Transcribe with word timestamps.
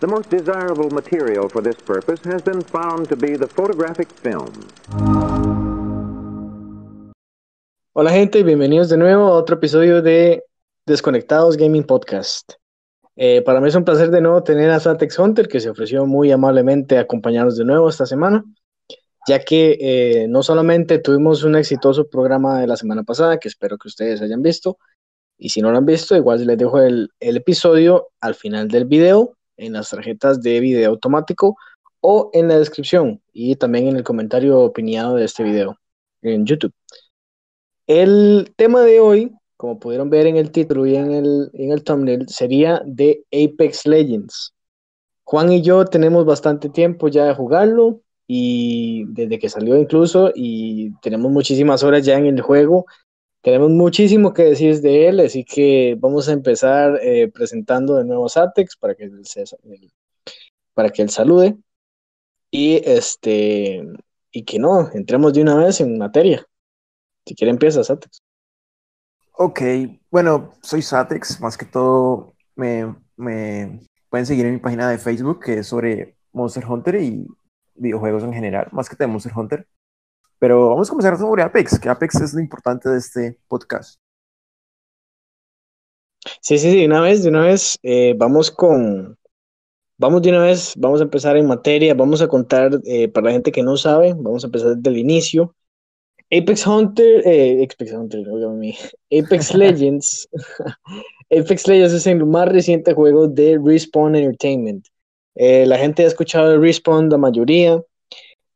The 0.00 0.06
most 0.06 0.30
desirable 0.30 0.90
material 0.90 1.48
for 1.48 1.62
this 1.62 1.76
purpose 1.76 2.20
has 2.24 2.42
been 2.42 2.62
found 2.62 3.08
to 3.08 3.16
be 3.16 3.36
the 3.36 3.46
photographic 3.46 4.08
film. 4.08 4.52
Hola 7.92 8.10
gente, 8.10 8.42
bienvenidos 8.42 8.90
de 8.90 8.98
nuevo 8.98 9.28
a 9.28 9.32
otro 9.32 9.56
episodio 9.56 10.02
de 10.02 10.44
Desconectados 10.84 11.56
Gaming 11.56 11.84
Podcast. 11.84 12.52
Eh, 13.16 13.40
para 13.40 13.60
mí 13.60 13.68
es 13.68 13.74
un 13.74 13.84
placer 13.84 14.10
de 14.10 14.20
nuevo 14.20 14.42
tener 14.42 14.70
a 14.70 14.78
Satex 14.78 15.18
Hunter, 15.18 15.48
que 15.48 15.60
se 15.60 15.70
ofreció 15.70 16.04
muy 16.04 16.30
amablemente 16.30 16.98
a 16.98 17.00
acompañarnos 17.00 17.56
de 17.56 17.64
nuevo 17.64 17.88
esta 17.88 18.04
semana, 18.04 18.44
ya 19.26 19.38
que 19.38 19.78
eh, 19.80 20.26
no 20.28 20.42
solamente 20.42 20.98
tuvimos 20.98 21.42
un 21.42 21.56
exitoso 21.56 22.08
programa 22.08 22.60
de 22.60 22.66
la 22.66 22.76
semana 22.76 23.02
pasada, 23.02 23.38
que 23.38 23.48
espero 23.48 23.78
que 23.78 23.88
ustedes 23.88 24.20
hayan 24.20 24.42
visto, 24.42 24.76
y 25.38 25.48
si 25.48 25.62
no 25.62 25.70
lo 25.70 25.78
han 25.78 25.86
visto, 25.86 26.14
igual 26.14 26.46
les 26.46 26.58
dejo 26.58 26.80
el, 26.80 27.10
el 27.18 27.36
episodio 27.38 28.08
al 28.20 28.34
final 28.34 28.68
del 28.68 28.84
video, 28.84 29.35
en 29.56 29.74
las 29.74 29.90
tarjetas 29.90 30.42
de 30.42 30.60
video 30.60 30.90
automático 30.90 31.56
o 32.00 32.30
en 32.32 32.48
la 32.48 32.58
descripción 32.58 33.20
y 33.32 33.56
también 33.56 33.88
en 33.88 33.96
el 33.96 34.04
comentario 34.04 34.60
opinado 34.60 35.16
de 35.16 35.24
este 35.24 35.42
video 35.42 35.78
en 36.22 36.46
YouTube. 36.46 36.72
El 37.86 38.52
tema 38.56 38.82
de 38.82 39.00
hoy 39.00 39.32
como 39.56 39.78
pudieron 39.78 40.10
ver 40.10 40.26
en 40.26 40.36
el 40.36 40.50
título 40.50 40.86
y 40.86 40.96
en 40.96 41.12
el, 41.12 41.50
en 41.54 41.72
el 41.72 41.82
thumbnail, 41.82 42.28
sería 42.28 42.82
de 42.84 43.24
Apex 43.32 43.86
Legends. 43.86 44.54
Juan 45.24 45.52
y 45.52 45.62
yo 45.62 45.84
tenemos 45.86 46.24
bastante 46.24 46.68
tiempo 46.68 47.08
ya 47.08 47.24
de 47.24 47.34
jugarlo 47.34 48.00
y 48.28 49.04
desde 49.08 49.38
que 49.38 49.48
salió 49.48 49.76
incluso 49.76 50.30
y 50.34 50.92
tenemos 51.00 51.32
muchísimas 51.32 51.82
horas 51.82 52.04
ya 52.04 52.16
en 52.18 52.26
el 52.26 52.40
juego. 52.42 52.86
Tenemos 53.46 53.70
muchísimo 53.70 54.34
que 54.34 54.42
decir 54.42 54.80
de 54.80 55.06
él, 55.06 55.20
así 55.20 55.44
que 55.44 55.96
vamos 56.00 56.28
a 56.28 56.32
empezar 56.32 56.98
eh, 57.00 57.30
presentando 57.32 57.94
de 57.94 58.04
nuevo 58.04 58.26
a 58.26 58.28
Satex 58.28 58.76
para 58.76 58.96
que 58.96 59.08
para 60.74 60.90
que 60.90 61.02
él 61.02 61.10
salude 61.10 61.56
y 62.50 62.82
este 62.84 63.86
y 64.32 64.44
que 64.44 64.58
no, 64.58 64.90
entremos 64.92 65.32
de 65.32 65.42
una 65.42 65.54
vez 65.54 65.80
en 65.80 65.96
materia. 65.96 66.44
Si 67.24 67.36
quiere 67.36 67.52
empieza 67.52 67.84
Satex. 67.84 68.20
Ok, 69.34 69.60
bueno, 70.10 70.54
soy 70.60 70.82
Satex, 70.82 71.40
más 71.40 71.56
que 71.56 71.66
todo 71.66 72.34
me, 72.56 72.96
pueden 74.08 74.26
seguir 74.26 74.46
en 74.46 74.54
mi 74.54 74.58
página 74.58 74.90
de 74.90 74.98
Facebook 74.98 75.44
que 75.44 75.58
es 75.58 75.68
sobre 75.68 76.16
Monster 76.32 76.66
Hunter 76.66 76.96
y 76.96 77.24
videojuegos 77.76 78.24
en 78.24 78.32
general, 78.32 78.66
más 78.72 78.88
que 78.88 78.96
de 78.96 79.06
Monster 79.06 79.32
Hunter. 79.36 79.68
Pero 80.38 80.68
vamos 80.68 80.88
a 80.88 80.90
comenzar 80.90 81.18
sobre 81.18 81.42
Apex, 81.42 81.78
que 81.78 81.88
Apex 81.88 82.20
es 82.20 82.34
lo 82.34 82.40
importante 82.40 82.88
de 82.88 82.98
este 82.98 83.38
podcast. 83.48 84.00
Sí, 86.40 86.58
sí, 86.58 86.70
sí, 86.70 86.80
de 86.80 86.86
una 86.86 87.00
vez, 87.00 87.22
de 87.22 87.28
una 87.28 87.42
vez, 87.42 87.78
eh, 87.82 88.14
vamos 88.16 88.50
con, 88.50 89.16
vamos 89.98 90.22
de 90.22 90.30
una 90.30 90.42
vez, 90.42 90.74
vamos 90.76 91.00
a 91.00 91.04
empezar 91.04 91.36
en 91.36 91.46
materia, 91.46 91.94
vamos 91.94 92.20
a 92.20 92.28
contar, 92.28 92.80
eh, 92.84 93.08
para 93.08 93.26
la 93.26 93.32
gente 93.32 93.52
que 93.52 93.62
no 93.62 93.76
sabe, 93.76 94.12
vamos 94.14 94.44
a 94.44 94.48
empezar 94.48 94.76
desde 94.76 94.90
el 94.90 94.98
inicio. 94.98 95.54
Apex 96.30 96.66
Hunter, 96.66 97.22
eh, 97.24 97.64
Apex 97.64 97.92
Hunter, 97.92 98.26
Apex 99.12 99.54
Legends. 99.54 100.28
Apex 101.30 101.68
Legends 101.68 101.94
es 101.94 102.06
el 102.06 102.24
más 102.26 102.48
reciente 102.48 102.94
juego 102.94 103.28
de 103.28 103.58
Respawn 103.62 104.16
Entertainment. 104.16 104.86
Eh, 105.36 105.66
la 105.66 105.78
gente 105.78 106.02
ha 106.02 106.06
escuchado 106.06 106.50
de 106.50 106.58
Respawn, 106.58 107.08
la 107.10 107.18
mayoría, 107.18 107.80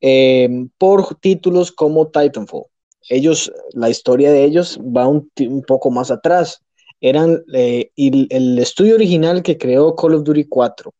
em, 0.00 0.68
por 0.78 1.14
títulos 1.16 1.72
como 1.72 2.08
Titanfall. 2.08 2.64
Ellos, 3.08 3.52
la 3.72 3.90
historia 3.90 4.30
de 4.30 4.44
ellos 4.44 4.78
va 4.78 5.08
un, 5.08 5.30
poco 5.66 5.90
más 5.90 6.10
atrás. 6.10 6.62
Eran 7.00 7.42
eh, 7.54 7.90
el 7.96 8.58
estudio 8.58 8.94
original 8.94 9.42
que 9.42 9.56
creó 9.56 9.96
Call 9.96 10.14
of 10.14 10.24
Duty 10.24 10.44
4, 10.44 10.92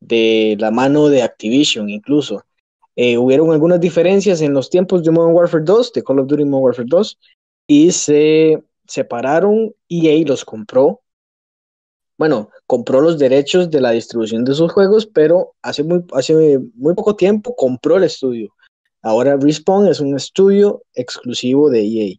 de 0.00 0.56
la 0.58 0.70
mano 0.70 1.08
de 1.08 1.22
Activision 1.22 1.88
incluso. 1.88 2.44
Eh, 2.94 3.16
hubieron 3.16 3.50
algunas 3.52 3.80
diferencias 3.80 4.42
en 4.42 4.52
los 4.52 4.68
tiempos 4.68 5.02
de 5.02 5.10
Modern 5.10 5.34
Warfare 5.34 5.64
2, 5.64 5.92
de 5.94 6.02
Call 6.02 6.20
of 6.20 6.26
Duty 6.26 6.44
Modern 6.44 6.64
Warfare 6.64 6.88
2, 6.88 7.18
y 7.66 7.90
se 7.90 8.62
separaron, 8.86 9.74
EA 9.88 10.22
los 10.26 10.44
compró. 10.44 11.00
Bueno, 12.22 12.50
compró 12.68 13.00
los 13.00 13.18
derechos 13.18 13.68
de 13.68 13.80
la 13.80 13.90
distribución 13.90 14.44
de 14.44 14.54
sus 14.54 14.70
juegos, 14.70 15.06
pero 15.06 15.56
hace 15.60 15.82
muy, 15.82 16.04
hace 16.12 16.60
muy 16.76 16.94
poco 16.94 17.16
tiempo 17.16 17.56
compró 17.56 17.96
el 17.96 18.04
estudio. 18.04 18.54
Ahora 19.02 19.36
Respawn 19.36 19.88
es 19.88 19.98
un 19.98 20.14
estudio 20.14 20.84
exclusivo 20.94 21.68
de 21.68 21.80
EA. 21.80 22.14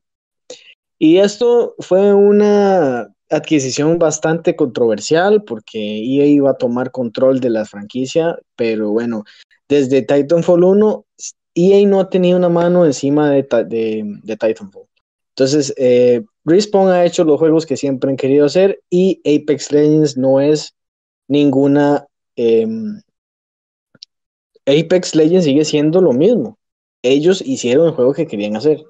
Y 1.00 1.20
esto 1.20 1.76
fue 1.80 2.14
una 2.14 3.16
adquisición 3.30 3.98
bastante 3.98 4.58
controversial 4.58 5.42
porque 5.46 5.80
EA 5.80 6.26
iba 6.26 6.52
a 6.52 6.58
tomar 6.58 6.92
control 6.92 7.40
de 7.40 7.52
la 7.52 7.64
franquicia, 7.64 8.38
pero 8.58 8.92
bueno, 8.92 9.24
desde 9.70 10.02
Titanfall 10.02 10.66
1, 10.66 11.06
EA 11.56 11.88
no 11.88 12.10
tenido 12.10 12.38
una 12.38 12.50
mano 12.50 12.86
encima 12.86 13.32
de, 13.32 13.44
de, 13.70 14.38
Titanfall. 14.38 14.84
Entonces, 15.30 15.74
eh, 15.78 16.26
Respawn 16.46 16.90
ha 16.90 17.06
hecho 17.06 17.24
los 17.24 17.40
juegos 17.40 17.66
que 17.66 17.78
siempre 17.78 18.10
han 18.10 18.18
querido 18.18 18.46
hacer 18.46 18.82
y 18.90 19.22
Apex 19.26 19.72
Legends 19.72 20.18
no 20.18 20.42
es 20.42 20.76
ninguna... 21.28 22.08
Em, 22.36 23.02
Apex 24.66 25.16
Legends 25.16 25.46
sigue 25.46 25.66
siendo 25.66 26.02
lo 26.02 26.14
mismo. 26.14 26.58
Ellos 27.02 27.42
hicieron 27.46 27.88
el 27.88 27.94
juego 27.94 28.14
que 28.14 28.28
querían 28.28 28.56
hacer. 28.56 28.84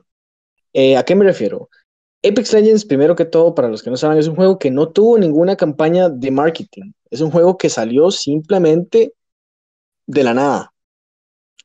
Eh, 0.74 0.97
¿A 0.97 1.03
qué 1.03 1.16
me 1.16 1.25
refiero? 1.25 1.69
Apex 2.24 2.53
Legends, 2.53 2.86
primero 2.86 3.16
que 3.16 3.25
todo, 3.25 3.53
para 3.53 3.68
los 3.68 3.84
que 3.84 3.90
no 3.90 3.97
saben, 3.97 4.18
es 4.18 4.28
un 4.28 4.35
juego 4.35 4.58
que 4.58 4.72
no 4.72 4.90
tuvo 4.90 5.18
ninguna 5.18 5.56
campaña 5.56 6.09
de 6.09 6.31
marketing. 6.31 6.94
Es 7.12 7.22
un 7.22 7.31
juego 7.31 7.58
que 7.58 7.70
salió 7.70 8.12
simplemente 8.12 9.14
de 10.08 10.24
la 10.24 10.34
nada. 10.34 10.74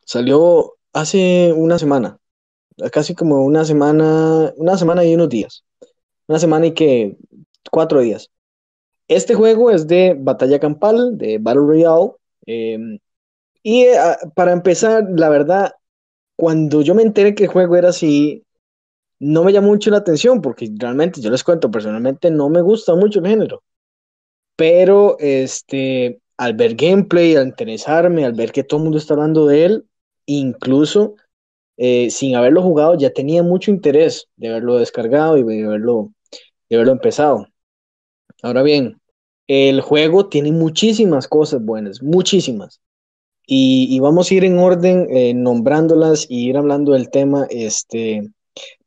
Salió 0.04 0.74
hace 0.92 1.52
una 1.54 1.78
semana, 1.78 2.18
casi 2.92 3.14
como 3.14 3.44
una 3.44 3.64
semana, 3.64 4.52
una 4.56 4.76
semana 4.76 5.04
y 5.04 5.14
unos 5.14 5.28
días. 5.28 5.64
Una 6.28 6.38
semana 6.38 6.66
y 6.66 6.74
que 6.74 7.16
cuatro 7.70 8.00
días. 8.00 8.30
Este 9.08 9.34
juego 9.34 9.70
es 9.70 9.86
de 9.86 10.14
batalla 10.18 10.58
campal, 10.60 11.16
de 11.18 11.38
Battle 11.38 11.62
Royale. 11.62 12.12
Em, 12.46 12.98
y 13.62 13.84
eh, 13.84 13.96
para 14.34 14.52
empezar, 14.52 15.06
la 15.16 15.28
verdad, 15.30 15.72
cuando 16.36 16.82
yo 16.82 16.94
me 16.94 17.02
enteré 17.02 17.34
que 17.34 17.44
el 17.44 17.50
juego 17.50 17.76
era 17.76 17.90
así, 17.90 18.44
no 19.20 19.44
me 19.44 19.52
llamó 19.52 19.68
mucho 19.68 19.90
la 19.90 19.98
atención, 19.98 20.40
porque 20.42 20.70
realmente, 20.76 21.20
yo 21.20 21.30
les 21.30 21.44
cuento, 21.44 21.70
personalmente 21.70 22.30
no 22.30 22.48
me 22.50 22.62
gusta 22.62 22.94
mucho 22.94 23.20
el 23.20 23.26
género. 23.26 23.62
Pero 24.56 25.16
este, 25.18 26.20
al 26.36 26.54
ver 26.54 26.74
gameplay, 26.74 27.36
al 27.36 27.48
interesarme, 27.48 28.24
al 28.24 28.32
ver 28.34 28.52
que 28.52 28.64
todo 28.64 28.78
el 28.78 28.84
mundo 28.84 28.98
está 28.98 29.14
hablando 29.14 29.46
de 29.46 29.64
él, 29.64 29.86
incluso 30.26 31.16
eh, 31.76 32.10
sin 32.10 32.36
haberlo 32.36 32.62
jugado, 32.62 32.96
ya 32.96 33.10
tenía 33.10 33.42
mucho 33.42 33.70
interés 33.70 34.28
de 34.36 34.48
haberlo 34.48 34.78
descargado 34.78 35.36
y 35.36 35.44
de 35.44 35.64
haberlo, 35.64 36.12
de 36.68 36.76
haberlo 36.76 36.92
empezado. 36.92 37.48
Ahora 38.42 38.62
bien, 38.62 39.00
el 39.46 39.80
juego 39.80 40.28
tiene 40.28 40.52
muchísimas 40.52 41.26
cosas 41.26 41.64
buenas, 41.64 42.02
muchísimas. 42.02 42.80
Y, 43.50 43.98
vamos 44.00 44.30
a 44.30 44.34
ir 44.34 44.44
en 44.44 44.58
orden 44.58 45.06
eh, 45.10 45.32
nombrándolas 45.32 46.26
y 46.28 46.50
ir 46.50 46.58
hablando 46.58 46.92
del 46.92 47.08
tema. 47.08 47.46
Este, 47.48 48.30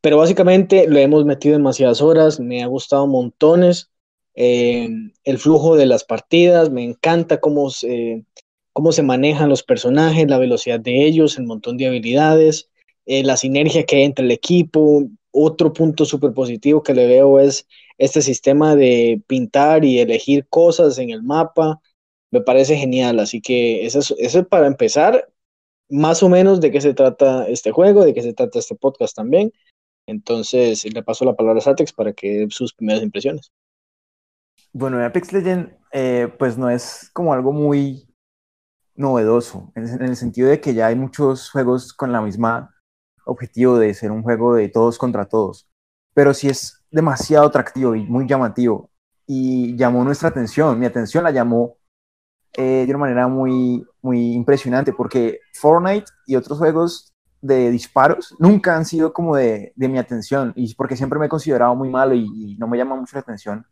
pero 0.00 0.18
básicamente 0.18 0.86
lo 0.86 0.98
hemos 0.98 1.24
metido 1.24 1.56
demasiadas 1.56 2.00
horas, 2.00 2.38
me 2.38 2.62
ha 2.62 2.66
gustado 2.66 3.08
montones. 3.08 3.90
Eh, 4.34 4.88
el 5.24 5.38
flujo 5.38 5.76
de 5.76 5.86
las 5.86 6.04
partidas, 6.04 6.70
me 6.70 6.84
encanta 6.84 7.40
cómo 7.40 7.70
se, 7.70 8.24
cómo 8.72 8.92
se 8.92 9.02
manejan 9.02 9.48
los 9.48 9.64
personajes, 9.64 10.28
la 10.28 10.38
velocidad 10.38 10.80
de 10.80 11.04
ellos, 11.06 11.38
el 11.38 11.44
montón 11.44 11.76
de 11.76 11.88
habilidades, 11.88 12.70
eh, 13.04 13.24
la 13.24 13.36
sinergia 13.36 13.84
que 13.84 13.96
hay 13.96 14.02
entre 14.04 14.24
el 14.24 14.30
equipo. 14.30 15.08
Otro 15.32 15.72
punto 15.72 16.04
súper 16.04 16.32
positivo 16.32 16.82
que 16.82 16.94
le 16.94 17.06
veo 17.06 17.40
es 17.40 17.66
este 17.98 18.22
sistema 18.22 18.76
de 18.76 19.22
pintar 19.26 19.84
y 19.84 19.98
elegir 19.98 20.46
cosas 20.48 20.98
en 20.98 21.10
el 21.10 21.22
mapa. 21.22 21.80
Me 22.30 22.40
parece 22.40 22.76
genial, 22.76 23.18
así 23.18 23.40
que 23.40 23.86
eso 23.86 24.00
es, 24.18 24.36
para 24.46 24.66
empezar 24.66 25.28
más 25.88 26.22
o 26.22 26.28
menos 26.28 26.60
de 26.60 26.70
qué 26.70 26.80
se 26.80 26.94
trata 26.94 27.46
este 27.48 27.70
juego, 27.72 28.04
de 28.04 28.14
qué 28.14 28.22
se 28.22 28.32
trata 28.32 28.58
este 28.58 28.76
podcast 28.76 29.16
también. 29.16 29.52
Entonces, 30.06 30.84
le 30.84 31.02
paso 31.02 31.24
la 31.24 31.34
palabra 31.34 31.60
a 31.60 31.62
Satex 31.62 31.92
para 31.92 32.12
que 32.12 32.46
sus 32.50 32.74
primeras 32.74 33.02
impresiones. 33.02 33.52
Bueno, 34.72 35.04
Apex 35.04 35.32
Legend, 35.32 35.76
eh, 35.92 36.32
pues 36.38 36.56
no 36.56 36.70
es 36.70 37.10
como 37.12 37.32
algo 37.32 37.52
muy 37.52 38.08
novedoso, 38.94 39.72
en, 39.74 40.02
el 40.02 40.16
sentido 40.16 40.48
de 40.48 40.60
que 40.60 40.74
ya 40.74 40.86
hay 40.86 40.94
muchos 40.94 41.50
juegos 41.50 41.92
con 41.92 42.12
la 42.12 42.20
misma 42.20 42.74
objetivo 43.24 43.78
de 43.78 43.94
ser 43.94 44.10
un 44.10 44.22
juego 44.22 44.54
de 44.54 44.68
todos 44.68 44.98
contra 44.98 45.26
todos, 45.26 45.68
pero 46.14 46.34
sí 46.34 46.48
es 46.48 46.82
demasiado 46.90 47.46
atractivo 47.46 47.94
y 47.94 48.04
muy 48.04 48.26
llamativo 48.26 48.90
y 49.26 49.76
llamó 49.76 50.04
nuestra 50.04 50.28
atención, 50.28 50.78
mi 50.78 50.86
atención 50.86 51.24
la 51.24 51.30
llamó 51.30 51.76
eh, 52.54 52.84
de 52.84 52.90
una 52.90 52.98
manera 52.98 53.28
muy, 53.28 53.86
muy 54.02 54.32
impresionante 54.34 54.92
porque 54.92 55.40
Fortnite 55.54 56.06
y 56.26 56.36
otros 56.36 56.58
juegos 56.58 57.12
de 57.40 57.70
disparos 57.70 58.34
nunca 58.38 58.76
han 58.76 58.84
sido 58.84 59.12
como 59.12 59.36
de, 59.36 59.72
de 59.74 59.88
mi 59.88 59.98
atención 59.98 60.52
y 60.54 60.74
porque 60.74 60.96
siempre 60.96 61.18
me 61.18 61.26
he 61.26 61.28
considerado 61.30 61.74
muy 61.74 61.88
malo 61.88 62.14
y, 62.14 62.56
no 62.58 62.68
me 62.68 62.76
llama 62.76 62.94
mucho 62.94 63.16
la 63.16 63.20
atención 63.20 63.66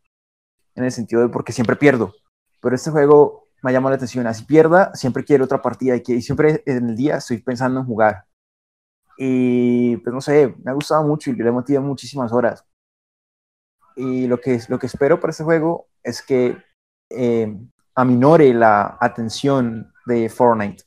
en 0.74 0.84
el 0.84 0.92
sentido 0.92 1.22
de 1.22 1.28
porque 1.28 1.52
siempre 1.52 1.76
pierdo. 1.76 2.14
Pero 2.60 2.74
este 2.74 2.90
juego 2.90 3.48
me 3.62 3.72
llama 3.72 3.90
la 3.90 3.96
atención. 3.96 4.26
Así 4.26 4.44
pierda, 4.44 4.94
siempre 4.94 5.24
quiero 5.24 5.44
otra 5.44 5.62
partida 5.62 5.96
y, 5.96 6.22
siempre 6.22 6.62
en 6.66 6.90
el 6.90 6.96
día 6.96 7.16
estoy 7.16 7.38
pensando 7.38 7.80
en 7.80 7.86
jugar. 7.86 8.24
Y 9.22 9.98
pues 9.98 10.14
no 10.14 10.22
sé, 10.22 10.54
me 10.64 10.70
ha 10.70 10.74
gustado 10.74 11.04
mucho 11.04 11.28
y 11.30 11.34
le 11.34 11.46
he 11.46 11.52
metido 11.52 11.82
muchísimas 11.82 12.32
horas. 12.32 12.64
Y 13.94 14.26
lo 14.26 14.40
que, 14.40 14.58
lo 14.68 14.78
que 14.78 14.86
espero 14.86 15.20
para 15.20 15.30
este 15.30 15.44
juego 15.44 15.88
es 16.02 16.22
que 16.22 16.56
eh, 17.10 17.54
aminore 17.94 18.54
la 18.54 18.96
atención 18.98 19.92
de 20.06 20.30
Fortnite. 20.30 20.84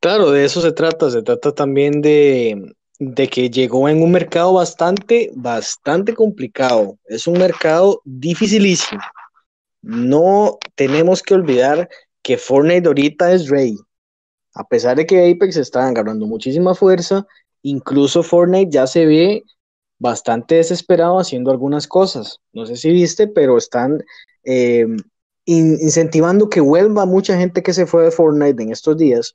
Claro, 0.00 0.30
de 0.30 0.46
eso 0.46 0.62
se 0.62 0.72
trata. 0.72 1.10
Se 1.10 1.22
trata 1.22 1.52
también 1.52 2.00
de, 2.00 2.74
de 2.98 3.28
que 3.28 3.50
llegó 3.50 3.90
en 3.90 4.02
un 4.02 4.10
mercado 4.10 4.54
bastante, 4.54 5.30
bastante 5.34 6.14
complicado. 6.14 6.98
Es 7.04 7.26
un 7.26 7.38
mercado 7.38 8.00
dificilísimo. 8.06 9.02
No 9.82 10.56
tenemos 10.74 11.22
que 11.22 11.34
olvidar 11.34 11.90
que 12.22 12.38
Fortnite 12.38 12.88
ahorita 12.88 13.32
es 13.32 13.50
rey. 13.50 13.76
A 14.54 14.66
pesar 14.66 14.96
de 14.96 15.06
que 15.06 15.30
Apex 15.30 15.56
está 15.56 15.86
agarrando 15.86 16.26
muchísima 16.26 16.74
fuerza, 16.74 17.26
incluso 17.62 18.22
Fortnite 18.22 18.70
ya 18.70 18.86
se 18.86 19.04
ve 19.04 19.44
bastante 19.98 20.56
desesperado 20.56 21.18
haciendo 21.18 21.50
algunas 21.50 21.86
cosas. 21.86 22.40
No 22.52 22.66
sé 22.66 22.76
si 22.76 22.92
viste, 22.92 23.26
pero 23.26 23.58
están 23.58 24.04
eh, 24.44 24.86
incentivando 25.46 26.48
que 26.48 26.60
vuelva 26.60 27.06
mucha 27.06 27.36
gente 27.36 27.62
que 27.62 27.72
se 27.72 27.86
fue 27.86 28.04
de 28.04 28.10
Fortnite 28.10 28.62
en 28.62 28.70
estos 28.72 28.96
días 28.96 29.34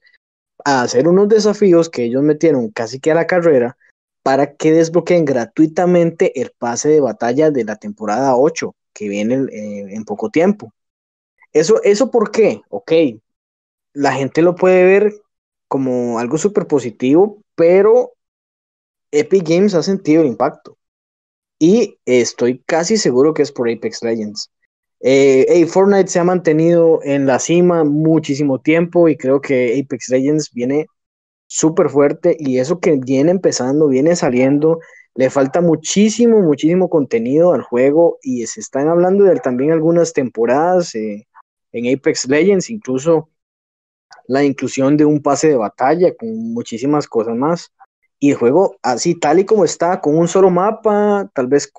a 0.66 0.81
hacer 0.81 1.07
unos 1.07 1.30
desafíos 1.30 1.89
que 1.89 2.04
ellos 2.04 2.24
metieron 2.24 2.69
casi 2.69 3.00
que 3.00 3.12
a 3.12 3.16
la 3.16 3.27
carrera 3.27 3.77
para 4.24 4.54
que 4.56 4.71
desbloqueen 4.71 5.25
gratuitamente 5.25 6.39
el 6.42 6.51
pase 6.57 6.89
de 6.89 7.00
batalla 7.00 7.51
de 7.51 7.63
la 7.63 7.77
temporada 7.77 8.36
8 8.36 8.75
que 8.94 9.07
viene 9.07 9.36
eh, 9.51 9.95
en 9.95 10.04
poco 10.04 10.30
tiempo. 10.30 10.74
Eso, 11.54 11.81
¿Eso 11.83 12.12
por 12.12 12.31
qué? 12.31 12.62
Ok, 12.69 12.92
la 13.94 14.14
gente 14.14 14.42
lo 14.42 14.56
puede 14.56 14.86
ver 14.86 15.14
como 15.68 16.20
algo 16.20 16.38
súper 16.38 16.68
positivo, 16.68 17.42
pero 17.56 18.14
Epic 19.12 19.48
Games 19.48 19.76
ha 19.76 19.84
sentido 19.84 20.22
el 20.22 20.28
impacto. 20.28 20.78
Y 21.60 21.98
estoy 22.06 22.64
casi 22.66 22.98
seguro 22.98 23.34
que 23.34 23.42
es 23.44 23.52
por 23.52 23.70
Apex 23.70 24.02
Legends. 24.04 24.50
Eh, 25.02 25.66
Fortnite 25.68 26.08
se 26.08 26.20
ha 26.20 26.24
mantenido 26.24 27.00
en 27.04 27.26
la 27.26 27.40
cima 27.40 27.84
muchísimo 27.84 28.60
tiempo 28.60 29.08
y 29.08 29.18
creo 29.18 29.42
que 29.42 29.80
Apex 29.80 30.10
Legends 30.10 30.52
viene 30.52 30.88
súper 31.48 31.90
fuerte 31.90 32.36
y 32.40 32.60
eso 32.60 32.80
que 32.80 32.98
viene 32.98 33.32
empezando, 33.32 33.88
viene 33.88 34.16
saliendo, 34.16 34.80
le 35.16 35.30
falta 35.30 35.62
muchísimo, 35.62 36.42
muchísimo 36.42 36.90
contenido 36.90 37.54
al 37.54 37.64
juego 37.64 38.20
y 38.22 38.46
se 38.46 38.60
están 38.60 38.88
hablando 38.88 39.24
de 39.26 39.36
también 39.38 39.72
algunas 39.72 40.14
temporadas 40.14 40.94
eh, 40.96 41.28
en 41.72 41.98
Apex 41.98 42.28
Legends, 42.28 42.70
incluso 42.70 43.30
la 44.30 44.44
inclusión 44.44 44.96
de 44.96 45.06
un 45.06 45.22
pase 45.22 45.50
de 45.50 45.56
batalla 45.56 46.16
con 46.16 46.30
muchísimas 46.54 47.08
cosas 47.08 47.36
más. 47.36 47.72
Y 48.20 48.30
el 48.30 48.38
juego 48.38 48.78
así 48.84 49.16
tal 49.16 49.40
y 49.40 49.46
como 49.46 49.66
está, 49.66 50.00
con 50.02 50.16
un 50.16 50.28
solo 50.28 50.52
mapa, 50.52 51.30
tal 51.34 51.48
vez 51.48 51.72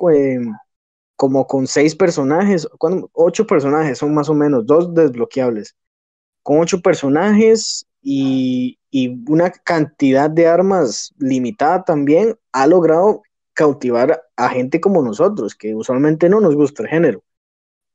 como 1.17 1.47
con 1.47 1.67
seis 1.69 1.95
personajes, 1.95 2.67
ocho 3.13 3.47
personajes 3.47 3.99
son 3.99 4.15
más 4.15 4.29
o 4.29 4.35
menos, 4.35 4.67
dos 4.67 4.93
desbloqueables, 4.93 5.77
con 6.43 6.59
ocho 6.59 6.81
personajes 6.81 7.87
y, 8.03 8.79
y 8.91 9.23
una 9.31 9.51
cantidad 9.51 10.29
de 10.29 10.49
armas 10.49 11.15
limitada 11.19 11.85
también, 11.85 12.37
ha 12.51 12.67
logrado 12.67 13.23
cautivar 13.55 14.25
a 14.37 14.49
gente 14.49 14.81
como 14.81 15.03
nosotros, 15.03 15.55
que 15.55 15.75
usualmente 15.77 16.29
no 16.29 16.41
nos 16.41 16.57
gusta 16.57 16.83
el 16.83 16.89
género. 16.89 17.23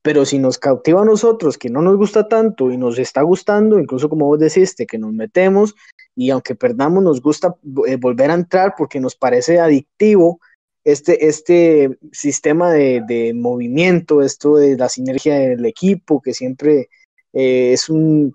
Pero 0.06 0.24
si 0.24 0.38
nos 0.38 0.56
cautiva 0.56 1.02
a 1.02 1.04
nosotros, 1.04 1.58
que 1.58 1.68
no 1.68 1.82
nos 1.82 1.96
gusta 1.96 2.28
tanto 2.28 2.70
y 2.70 2.76
nos 2.76 2.96
está 2.96 3.22
gustando, 3.22 3.80
incluso 3.80 4.08
como 4.08 4.26
vos 4.26 4.38
deciste, 4.38 4.86
que 4.86 4.98
nos 4.98 5.12
metemos 5.12 5.74
y 6.14 6.30
aunque 6.30 6.54
perdamos, 6.54 7.02
nos 7.02 7.20
gusta 7.20 7.56
eh, 7.88 7.96
volver 7.96 8.30
a 8.30 8.34
entrar 8.34 8.74
porque 8.78 9.00
nos 9.00 9.16
parece 9.16 9.58
adictivo 9.58 10.38
este, 10.84 11.26
este 11.26 11.98
sistema 12.12 12.70
de, 12.70 13.32
movimiento, 13.34 14.22
esto 14.22 14.54
de 14.54 14.76
la 14.76 14.88
sinergia 14.88 15.40
del 15.40 15.66
equipo, 15.66 16.22
que 16.22 16.34
siempre 16.34 16.88
eh, 17.32 17.72
es 17.72 17.88
un... 17.88 18.32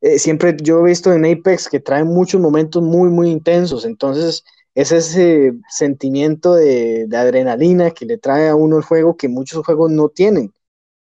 Eh, 0.00 0.18
siempre 0.18 0.56
yo 0.62 0.80
he 0.80 0.88
visto 0.88 1.12
en 1.12 1.26
Apex 1.26 1.68
que 1.68 1.78
trae 1.78 2.04
muchos 2.04 2.40
momentos 2.40 2.82
muy, 2.82 3.10
muy 3.10 3.28
intensos, 3.28 3.84
entonces 3.84 4.44
es 4.74 4.92
ese 4.92 5.52
sentimiento 5.68 6.54
de, 6.54 7.04
de 7.06 7.16
adrenalina 7.18 7.90
que 7.90 8.06
le 8.06 8.16
trae 8.16 8.48
a 8.48 8.54
uno 8.54 8.78
el 8.78 8.82
juego 8.82 9.18
que 9.18 9.28
muchos 9.28 9.62
juegos 9.66 9.90
no 9.90 10.08
tienen 10.08 10.50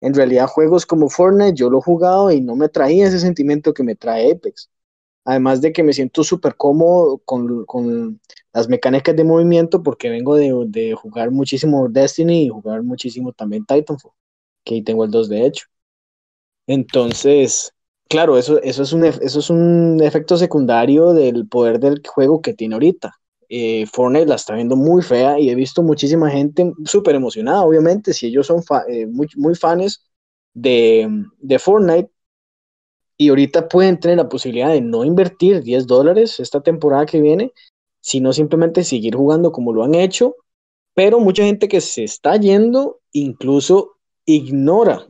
en 0.00 0.14
realidad 0.14 0.47
juegos 0.47 0.87
como 0.87 1.08
Fortnite 1.08 1.55
yo 1.55 1.70
lo 1.70 1.79
he 1.79 1.82
jugado 1.82 2.31
y 2.31 2.41
no 2.41 2.56
me 2.56 2.69
traía 2.69 3.06
ese 3.06 3.20
sentimiento 3.20 3.75
que 3.75 3.82
me 3.82 3.97
trae 3.97 4.32
Apex. 4.32 4.70
Además 5.25 5.61
de 5.61 5.73
que 5.73 5.82
me 5.82 5.93
siento 5.93 6.25
súper 6.25 6.56
cómodo 6.56 7.19
con, 7.19 8.20
las 8.52 8.69
mecánicas 8.69 9.14
de 9.14 9.25
movimiento 9.25 9.82
porque 9.82 10.11
vengo 10.11 10.37
de, 10.37 10.94
jugar 10.94 11.31
muchísimo 11.31 11.88
Destiny 11.88 12.44
y 12.44 12.49
jugar 12.49 12.82
muchísimo 12.82 13.32
también 13.32 13.64
Titanfall, 13.67 14.12
que 14.64 14.75
ahí 14.76 14.82
tengo 14.82 15.05
el 15.05 15.11
2 15.11 15.29
de 15.29 15.47
hecho. 15.47 15.67
Entonces, 16.67 17.73
claro, 18.08 18.38
eso, 18.38 18.61
eso, 18.62 18.82
es 18.82 18.93
un, 18.93 19.05
eso 19.05 19.38
es 19.38 19.50
un 19.50 20.00
efecto 20.02 20.37
secundario 20.37 21.12
del 21.12 21.47
poder 21.49 21.81
del 21.81 22.02
juego 22.06 22.41
que 22.41 22.55
tiene 22.55 22.75
ahorita 22.75 23.20
eh, 23.52 23.85
Fortnite 23.87 24.26
la 24.26 24.37
está 24.37 24.55
viendo 24.55 24.76
muy 24.76 25.02
fea 25.02 25.38
y 25.41 25.50
he 25.50 25.56
visto 25.56 25.82
muchísima 25.82 26.31
gente 26.31 26.73
súper 26.85 27.17
emocionada, 27.17 27.64
obviamente, 27.64 28.12
si 28.14 28.29
ellos 28.29 28.47
son 28.47 28.62
eh, 28.88 29.06
muy, 29.06 29.29
muy 29.37 29.56
fans 29.56 30.08
de, 30.55 31.08
de, 31.41 31.58
Fortnite 31.58 32.11
y 33.17 33.29
ahorita 33.29 33.69
pueden 33.69 33.99
tener 33.99 34.19
la 34.19 34.29
posibilidad 34.29 34.70
de 34.70 34.81
no 34.81 35.05
invertir 35.05 35.62
10 35.62 35.88
dólares 35.88 36.38
esta 36.38 36.61
temporada 36.61 37.06
que 37.06 37.20
viene, 37.20 37.52
sino 38.00 38.32
simplemente 38.32 38.85
seguir 38.85 39.17
jugando 39.17 39.50
como 39.50 39.73
lo 39.73 39.82
han 39.82 39.97
hecho, 39.97 40.37
pero 40.94 41.19
mucha 41.19 41.43
gente 41.43 41.67
que 41.67 41.81
se 41.81 42.05
está 42.05 42.37
yendo 42.37 43.00
incluso 43.11 43.97
ignora 44.26 45.08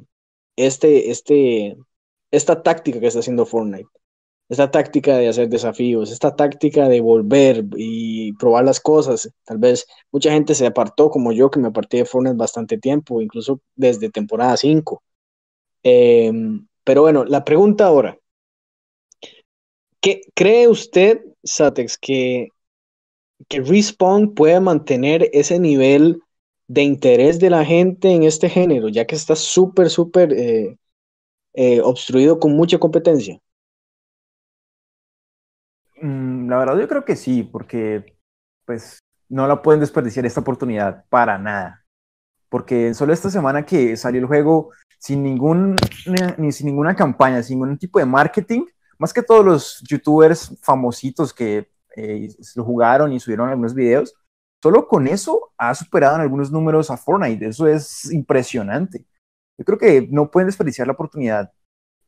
este, 0.56 1.10
este, 1.10 1.76
esta 2.30 2.62
táctica 2.62 3.00
que 3.00 3.06
está 3.06 3.20
haciendo 3.20 3.44
Fortnite 3.44 3.99
esta 4.50 4.70
táctica 4.70 5.16
de 5.16 5.28
hacer 5.28 5.48
desafíos, 5.48 6.10
esta 6.10 6.34
táctica 6.34 6.88
de 6.88 7.00
volver 7.00 7.64
y 7.76 8.32
probar 8.34 8.64
las 8.64 8.80
cosas. 8.80 9.30
Tal 9.44 9.58
vez 9.58 9.86
mucha 10.10 10.32
gente 10.32 10.54
se 10.56 10.66
apartó, 10.66 11.08
como 11.08 11.32
yo, 11.32 11.50
que 11.50 11.60
me 11.60 11.68
aparté 11.68 11.98
de 11.98 12.04
Fortnite 12.04 12.36
bastante 12.36 12.76
tiempo, 12.76 13.22
incluso 13.22 13.60
desde 13.76 14.10
temporada 14.10 14.56
5. 14.56 15.02
Em, 15.84 16.66
pero 16.84 17.02
bueno, 17.02 17.24
la 17.24 17.44
pregunta 17.44 17.86
ahora. 17.86 18.18
¿Qué, 20.00 20.22
¿Cree 20.34 20.66
usted, 20.66 21.20
Satex, 21.44 21.96
que, 21.98 22.48
que 23.48 23.60
Respawn 23.60 24.34
puede 24.34 24.58
mantener 24.60 25.30
ese 25.32 25.60
nivel 25.60 26.22
de 26.66 26.82
interés 26.82 27.38
de 27.38 27.50
la 27.50 27.64
gente 27.64 28.10
en 28.10 28.24
este 28.24 28.48
género, 28.48 28.88
ya 28.88 29.06
que 29.06 29.14
está 29.14 29.36
súper, 29.36 29.90
súper 29.90 30.32
eh, 30.32 30.76
eh, 31.54 31.80
obstruido 31.82 32.40
con 32.40 32.56
mucha 32.56 32.78
competencia? 32.78 33.40
La 36.50 36.58
verdad 36.58 36.78
yo 36.78 36.88
creo 36.88 37.04
que 37.04 37.16
sí, 37.16 37.44
porque 37.44 38.18
pues 38.66 38.98
no 39.28 39.46
la 39.46 39.62
pueden 39.62 39.80
desperdiciar 39.80 40.26
esta 40.26 40.40
oportunidad 40.40 41.04
para 41.08 41.38
nada. 41.38 41.84
Porque 42.48 42.92
solo 42.94 43.12
esta 43.12 43.30
semana 43.30 43.64
que 43.64 43.96
salió 43.96 44.20
el 44.20 44.26
juego 44.26 44.70
sin 44.98 45.22
ningún 45.22 45.76
ni 46.36 46.50
sin 46.50 46.66
ninguna 46.66 46.96
campaña, 46.96 47.42
sin 47.42 47.60
ningún 47.60 47.78
tipo 47.78 48.00
de 48.00 48.06
marketing, 48.06 48.64
más 48.98 49.12
que 49.12 49.22
todos 49.22 49.44
los 49.44 49.82
youtubers 49.88 50.58
famositos 50.60 51.32
que 51.32 51.70
eh, 51.96 52.28
lo 52.56 52.64
jugaron 52.64 53.12
y 53.12 53.20
subieron 53.20 53.48
algunos 53.48 53.72
videos, 53.72 54.14
solo 54.60 54.88
con 54.88 55.06
eso 55.06 55.52
ha 55.56 55.72
superado 55.74 56.16
en 56.16 56.22
algunos 56.22 56.50
números 56.50 56.90
a 56.90 56.96
Fortnite. 56.96 57.46
Eso 57.46 57.68
es 57.68 58.10
impresionante. 58.12 59.06
Yo 59.56 59.64
creo 59.64 59.78
que 59.78 60.08
no 60.10 60.30
pueden 60.30 60.48
desperdiciar 60.48 60.88
la 60.88 60.94
oportunidad 60.94 61.52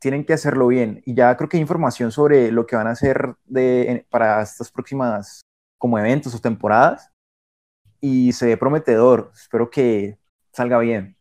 tienen 0.03 0.25
que 0.25 0.33
hacerlo 0.33 0.67
bien. 0.67 1.01
Y 1.07 1.15
ya 1.15 1.37
creo 1.37 1.49
que 1.49 1.57
hay 1.57 1.61
información 1.63 2.11
sobre 2.11 2.51
lo 2.51 2.67
que 2.67 2.75
van 2.77 2.89
a 2.89 2.91
hacer 2.91 3.37
de, 3.45 4.05
para 4.11 4.43
estas 4.43 4.71
próximas 4.71 5.43
como 5.79 5.99
eventos 5.99 6.35
o 6.35 6.41
temporadas. 6.41 7.11
Y 8.01 8.33
se 8.33 8.47
ve 8.47 8.57
prometedor. 8.57 9.31
Espero 9.33 9.71
que 9.71 10.19
salga 10.53 10.79
bien. 10.81 11.17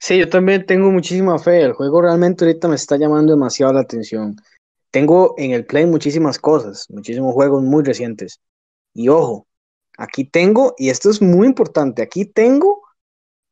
Sí, 0.00 0.18
yo 0.18 0.28
también 0.28 0.66
tengo 0.66 0.90
muchísima 0.90 1.38
fe. 1.38 1.62
El 1.62 1.72
juego 1.72 2.02
realmente 2.02 2.44
ahorita 2.44 2.66
me 2.66 2.74
está 2.74 2.96
llamando 2.96 3.32
demasiado 3.32 3.72
la 3.72 3.80
atención. 3.80 4.36
Tengo 4.90 5.34
en 5.38 5.52
el 5.52 5.66
Play 5.66 5.86
muchísimas 5.86 6.38
cosas, 6.40 6.86
muchísimos 6.90 7.32
juegos 7.34 7.62
muy 7.62 7.84
recientes. 7.84 8.40
Y 8.92 9.08
ojo, 9.08 9.46
aquí 9.98 10.24
tengo, 10.24 10.74
y 10.78 10.88
esto 10.88 11.10
es 11.10 11.22
muy 11.22 11.46
importante, 11.46 12.02
aquí 12.02 12.24
tengo 12.24 12.82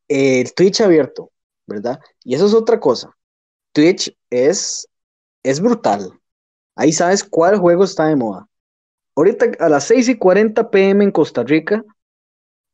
el 0.09 0.53
Twitch 0.53 0.81
abierto. 0.81 1.31
¿Verdad? 1.67 1.99
Y 2.23 2.33
eso 2.33 2.47
es 2.47 2.53
otra 2.53 2.79
cosa. 2.79 3.15
Twitch 3.73 4.15
es, 4.29 4.87
es 5.43 5.59
brutal. 5.59 6.11
Ahí 6.75 6.91
sabes 6.91 7.23
cuál 7.23 7.57
juego 7.57 7.83
está 7.83 8.07
de 8.07 8.15
moda. 8.15 8.47
Ahorita 9.15 9.47
a 9.59 9.69
las 9.69 9.85
6 9.85 10.09
y 10.09 10.15
40 10.17 10.69
pm 10.69 11.03
en 11.03 11.11
Costa 11.11 11.43
Rica, 11.43 11.83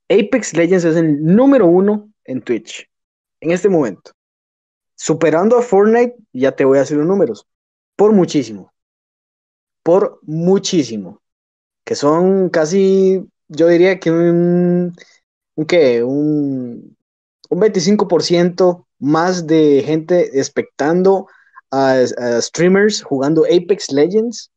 Apex 0.10 0.54
Legends 0.54 0.86
es 0.86 0.96
el 0.96 1.24
número 1.24 1.68
uno 1.68 2.12
en 2.26 2.42
Twitch. 2.42 2.90
En 3.40 3.52
este 3.52 3.70
momento. 3.70 4.12
Superando 4.96 5.58
a 5.58 5.62
Fortnite, 5.62 6.16
ya 6.32 6.54
te 6.54 6.66
voy 6.66 6.78
a 6.78 6.82
hacer 6.82 6.98
los 6.98 7.08
números. 7.08 7.48
Por 7.96 8.14
muchísimo. 8.14 8.74
Por 9.84 10.20
muchísimo. 10.24 11.22
Que 11.86 11.96
son 11.96 12.50
casi, 12.50 13.26
yo 13.48 13.68
diría 13.68 14.00
que 14.00 14.12
un, 14.12 14.96
un, 15.56 15.66
¿qué? 15.66 16.04
un, 16.04 16.98
un 17.54 17.62
25% 17.62 18.86
más 19.00 19.46
de 19.46 19.84
gente 19.86 20.40
expectando 20.40 21.28
a, 21.72 21.98
streamers 22.42 23.02
jugando 23.04 23.46
Apex 23.46 23.92
Legends 23.92 24.52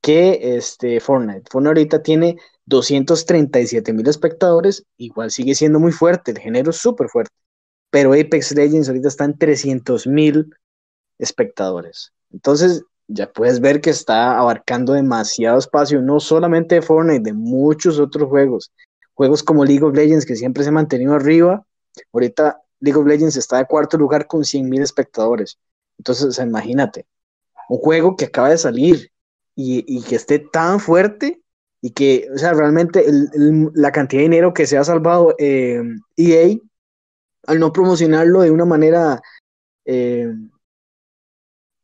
que 0.00 0.56
este 0.56 1.00
Fortnite. 1.00 1.44
Fortnite 1.50 1.80
ahorita 1.80 2.02
tiene 2.02 2.36
237 2.66 3.92
mil 3.92 4.06
espectadores, 4.08 4.84
igual 4.96 5.30
sigue 5.30 5.54
siendo 5.54 5.80
muy 5.80 5.92
fuerte, 5.92 6.32
el 6.32 6.38
género 6.38 6.70
es 6.70 6.76
súper 6.76 7.08
fuerte, 7.08 7.34
pero 7.90 8.12
Apex 8.12 8.54
Legends 8.54 8.88
ahorita 8.88 9.08
está 9.08 9.24
en 9.24 9.38
300 9.38 10.06
mil 10.06 10.54
espectadores. 11.18 12.12
Entonces, 12.32 12.82
ya 13.06 13.30
puedes 13.30 13.60
ver 13.60 13.80
que 13.80 13.90
está 13.90 14.38
abarcando 14.38 14.94
demasiado 14.94 15.58
espacio, 15.58 16.00
no 16.02 16.20
solamente 16.20 16.76
de 16.76 16.82
Fortnite, 16.82 17.22
de 17.22 17.32
muchos 17.32 17.98
otros 17.98 18.28
juegos. 18.28 18.72
Juegos 19.14 19.42
como 19.42 19.64
League 19.64 19.84
of 19.84 19.94
Legends, 19.94 20.26
que 20.26 20.36
siempre 20.36 20.64
se 20.64 20.70
ha 20.70 20.72
mantenido 20.72 21.14
arriba, 21.14 21.64
ahorita 22.12 22.60
League 22.80 22.98
of 22.98 23.06
Legends 23.06 23.36
está 23.36 23.58
de 23.58 23.66
cuarto 23.66 23.96
lugar 23.96 24.26
con 24.26 24.44
100 24.44 24.68
mil 24.68 24.82
espectadores. 24.82 25.58
Entonces, 25.98 26.38
imagínate, 26.38 27.06
un 27.68 27.78
juego 27.78 28.16
que 28.16 28.26
acaba 28.26 28.50
de 28.50 28.58
salir 28.58 29.10
y, 29.54 30.02
que 30.02 30.16
esté 30.16 30.38
tan 30.38 30.80
fuerte 30.80 31.42
y 31.80 31.90
que, 31.90 32.28
o 32.34 32.38
sea, 32.38 32.52
realmente 32.52 33.04
la 33.74 33.92
cantidad 33.92 34.20
de 34.20 34.24
dinero 34.24 34.54
que 34.54 34.66
se 34.66 34.76
ha 34.76 34.84
salvado 34.84 35.34
EA 35.38 35.76
eh, 35.78 35.82
e 36.16 36.60
al 37.46 37.58
no 37.58 37.72
promocionarlo 37.72 38.40
de 38.40 38.50
una 38.50 38.64
manera 38.64 39.20
eh, 39.84 40.32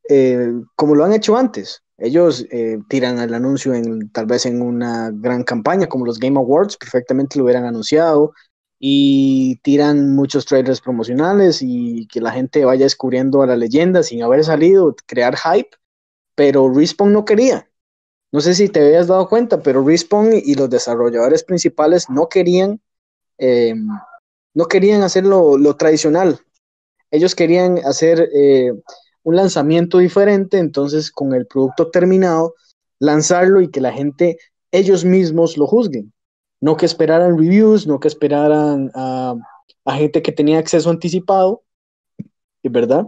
eh, 0.09 0.53
como 0.75 0.95
lo 0.95 1.05
han 1.05 1.13
hecho 1.13 1.37
antes. 1.37 1.83
Ellos 1.99 2.47
tiran 2.89 3.19
el 3.19 3.35
anuncio 3.35 3.75
en, 3.75 4.11
tal 4.11 4.25
vez 4.25 4.47
en 4.47 4.63
una 4.63 5.11
gran 5.13 5.45
campaña 5.45 5.87
como 5.87 6.07
los 6.07 6.19
Game 6.19 6.39
Awards, 6.39 6.79
perfectamente 6.79 7.39
lo 7.39 7.45
hubieran 7.45 7.67
anunciado, 7.67 8.33
y 8.83 9.57
tiran 9.57 10.17
muchos 10.17 10.47
trailers 10.47 10.81
promocionales 10.81 11.59
y 11.61 12.07
que 12.07 12.23
la 12.23 12.33
gente 12.33 12.65
vaya 12.65 12.85
descubriendo 12.85 13.43
a 13.43 13.47
la 13.47 13.55
leyenda 13.55 14.03
sin 14.03 14.23
haber 14.23 14.43
salido, 14.43 14.97
crear 15.07 15.37
hype, 15.37 15.77
pero 16.35 16.73
Respawn 16.73 17.13
no 17.13 17.27
quería. 17.27 17.71
No 18.33 18.41
sé 18.41 18.55
si 18.55 18.71
te 18.71 18.81
habías 18.81 19.07
dado 19.07 19.29
cuenta, 19.29 19.63
pero 19.63 19.87
Respawn 19.87 20.31
y 20.33 20.55
los 20.55 20.71
desarrolladores 20.71 21.45
principales 21.45 22.09
no 22.09 22.31
querían, 22.31 22.81
eh, 23.37 23.75
no 24.55 24.65
querían 24.65 25.03
hacer 25.03 25.27
lo, 25.27 25.77
tradicional. 25.77 26.41
Ellos 27.11 27.35
querían 27.35 27.79
hacer 27.85 28.31
eh, 28.35 28.73
un 29.25 29.37
lanzamiento 29.37 29.99
diferente, 29.99 30.57
entonces 30.57 31.11
con 31.11 31.35
el 31.35 31.47
producto 31.47 31.91
terminado, 31.91 32.55
lanzarlo 32.99 33.61
y 33.61 33.71
que 33.71 33.83
la 33.83 33.93
gente, 33.93 34.39
ellos 34.71 35.05
mismos 35.05 35.59
lo 35.59 35.67
juzguen 35.67 36.15
no 36.61 36.77
que 36.77 36.87
esperaran 36.87 37.39
reviews, 37.39 37.87
no 37.87 38.01
que 38.01 38.09
esperaran 38.09 38.91
a, 38.95 39.37
gente 39.93 40.23
que 40.23 40.33
tenía 40.33 40.59
acceso 40.59 40.89
anticipado, 40.89 41.63
¿verdad? 42.63 43.07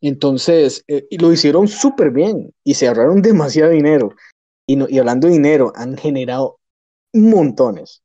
Entonces, 0.00 0.84
eh, 0.88 1.06
lo 1.18 1.32
hicieron 1.32 1.68
súper 1.68 2.10
bien 2.10 2.52
y 2.64 2.74
se 2.74 2.88
ahorraron 2.88 3.22
demasiado 3.22 3.70
dinero. 3.70 4.10
Y, 4.66 4.92
y 4.92 4.98
hablando 4.98 5.28
de 5.28 5.34
dinero, 5.34 5.72
han 5.76 5.96
generado 5.96 6.58
montones. 7.12 8.02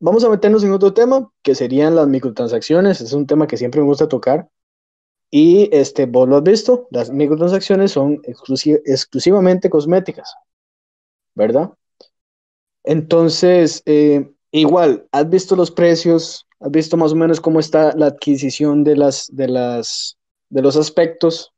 Vamos 0.00 0.24
a 0.24 0.30
meternos 0.30 0.64
en 0.64 0.72
otro 0.72 0.94
tema, 0.94 1.30
que 1.42 1.54
serían 1.54 1.94
las 1.94 2.08
microtransacciones. 2.08 3.00
Es 3.00 3.12
un 3.12 3.26
tema 3.26 3.46
que 3.46 3.56
siempre 3.56 3.80
me 3.80 3.86
gusta 3.86 4.08
tocar. 4.08 4.48
Y 5.30 5.68
este, 5.72 6.06
vos 6.06 6.28
lo 6.28 6.36
has 6.36 6.42
visto, 6.42 6.86
las 6.90 7.10
microtransacciones 7.10 7.90
son 7.90 8.22
exclusivamente 8.24 9.68
cosméticas, 9.68 10.32
¿verdad? 11.34 11.72
Entonces, 12.84 13.82
eh, 13.86 14.30
igual, 14.52 15.06
¿has 15.10 15.28
visto 15.28 15.56
los 15.56 15.70
precios? 15.70 16.46
¿Has 16.60 16.70
visto 16.70 16.96
más 16.96 17.12
o 17.12 17.16
menos 17.16 17.40
cómo 17.40 17.60
está 17.60 17.94
la 17.96 18.06
adquisición 18.06 18.84
de 18.84 18.96
las, 18.96 19.28
de 19.32 19.48
las, 19.48 20.18
de 20.50 20.62
los 20.62 20.76
aspectos? 20.76 21.52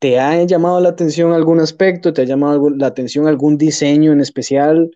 ¿Te 0.00 0.18
ha 0.18 0.42
llamado 0.44 0.80
la 0.80 0.90
atención 0.90 1.32
algún 1.32 1.60
aspecto? 1.60 2.12
¿Te 2.12 2.22
ha 2.22 2.24
llamado 2.24 2.70
la 2.70 2.86
atención 2.88 3.26
algún 3.26 3.58
diseño 3.58 4.12
en 4.12 4.20
especial? 4.20 4.90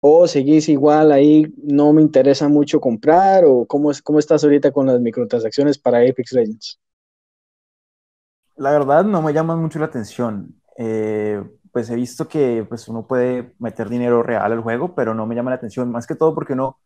¿O 0.00 0.26
seguís 0.26 0.68
igual 0.68 1.12
ahí, 1.12 1.46
no 1.62 1.92
me 1.92 2.02
interesa 2.02 2.48
mucho 2.48 2.80
comprar? 2.80 3.44
¿O 3.44 3.66
cómo, 3.66 3.90
cómo 4.02 4.18
estás 4.18 4.44
ahorita 4.44 4.72
con 4.72 4.86
las 4.86 5.00
microtransacciones 5.00 5.78
para 5.78 5.98
Apex 5.98 6.32
Legends? 6.32 6.78
La 8.56 8.72
verdad 8.72 9.04
no 9.04 9.22
me 9.22 9.32
llama 9.32 9.56
mucho 9.56 9.78
la 9.78 9.86
atención. 9.86 10.60
Eh, 10.76 11.42
pues 11.72 11.90
he 11.90 11.96
visto 11.96 12.28
que 12.28 12.64
pues 12.68 12.88
uno 12.88 13.06
puede 13.06 13.54
meter 13.58 13.88
dinero 13.88 14.22
real 14.22 14.52
al 14.52 14.60
juego, 14.60 14.94
pero 14.94 15.14
no 15.14 15.26
me 15.26 15.34
llama 15.34 15.50
la 15.50 15.56
atención, 15.56 15.90
más 15.90 16.06
que 16.06 16.14
todo 16.14 16.34
porque 16.34 16.52
uno 16.54 16.78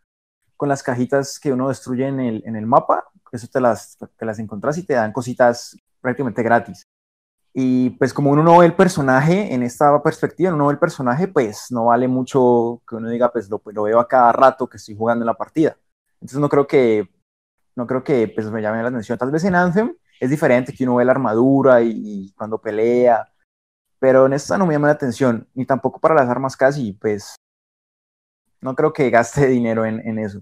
con 0.57 0.69
las 0.69 0.83
cajitas 0.83 1.38
que 1.41 1.53
uno 1.53 1.69
destruye 1.69 2.07
en 2.07 2.21
el, 2.21 2.43
en 2.47 2.57
el 2.57 2.67
mapa, 2.67 3.05
eso 3.33 3.49
te 3.49 3.61
las, 3.61 3.99
te 4.17 4.25
las 4.25 4.38
encontrás 4.38 4.79
y 4.79 4.85
te 4.85 4.95
dan 4.95 5.12
cositas 5.12 5.76
prácticamente 6.00 6.43
gratis. 6.43 6.87
Y 7.53 7.91
pues 7.91 8.12
como 8.12 8.31
uno 8.31 8.43
no 8.43 8.59
ve 8.59 8.67
el 8.67 8.75
personaje 8.75 9.55
en 9.55 9.62
esta 9.62 10.03
perspectiva, 10.03 10.50
uno 10.50 10.59
no 10.59 10.67
ve 10.67 10.75
el 10.75 10.79
personaje, 10.79 11.29
pues 11.29 11.67
no 11.71 11.87
vale 11.87 12.09
mucho 12.09 12.83
que 12.88 12.97
uno 12.97 13.09
diga, 13.09 13.31
pues 13.31 13.49
lo, 13.49 13.62
lo 13.67 13.83
veo 13.85 14.00
a 14.00 14.09
cada 14.09 14.33
rato 14.33 14.69
que 14.69 14.76
estoy 14.76 14.97
jugando 14.97 15.23
en 15.23 15.26
la 15.26 15.35
partida. 15.35 15.76
Entonces 16.14 16.38
no 16.38 16.49
creo 16.49 16.67
que, 16.67 17.09
no 17.76 17.87
creo 17.87 18.03
que 18.03 18.29
pues 18.29 18.50
me 18.50 18.61
llame 18.61 18.83
la 18.83 18.88
atención. 18.88 19.19
Tal 19.19 19.31
vez 19.31 19.45
en 19.45 19.55
Anthem 19.55 19.95
es 20.19 20.31
diferente, 20.31 20.73
que 20.73 20.85
uno 20.85 20.97
ve 20.97 21.05
la 21.05 21.12
armadura 21.12 21.81
y, 21.83 21.93
y 21.95 22.33
cuando 22.33 22.61
pelea, 22.61 23.29
pero 23.99 24.27
en 24.27 24.33
esta 24.33 24.59
no 24.59 24.67
me 24.67 24.75
llama 24.75 24.89
la 24.89 24.95
atención, 24.95 25.49
ni 25.55 25.67
tampoco 25.67 26.01
para 26.01 26.15
las 26.15 26.29
armas 26.29 26.57
casi, 26.57 26.93
pues 26.93 27.37
no 28.61 28.75
creo 28.75 28.93
que 28.93 29.11
gaste 29.11 29.47
dinero 29.49 29.85
en, 29.85 30.19
eso. 30.19 30.41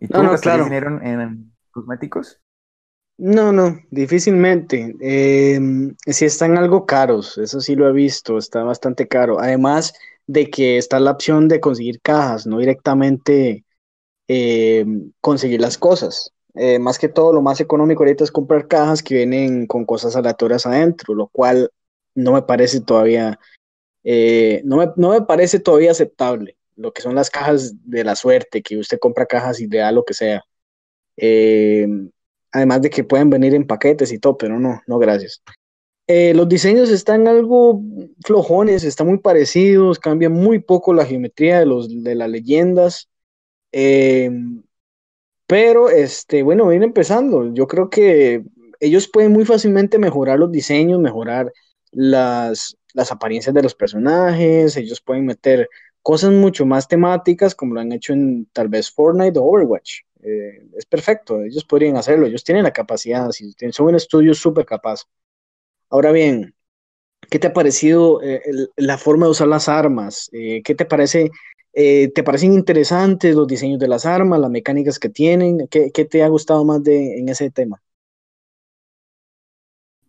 ¿Y 0.00 0.08
tú 0.08 0.22
no, 0.22 0.32
no 0.32 0.64
dinero 0.64 1.00
en, 1.00 1.52
cosméticos? 1.70 2.40
No, 3.18 3.52
no, 3.52 3.78
difícilmente. 3.90 4.96
Em, 5.00 5.94
si 6.06 6.24
están 6.24 6.58
algo 6.58 6.86
caros, 6.86 7.38
eso 7.38 7.60
sí 7.60 7.76
lo 7.76 7.88
he 7.88 7.92
visto, 7.92 8.36
está 8.36 8.64
bastante 8.64 9.06
caro. 9.06 9.38
Además 9.38 9.94
de 10.26 10.50
que 10.50 10.76
está 10.76 10.98
la 10.98 11.12
opción 11.12 11.46
de 11.46 11.60
conseguir 11.60 12.00
cajas, 12.00 12.46
no 12.46 12.58
directamente 12.58 13.64
em, 14.26 15.12
conseguir 15.20 15.60
las 15.60 15.78
cosas. 15.78 16.32
Eh, 16.54 16.78
más 16.78 16.98
que 16.98 17.08
todo, 17.08 17.32
lo 17.32 17.40
más 17.40 17.60
económico 17.60 18.02
ahorita 18.02 18.24
es 18.24 18.30
comprar 18.30 18.68
cajas 18.68 19.02
que 19.02 19.14
vienen 19.14 19.66
con 19.66 19.86
cosas 19.86 20.16
aleatorias 20.16 20.66
adentro, 20.66 21.14
lo 21.14 21.28
cual 21.28 21.70
no 22.14 22.32
me 22.32 22.42
parece 22.42 22.80
todavía, 22.80 23.38
eh, 24.04 24.60
no, 24.64 24.76
me, 24.76 24.88
no, 24.96 25.10
me, 25.10 25.22
parece 25.22 25.60
todavía 25.60 25.92
aceptable. 25.92 26.56
Lo 26.76 26.92
que 26.92 27.02
son 27.02 27.14
las 27.14 27.30
cajas 27.30 27.74
de 27.84 28.04
la 28.04 28.16
suerte, 28.16 28.62
que 28.62 28.78
usted 28.78 28.98
compra 28.98 29.26
cajas 29.26 29.60
y 29.60 29.66
le 29.66 29.78
da 29.78 29.92
lo 29.92 30.04
que 30.04 30.14
sea. 30.14 30.42
Eh, 31.16 31.86
además 32.50 32.82
de 32.82 32.90
que 32.90 33.04
pueden 33.04 33.30
venir 33.30 33.54
en 33.54 33.66
paquetes 33.66 34.12
y 34.12 34.18
todo, 34.18 34.36
pero 34.36 34.58
no, 34.58 34.82
no, 34.86 34.98
gracias. 34.98 35.42
los 36.08 36.48
diseños 36.48 36.90
están 36.90 37.28
algo 37.28 37.80
flojones, 38.24 38.84
están 38.84 39.06
muy 39.06 39.18
parecidos, 39.18 39.98
cambian 39.98 40.32
muy 40.32 40.58
poco 40.58 40.92
la 40.92 41.06
geometría 41.06 41.60
de, 41.60 41.66
los, 41.66 42.02
de 42.02 42.14
las 42.14 42.28
leyendas. 42.28 43.08
Pero, 45.52 45.90
este, 45.90 46.42
bueno, 46.42 46.68
viene 46.68 46.86
empezando. 46.86 47.52
Yo 47.52 47.66
creo 47.66 47.90
que 47.90 48.42
ellos 48.80 49.06
pueden 49.06 49.32
muy 49.32 49.44
fácilmente 49.44 49.98
mejorar 49.98 50.38
los 50.38 50.50
diseños, 50.50 50.98
mejorar 50.98 51.52
las, 51.90 52.78
las 52.94 53.12
apariencias 53.12 53.54
de 53.54 53.62
los 53.62 53.74
personajes, 53.74 54.78
ellos 54.78 55.02
pueden 55.02 55.26
meter 55.26 55.68
cosas 56.00 56.32
mucho 56.32 56.64
más 56.64 56.88
temáticas 56.88 57.54
como 57.54 57.74
lo 57.74 57.80
han 57.80 57.92
hecho 57.92 58.14
en 58.14 58.46
tal 58.54 58.68
vez 58.68 58.90
Fortnite 58.90 59.38
o 59.38 59.42
Overwatch. 59.42 60.00
Eh, 60.22 60.70
es 60.74 60.86
perfecto, 60.86 61.42
ellos 61.42 61.66
podrían 61.66 61.98
hacerlo, 61.98 62.24
ellos 62.24 62.44
tienen 62.44 62.64
la 62.64 62.72
capacidad, 62.72 63.28
son 63.72 63.86
un 63.88 63.96
estudio 63.96 64.32
súper 64.32 64.64
capaz. 64.64 65.02
Ahora 65.90 66.12
bien, 66.12 66.54
¿qué 67.28 67.38
te 67.38 67.48
ha 67.48 67.52
parecido 67.52 68.22
eh, 68.22 68.40
la 68.76 68.96
forma 68.96 69.26
de 69.26 69.32
usar 69.32 69.48
las 69.48 69.68
armas? 69.68 70.30
Eh, 70.32 70.62
¿Qué 70.64 70.74
te 70.74 70.86
parece 70.86 71.30
eh, 71.72 72.12
¿Te 72.14 72.22
parecen 72.22 72.52
interesantes 72.52 73.34
los 73.34 73.46
diseños 73.46 73.78
de 73.78 73.88
las 73.88 74.04
armas, 74.04 74.40
las 74.40 74.50
mecánicas 74.50 74.98
que 74.98 75.08
tienen? 75.08 75.68
¿Qué, 75.68 75.90
te 75.90 76.22
ha 76.22 76.28
gustado 76.28 76.64
más 76.64 76.82
de, 76.82 77.18
en 77.18 77.28
ese 77.28 77.50
tema? 77.50 77.82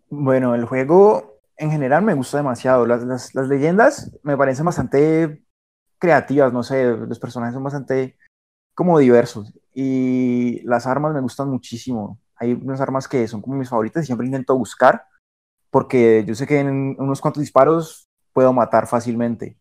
Bueno, 0.09 0.55
el 0.55 0.65
juego 0.65 1.39
en 1.57 1.71
general 1.71 2.03
me 2.03 2.13
gusta 2.13 2.37
demasiado. 2.37 2.85
Las, 2.85 3.33
leyendas 3.33 4.11
me 4.23 4.37
parecen 4.37 4.65
bastante 4.65 5.43
creativas, 5.97 6.51
no 6.51 6.63
sé, 6.63 6.85
los 6.85 7.19
personajes 7.19 7.53
son 7.53 7.63
bastante 7.63 8.17
como 8.75 8.99
diversos. 8.99 9.53
Y 9.73 10.61
las 10.63 10.85
armas 10.85 11.13
me 11.13 11.21
gustan 11.21 11.49
muchísimo. 11.49 12.19
Hay 12.35 12.53
unas 12.53 12.81
armas 12.81 13.07
que 13.07 13.27
son 13.27 13.41
como 13.41 13.55
mis 13.55 13.69
favoritas 13.69 14.03
y 14.03 14.07
siempre 14.07 14.27
intento 14.27 14.57
buscar 14.57 15.05
porque 15.73 16.23
yo 16.27 16.35
sé 16.35 16.45
que 16.45 16.59
en 16.59 16.95
unos 16.99 17.19
cuantos 17.19 17.41
disparos 17.41 18.07
puedo 18.31 18.53
matar 18.53 18.85
fácilmente. 18.85 19.57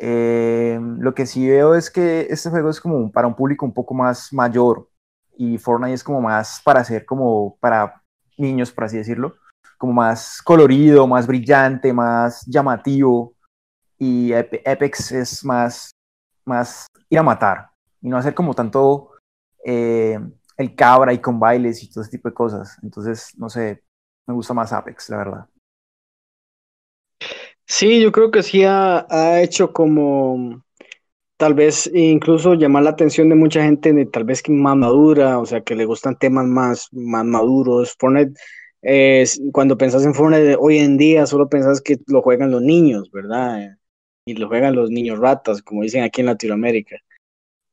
Eh, 0.00 0.78
lo 0.98 1.14
que 1.14 1.26
sí 1.26 1.48
veo 1.48 1.74
es 1.74 1.90
que 1.90 2.28
este 2.30 2.50
juego 2.50 2.70
es 2.70 2.80
como 2.80 3.10
para 3.10 3.26
un 3.26 3.34
público 3.34 3.66
un 3.66 3.74
poco 3.74 3.94
más 3.94 4.32
mayor 4.32 4.88
y 5.36 5.58
Fortnite 5.58 5.94
es 5.94 6.04
como 6.04 6.20
más 6.20 6.60
para 6.64 6.80
hacer 6.80 7.04
como 7.04 7.56
para 7.58 8.02
niños, 8.36 8.70
por 8.70 8.84
así 8.84 8.96
decirlo, 8.96 9.36
como 9.76 9.92
más 9.92 10.40
colorido, 10.42 11.06
más 11.06 11.26
brillante, 11.26 11.92
más 11.92 12.44
llamativo 12.46 13.34
y 13.98 14.32
Apex 14.32 15.12
es 15.12 15.44
más, 15.44 15.90
más 16.44 16.86
ir 17.08 17.18
a 17.18 17.22
matar 17.22 17.70
y 18.00 18.08
no 18.08 18.16
hacer 18.16 18.34
como 18.34 18.54
tanto 18.54 19.10
eh, 19.64 20.18
el 20.56 20.74
cabra 20.74 21.12
y 21.12 21.18
con 21.18 21.40
bailes 21.40 21.82
y 21.82 21.90
todo 21.90 22.02
ese 22.02 22.12
tipo 22.12 22.28
de 22.28 22.34
cosas. 22.34 22.78
Entonces, 22.82 23.32
no 23.36 23.48
sé, 23.48 23.82
me 24.26 24.34
gusta 24.34 24.54
más 24.54 24.72
Apex, 24.72 25.10
la 25.10 25.16
verdad. 25.16 25.48
Sí, 27.68 28.00
yo 28.00 28.12
creo 28.12 28.30
que 28.30 28.42
sí 28.42 28.64
ha, 28.64 29.06
hecho 29.42 29.72
como 29.72 30.64
tal 31.36 31.54
vez 31.54 31.90
incluso 31.94 32.54
llamar 32.54 32.84
la 32.84 32.90
atención 32.90 33.28
de 33.28 33.34
mucha 33.34 33.62
gente 33.62 33.92
de 33.92 34.06
tal 34.06 34.24
vez 34.24 34.42
que 34.42 34.52
más 34.52 34.76
madura, 34.76 35.38
o 35.38 35.46
sea, 35.46 35.60
que 35.62 35.74
le 35.76 35.84
gustan 35.84 36.18
temas 36.18 36.46
más, 36.46 36.88
más 36.92 37.24
maduros. 37.26 37.94
Fortnite, 37.98 38.32
cuando 39.52 39.76
pensás 39.76 40.04
en 40.06 40.14
Fortnite 40.14 40.56
hoy 40.58 40.78
en 40.78 40.96
día, 40.96 41.26
solo 41.26 41.48
pensás 41.48 41.80
que 41.82 41.98
lo 42.06 42.22
juegan 42.22 42.50
los 42.50 42.62
niños, 42.62 43.10
¿verdad? 43.12 43.76
Y 44.24 44.34
lo 44.34 44.48
juegan 44.48 44.74
los 44.74 44.90
niños 44.90 45.18
ratas, 45.18 45.62
como 45.62 45.82
dicen 45.82 46.02
aquí 46.04 46.22
en 46.22 46.26
Latinoamérica. 46.28 46.96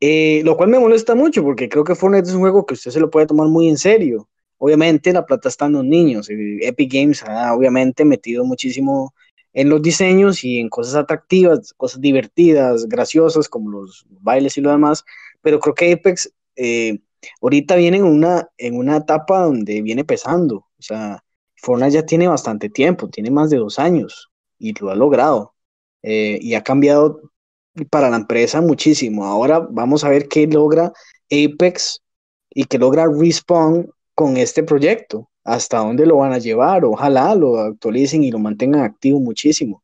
Eh, 0.02 0.42
lo 0.44 0.58
cual 0.58 0.70
me 0.70 0.80
molesta 0.80 1.16
mucho 1.16 1.44
porque 1.44 1.70
creo 1.70 1.86
que 1.86 1.96
Fortnite 1.96 2.28
es 2.30 2.36
un 2.36 2.42
juego 2.42 2.66
que 2.66 2.74
usted 2.76 2.92
se 2.92 3.00
lo 3.00 3.10
puede 3.10 3.28
tomar 3.28 3.48
muy 3.48 3.70
en 3.70 3.78
serio. 3.78 4.30
Obviamente 4.58 5.14
la 5.14 5.26
plata 5.26 5.50
está 5.50 5.68
en 5.68 5.74
los 5.74 5.86
niños. 5.86 6.30
Epic 6.30 6.94
Games 6.94 7.24
ha 7.24 7.54
obviamente 7.54 8.06
metido 8.06 8.46
muchísimo 8.46 9.14
en 9.56 9.70
los 9.70 9.82
diseños 9.82 10.44
y 10.44 10.60
en 10.60 10.70
cosas 10.70 10.96
atractivas, 10.96 11.74
cosas 11.74 12.02
divertidas, 12.02 12.88
graciosas, 12.88 13.48
como 13.48 13.72
los 13.72 14.06
bailes 14.10 14.58
y 14.58 14.62
lo 14.62 14.70
demás, 14.70 15.06
pero 15.42 15.60
creo 15.60 15.74
que 15.74 15.94
Apex 15.94 16.30
eh, 16.58 17.00
ahorita 17.42 17.78
viene 17.78 17.98
en 17.98 18.04
una, 18.04 18.50
en 18.58 18.78
una 18.78 18.98
etapa 18.98 19.44
donde 19.44 19.82
viene 19.82 20.04
pesando, 20.04 20.58
o 20.58 20.82
sea, 20.82 21.24
Fortnite 21.56 21.92
ya 21.94 22.06
tiene 22.06 22.28
bastante 22.28 22.70
tiempo, 22.70 23.08
tiene 23.08 23.32
más 23.32 23.50
de 23.50 23.58
dos 23.58 23.80
años 23.80 24.30
y 24.60 24.74
lo 24.80 24.92
ha 24.92 24.96
logrado. 24.96 25.54
Eh, 26.04 26.38
y 26.40 26.54
ha 26.54 26.62
cambiado 26.62 27.20
para 27.90 28.12
la 28.12 28.18
empresa 28.18 28.62
muchísimo. 28.62 29.26
Ahora 29.26 29.60
vamos 29.72 30.04
a 30.04 30.10
ver 30.10 30.28
qué 30.28 30.46
logra 30.46 30.94
Apex 31.32 32.04
y 32.52 32.66
qué 32.66 32.78
logra 32.78 33.08
Respawn 33.08 33.90
con 34.14 34.38
este 34.38 34.62
proyecto 34.62 35.28
hasta 35.46 35.78
dónde 35.78 36.06
lo 36.06 36.18
van 36.18 36.34
a 36.34 36.40
llevar. 36.40 36.84
Ojalá 36.84 37.36
lo 37.36 37.60
actualicen 37.60 38.24
y 38.24 38.32
lo 38.32 38.40
mantengan 38.40 38.82
activo 38.82 39.20
muchísimo. 39.20 39.84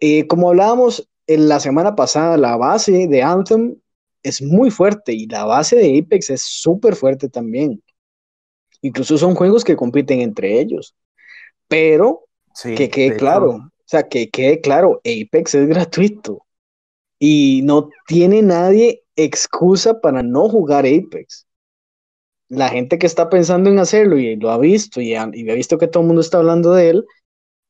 Eh, 0.00 0.26
como 0.26 0.50
hablábamos 0.50 1.08
en 1.26 1.48
la 1.48 1.60
semana 1.60 1.94
pasada, 1.94 2.36
la 2.36 2.56
base 2.56 3.06
de 3.06 3.22
Anthem 3.22 3.76
es 4.22 4.42
muy 4.42 4.70
fuerte 4.70 5.12
y 5.12 5.26
la 5.26 5.44
base 5.44 5.76
de 5.76 5.98
Apex 5.98 6.30
es 6.30 6.42
súper 6.42 6.96
fuerte 6.96 7.28
también. 7.28 7.82
Incluso 8.82 9.16
son 9.16 9.34
juegos 9.34 9.64
que 9.64 9.76
compiten 9.76 10.20
entre 10.20 10.60
ellos. 10.60 10.94
Pero 11.68 12.26
que 12.62 12.90
quede 12.90 13.16
claro, 13.16 13.50
o 13.50 13.70
sea, 13.86 14.08
que 14.08 14.28
quede 14.28 14.60
claro, 14.60 15.00
Apex 15.04 15.54
es 15.54 15.68
gratuito 15.68 16.44
y 17.18 17.60
no 17.62 17.90
tiene 18.08 18.42
nadie 18.42 19.04
excusa 19.14 20.00
para 20.00 20.22
no 20.22 20.48
jugar 20.48 20.84
Apex 20.84 21.46
la 22.50 22.68
gente 22.68 22.98
que 22.98 23.06
está 23.06 23.30
pensando 23.30 23.70
en 23.70 23.78
hacerlo 23.78 24.18
y 24.18 24.36
lo 24.36 24.50
ha 24.50 24.58
visto 24.58 25.00
y 25.00 25.14
ha, 25.14 25.26
visto 25.26 25.78
que 25.78 25.88
todo 25.88 26.02
el 26.02 26.08
mundo 26.08 26.20
está 26.20 26.38
hablando 26.38 26.74
de 26.74 26.90
él, 26.90 27.06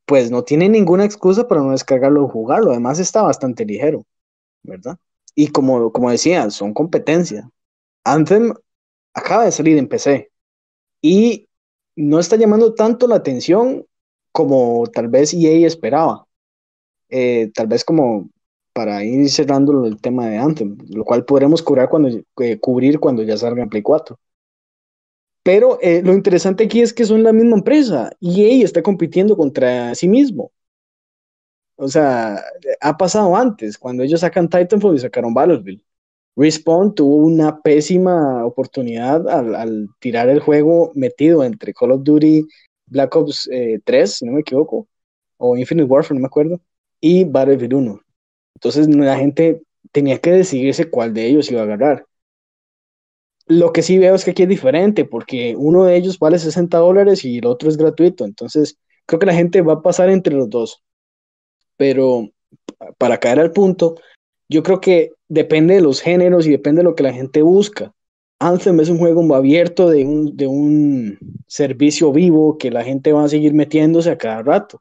pues 0.07 0.31
no 0.31 0.43
tiene 0.45 0.69
ninguna 0.69 1.05
excusa 1.05 1.47
para 1.47 1.63
no 1.63 1.73
descargarlo 1.73 2.25
o 2.25 2.29
jugarlo. 2.29 2.71
Además 2.73 2.99
está 2.99 3.23
bastante 3.23 3.65
ligero, 3.65 4.07
¿verdad? 4.63 4.99
Y 5.35 5.49
como, 5.49 6.11
decía, 6.11 6.51
son 6.51 6.75
competencia. 6.75 7.51
Anthem 8.05 8.55
acaba 9.15 9.45
de 9.45 9.53
salir 9.53 9.79
en 9.79 9.89
PC 9.89 10.31
y 11.03 11.49
no 11.97 12.19
está 12.19 12.37
llamando 12.37 12.75
tanto 12.75 13.07
la 13.07 13.17
atención 13.17 13.87
como 14.33 14.87
tal 14.93 15.09
vez 15.09 15.35
EA 15.35 15.67
esperaba. 15.67 16.26
Eh, 17.11 17.50
tal 17.54 17.67
vez 17.67 17.85
como 17.85 18.31
para 18.73 19.04
ir 19.04 19.28
cerrando 19.31 19.85
el 19.85 20.00
tema 20.00 20.28
de 20.28 20.39
Anthem, 20.39 20.78
lo 20.89 21.04
cual 21.04 21.25
podremos 21.25 21.63
cubrir 21.63 21.89
cuando, 21.89 22.09
eh, 22.09 22.59
cubrir 22.61 23.00
cuando 23.00 23.23
ya 23.23 23.37
salga 23.37 23.63
en 23.63 23.69
Play 23.69 23.83
4. 23.83 24.19
Pero 25.43 25.79
eh, 25.81 26.03
lo 26.03 26.13
interesante 26.13 26.65
aquí 26.65 26.83
es 26.83 26.93
que 26.93 27.05
son 27.05 27.23
la 27.23 27.33
misma 27.33 27.57
empresa 27.57 28.11
y 28.21 28.45
EA 28.45 28.65
está 28.65 28.83
compitiendo 28.83 29.37
contra 29.37 29.95
sí 29.95 30.09
mismo. 30.09 30.53
O 31.76 31.89
sea, 31.89 32.45
ha 32.81 32.97
pasado 32.99 33.35
antes, 33.35 33.79
cuando 33.79 34.03
ellos 34.03 34.21
sacan 34.21 34.49
Titanfall 34.49 34.97
y 34.97 34.99
sacaron 34.99 35.33
Battlefield. 35.33 35.81
Respawn 36.37 36.95
tuvo 36.95 37.17
una 37.17 37.61
pésima 37.63 38.45
oportunidad 38.45 39.29
al, 39.29 39.89
tirar 39.99 40.29
el 40.29 40.41
juego 40.41 40.93
metido 40.95 41.43
entre 41.45 41.75
Call 41.75 41.93
of 41.93 42.03
Duty 42.05 42.47
Black 42.87 43.17
Ops 43.17 43.49
3, 43.85 43.87
eh, 43.89 44.07
si 44.07 44.26
no 44.26 44.33
me 44.33 44.41
equivoco, 44.41 44.89
o 45.39 45.57
Infinite 45.57 45.89
Warfare, 45.89 46.15
no 46.17 46.23
me 46.23 46.26
acuerdo, 46.26 46.61
y 47.00 47.25
Battlefield 47.25 47.75
1. 47.75 48.00
Entonces 48.57 48.89
la 48.89 49.17
gente 49.17 49.63
tenía 49.93 50.19
que 50.19 50.33
decidirse 50.33 50.91
cuál 50.91 51.15
de 51.15 51.26
ellos 51.26 51.50
iba 51.50 51.63
a 51.63 51.65
agarrar. 51.65 52.07
Lo 53.50 53.73
que 53.73 53.82
sí 53.82 53.99
veo 53.99 54.15
es 54.15 54.25
que 54.25 54.30
aquí 54.30 54.45
es 54.45 54.49
diferente, 54.49 55.04
porque 55.04 55.56
uno 55.58 55.84
de 55.84 55.97
ellos 55.97 56.21
vale 56.21 56.39
60 56.39 56.78
dólares 56.78 57.25
y 57.25 57.39
el 57.39 57.47
otro 57.47 57.69
es 57.69 57.76
gratuito. 57.76 58.25
Entonces, 58.25 58.78
creo 59.06 59.19
que 59.19 59.26
la 59.26 59.34
gente 59.34 59.60
va 59.60 59.73
a 59.73 59.82
pasar 59.82 60.08
entre 60.08 60.36
los 60.36 60.49
dos. 60.49 60.84
Pero 61.76 62.30
para 62.97 63.19
caer 63.19 63.41
al 63.41 63.50
punto, 63.50 63.97
yo 64.49 64.63
creo 64.63 64.80
que 64.80 65.10
depende 65.26 65.75
de 65.75 65.80
los 65.80 66.00
géneros 66.00 66.47
y 66.47 66.50
depende 66.50 66.80
de 66.80 66.84
lo 66.84 66.95
que 66.95 67.02
la 67.02 67.13
gente 67.13 67.43
busca. 67.43 67.93
Anthem 68.39 68.78
es 68.78 68.89
un 68.89 68.99
juego 68.99 69.34
abierto 69.34 69.91
de 69.91 70.04
un, 70.04 70.36
de 70.36 70.47
un 70.47 71.19
servicio 71.49 72.13
vivo 72.13 72.56
que 72.56 72.71
la 72.71 72.84
gente 72.84 73.13
va 73.13 73.25
a 73.25 73.28
seguir 73.28 73.52
metiéndose 73.52 74.10
a 74.10 74.19
cada 74.19 74.43
rato. 74.43 74.80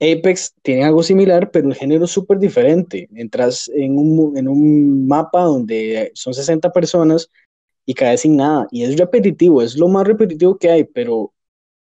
Apex 0.00 0.52
tiene 0.62 0.82
algo 0.82 1.04
similar, 1.04 1.52
pero 1.52 1.68
el 1.68 1.76
género 1.76 2.06
es 2.06 2.10
súper 2.10 2.40
diferente. 2.40 3.08
Entras 3.14 3.70
en 3.72 3.96
un, 3.96 4.36
en 4.36 4.48
un 4.48 5.06
mapa 5.06 5.44
donde 5.44 6.10
son 6.14 6.34
60 6.34 6.72
personas 6.72 7.30
y 7.90 7.94
cae 7.94 8.16
sin 8.16 8.36
nada. 8.36 8.68
Y 8.70 8.84
es 8.84 8.96
repetitivo, 8.96 9.62
es 9.62 9.76
lo 9.76 9.88
más 9.88 10.06
repetitivo 10.06 10.56
que 10.56 10.70
hay, 10.70 10.84
pero 10.84 11.32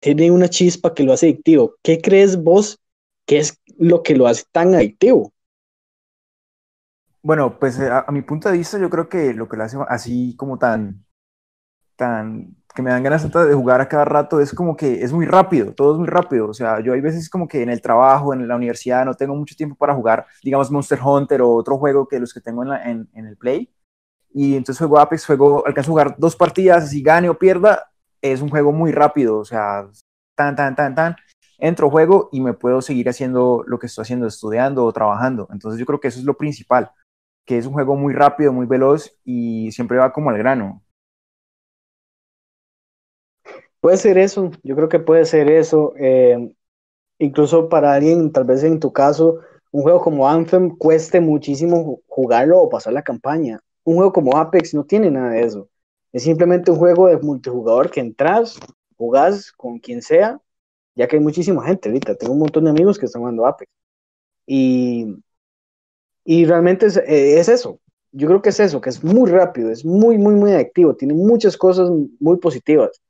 tiene 0.01 0.31
una 0.31 0.49
chispa 0.49 0.95
que 0.95 1.03
lo 1.03 1.13
hace 1.13 1.27
adictivo. 1.27 1.75
¿Qué 1.83 2.01
crees 2.01 2.43
vos 2.43 2.81
que 3.27 3.41
es 3.41 3.61
lo 3.77 4.03
que 4.03 4.17
lo 4.17 4.27
hace 4.27 4.45
tan 4.51 4.75
adictivo? 4.75 5.35
Bueno, 7.21 7.59
pues 7.59 7.79
eh, 7.79 7.91
a, 7.91 8.11
mi 8.11 8.23
punto 8.23 8.49
de 8.49 8.57
vista 8.57 8.79
yo 8.79 8.89
creo 8.89 9.11
que 9.11 9.35
lo 9.35 9.51
que 9.51 9.59
lo 9.59 9.65
hace 9.65 9.77
así 9.87 10.35
como 10.37 10.57
tan, 10.59 11.05
tan, 11.95 12.57
que 12.75 12.81
me 12.81 12.89
dan 12.89 13.03
ganas 13.03 13.31
de 13.31 13.55
jugar 13.55 13.83
a 13.83 13.89
cada 13.89 14.07
rato 14.07 14.41
es 14.41 14.55
como 14.55 14.77
que 14.77 15.03
es 15.03 15.13
muy 15.13 15.27
rápido, 15.27 15.75
todo 15.75 15.93
es 15.93 15.99
muy 15.99 16.09
rápido. 16.09 16.49
O 16.49 16.55
sea, 16.55 16.81
yo 16.81 16.95
hay 16.95 17.03
veces 17.03 17.29
como 17.29 17.47
que 17.47 17.63
en 17.63 17.69
el 17.69 17.83
trabajo, 17.83 18.33
en 18.33 18.49
la 18.49 18.57
universidad, 18.57 19.05
no 19.05 19.13
tengo 19.13 19.35
mucho 19.35 19.55
tiempo 19.55 19.77
para 19.77 19.95
jugar, 19.95 20.25
digamos, 20.43 20.71
Monster 20.71 21.01
Hunter 21.05 21.43
o 21.43 21.51
otro 21.51 21.77
juego 21.77 22.09
que 22.09 22.19
los 22.19 22.33
que 22.33 22.41
tengo 22.41 22.65
en, 22.65 23.11
en 23.13 23.27
el 23.27 23.37
Play 23.37 23.71
y 24.39 24.55
entonces 24.55 24.79
juego 24.79 25.01
Apex, 25.01 25.27
juego, 25.27 25.67
alcanzo 25.67 25.91
a 25.91 25.95
jugar 25.95 26.15
dos 26.17 26.37
partidas, 26.37 26.91
si 26.91 27.03
gane 27.03 27.29
o 27.29 27.37
pierda, 27.37 27.91
es 28.23 28.41
un 28.41 28.49
juego 28.49 28.71
muy 28.71 28.93
rápido, 28.93 29.37
o 29.39 29.45
sea, 29.45 29.89
tan, 30.37 30.55
tan, 30.55 30.77
tan, 30.77 30.95
tan, 30.95 31.17
entro, 31.59 31.91
juego 31.91 32.29
y 32.31 32.41
me 32.41 32.53
puedo 32.53 32.81
seguir 32.81 33.09
haciendo 33.09 33.65
lo 33.67 33.81
que 33.81 33.87
estoy 33.87 34.03
haciendo, 34.03 34.29
estudiando 34.29 34.85
o 34.85 34.93
trabajando. 34.93 35.49
Entonces 35.51 35.81
yo 35.81 35.87
creo 35.87 35.99
que 35.99 36.07
eso 36.07 36.21
es 36.21 36.25
lo 36.25 36.37
principal, 36.37 36.93
que 37.45 37.59
es 37.59 37.67
un 37.67 37.73
juego 37.73 37.97
muy 37.97 38.15
rápido, 38.15 38.53
muy 38.53 38.67
veloz 38.67 39.13
y 39.25 39.73
siempre 39.73 39.99
va 39.99 40.13
como 40.13 40.31
al 40.31 40.39
grano. 40.39 40.85
Puede 43.81 43.97
ser 43.97 44.19
eso, 44.19 44.53
yo 44.63 44.77
creo 44.77 44.89
que 44.89 45.01
puede 45.01 45.25
ser 45.25 45.51
eso. 45.51 45.95
Eh, 45.99 46.55
incluso 47.19 47.69
para 47.69 47.95
alguien, 47.95 48.31
tal 48.31 48.45
vez 48.45 48.63
en 48.63 48.79
tu 48.79 48.93
caso, 48.93 49.41
un 49.73 49.83
juego 49.83 50.01
como 50.01 50.29
Anthem 50.29 50.77
cueste 50.77 51.21
muchísimo 51.21 52.03
jugarlo 52.07 52.61
o 52.61 52.69
pasar 52.69 52.93
la 52.93 53.03
campaña 53.03 53.61
un 53.89 53.97
juego 53.97 54.13
como 54.13 54.37
Apex 54.37 54.75
no 54.75 54.85
tiene 54.85 55.11
nada 55.11 55.31
de 55.31 55.43
eso. 55.45 55.69
Es 56.13 56.23
simplemente 56.25 56.71
un 56.71 56.77
juego 56.77 57.09
de 57.09 57.17
multijugador 57.19 57.91
que 57.91 58.01
entras, 58.01 58.59
jugás 58.97 59.51
con 59.53 59.79
quien 59.79 60.03
sea, 60.03 60.41
ya 60.95 61.09
que 61.09 61.17
hay 61.17 61.23
muchísima 61.23 61.65
gente 61.65 61.89
ahorita. 61.89 62.15
Tengo 62.17 62.35
un 62.35 62.41
montón 62.41 62.65
de 62.65 62.71
amigos 62.71 62.99
que 62.99 63.07
están 63.07 63.23
jugando 63.23 63.47
Apex. 63.47 63.71
Y, 64.47 65.17
y 66.25 66.45
realmente 66.45 66.87
es, 66.87 66.99
eh, 66.99 67.39
es, 67.41 67.49
eso. 67.49 67.81
Yo 68.13 68.29
creo 68.29 68.43
que 68.43 68.51
es 68.51 68.61
eso, 68.61 68.81
que 68.81 68.91
es 68.91 69.03
muy 69.03 69.31
rápido, 69.31 69.71
es 69.71 69.85
muy, 69.85 70.19
muy, 70.19 70.35
muy 70.35 70.53
activo, 70.53 70.95
tiene 70.95 71.15
muchas 71.15 71.57
cosas 71.57 71.91
muy 72.21 72.37
positivas. 72.39 73.01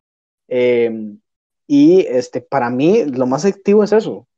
Em, 0.48 1.20
y 1.66 2.00
este, 2.06 2.40
para 2.40 2.70
mí 2.70 3.04
lo 3.04 3.26
más 3.26 3.44
activo 3.44 3.84
es 3.84 3.92
eso, 3.92 4.28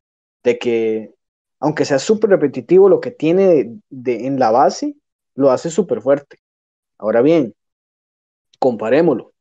de 0.42 0.58
que 0.58 1.14
aunque 1.60 1.84
sea 1.84 1.98
súper 1.98 2.30
repetitivo, 2.30 2.88
lo 2.88 3.00
que 3.00 3.10
tiene 3.10 3.78
de, 3.90 4.26
en 4.26 4.38
la 4.38 4.50
base 4.50 4.96
lo 5.34 5.50
hace 5.50 5.70
súper 5.70 6.00
fuerte. 6.02 6.38
Ahora 6.98 7.22
bien, 7.22 7.54
comparémoslo, 8.58 9.32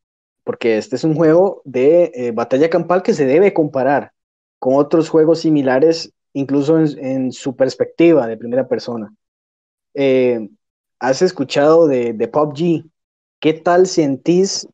porque 0.43 0.78
este 0.78 0.95
es 0.95 1.04
un 1.04 1.15
juego 1.15 1.62
de 1.65 2.12
eh, 2.15 2.32
batalla 2.32 2.69
campal 2.69 3.04
que 3.04 3.13
se 3.13 3.25
debe 3.25 3.54
comparar 3.54 4.13
con 4.60 4.75
otros 4.75 5.10
juegos 5.10 5.39
similares, 5.39 6.13
incluso 6.34 6.80
en, 6.80 7.32
su 7.32 7.56
perspectiva 7.56 8.28
de 8.28 8.38
primera 8.38 8.67
persona. 8.67 9.13
eh, 9.93 10.49
has 10.99 11.21
escuchado 11.21 11.88
de, 11.88 12.13
de 12.13 12.28
PUBG. 12.28 12.86
¿Qué 13.39 13.54
tal 13.54 13.88
sentís 13.88 14.67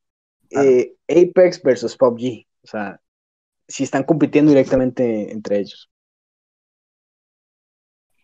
eh, 0.50 0.96
Apex 1.08 1.62
versus 1.62 1.96
PUBG? 1.96 2.46
O 2.64 2.68
sea, 2.68 3.00
si 3.68 3.84
están 3.84 4.04
compitiendo 4.04 4.50
directamente 4.50 5.32
entre 5.32 5.60
ellos. 5.60 5.90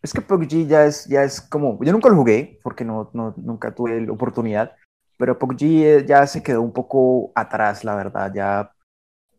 Es 0.01 0.13
que 0.13 0.21
PUBG 0.21 0.67
ya 0.67 0.85
es, 0.85 1.05
ya 1.05 1.23
es 1.23 1.41
como, 1.41 1.77
yo 1.83 1.91
nunca 1.91 2.09
lo 2.09 2.15
jugué 2.15 2.59
porque 2.63 2.83
no, 2.83 3.11
no 3.13 3.33
nunca 3.37 3.73
tuve 3.73 4.01
la 4.01 4.11
oportunidad, 4.11 4.75
pero 5.17 5.37
PUBG 5.37 5.63
eh, 5.63 6.05
ya 6.07 6.25
se 6.25 6.41
quedó 6.41 6.61
un 6.63 6.73
poco 6.73 7.31
atrás, 7.35 7.83
la 7.83 7.95
verdad, 7.95 8.31
ya 8.33 8.71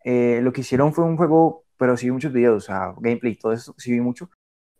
eh, 0.04 0.40
lo 0.42 0.52
que 0.52 0.60
hicieron 0.60 0.92
fue 0.94 1.04
un 1.04 1.16
juego, 1.16 1.64
pero 1.76 1.96
sí 1.96 2.06
vi 2.06 2.12
muchos 2.12 2.32
videos, 2.32 2.64
o 2.64 2.66
sea, 2.66 2.94
gameplay, 2.98 3.36
todo 3.36 3.52
eso, 3.52 3.74
sí 3.76 3.92
vi 3.92 4.00
mucho. 4.00 4.30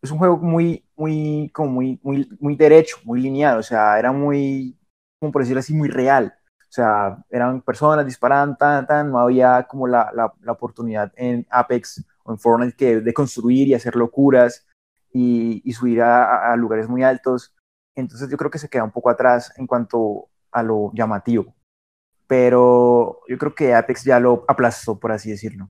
Es 0.00 0.10
un 0.12 0.18
juego 0.18 0.36
muy, 0.38 0.84
muy, 0.96 1.50
como 1.52 1.70
muy, 1.72 2.00
muy, 2.02 2.28
muy 2.40 2.56
derecho, 2.56 2.98
muy 3.04 3.20
lineal, 3.20 3.58
o 3.58 3.62
sea, 3.62 3.98
era 3.98 4.12
muy, 4.12 4.78
como 5.20 5.32
por 5.32 5.42
decirlo 5.42 5.60
así, 5.60 5.74
muy 5.74 5.88
real. 5.88 6.34
O 6.60 6.72
sea, 6.74 7.18
eran 7.30 7.60
personas 7.62 8.06
disparando, 8.06 8.56
tan, 8.56 8.86
tan, 8.86 9.10
no 9.10 9.18
había 9.18 9.64
como 9.68 9.86
la, 9.88 10.10
la, 10.14 10.32
la 10.40 10.52
oportunidad 10.52 11.12
en 11.16 11.46
Apex 11.50 12.04
o 12.24 12.32
en 12.32 12.38
Fortnite 12.38 12.76
que 12.76 13.00
de 13.00 13.12
construir 13.12 13.68
y 13.68 13.74
hacer 13.74 13.96
locuras 13.96 14.66
y, 15.12 15.62
y 15.64 15.72
subir 15.72 16.02
a, 16.02 16.54
lugares 16.56 16.88
muy 16.88 17.02
altos. 17.02 17.54
Entonces 17.94 18.30
yo 18.30 18.36
creo 18.36 18.50
que 18.50 18.58
se 18.58 18.68
queda 18.68 18.84
un 18.84 18.92
poco 18.92 19.10
atrás 19.10 19.52
en 19.56 19.66
cuanto 19.66 20.28
a 20.50 20.62
lo 20.62 20.90
llamativo. 20.94 21.54
Pero 22.26 23.20
yo 23.28 23.38
creo 23.38 23.54
que 23.54 23.74
Apex 23.74 24.04
ya 24.04 24.20
lo 24.20 24.44
aplastó, 24.48 24.98
por 24.98 25.12
así 25.12 25.30
decirlo. 25.30 25.68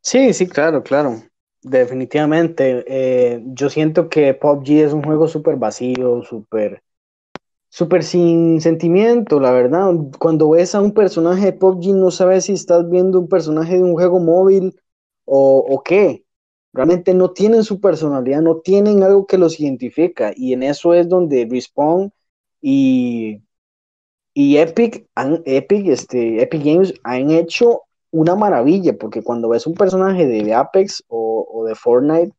Sí, 0.00 0.32
sí, 0.32 0.48
claro, 0.48 0.82
claro. 0.82 1.22
Definitivamente. 1.62 2.84
Eh, 2.86 3.42
yo 3.46 3.68
siento 3.68 4.08
que 4.08 4.34
PUBG 4.34 4.70
es 4.86 4.92
un 4.92 5.02
juego 5.02 5.28
súper 5.28 5.56
vacío, 5.56 6.22
súper 6.22 6.82
súper 7.68 8.02
sin 8.02 8.60
sentimiento, 8.60 9.40
la 9.40 9.52
verdad. 9.52 9.92
Cuando 10.18 10.50
ves 10.50 10.74
a 10.74 10.80
un 10.80 10.92
personaje 10.92 11.52
de 11.52 11.92
no 11.94 12.10
sabes 12.10 12.46
si 12.46 12.52
estás 12.52 12.88
viendo 12.88 13.20
un 13.20 13.28
personaje 13.28 13.74
de 13.74 13.82
un 13.82 13.92
juego 13.92 14.20
móvil 14.20 14.74
o, 15.28 15.82
qué. 15.84 16.24
Realmente 16.72 17.14
no 17.14 17.32
tienen 17.32 17.64
su 17.64 17.80
personalidad, 17.80 18.42
no 18.42 18.58
tienen 18.58 19.02
algo 19.02 19.26
que 19.26 19.38
los 19.38 19.60
identifica. 19.60 20.32
Y 20.36 20.52
en 20.52 20.62
eso 20.62 20.94
es 20.94 21.08
donde 21.08 21.48
Respawn 21.50 22.12
y, 22.60 23.42
y 24.34 24.58
Epic, 24.58 25.06
han, 25.14 25.42
Epic, 25.44 25.86
este, 25.88 26.42
Epic 26.42 26.64
Games 26.64 26.94
han 27.04 27.30
hecho 27.30 27.82
una 28.10 28.36
maravilla, 28.36 28.96
porque 28.96 29.22
cuando 29.22 29.48
ves 29.50 29.66
un 29.66 29.74
personaje 29.74 30.26
de 30.26 30.54
Apex 30.54 31.04
o, 31.08 31.46
o 31.50 31.64
de 31.64 31.74
Fortnite, 31.74 32.32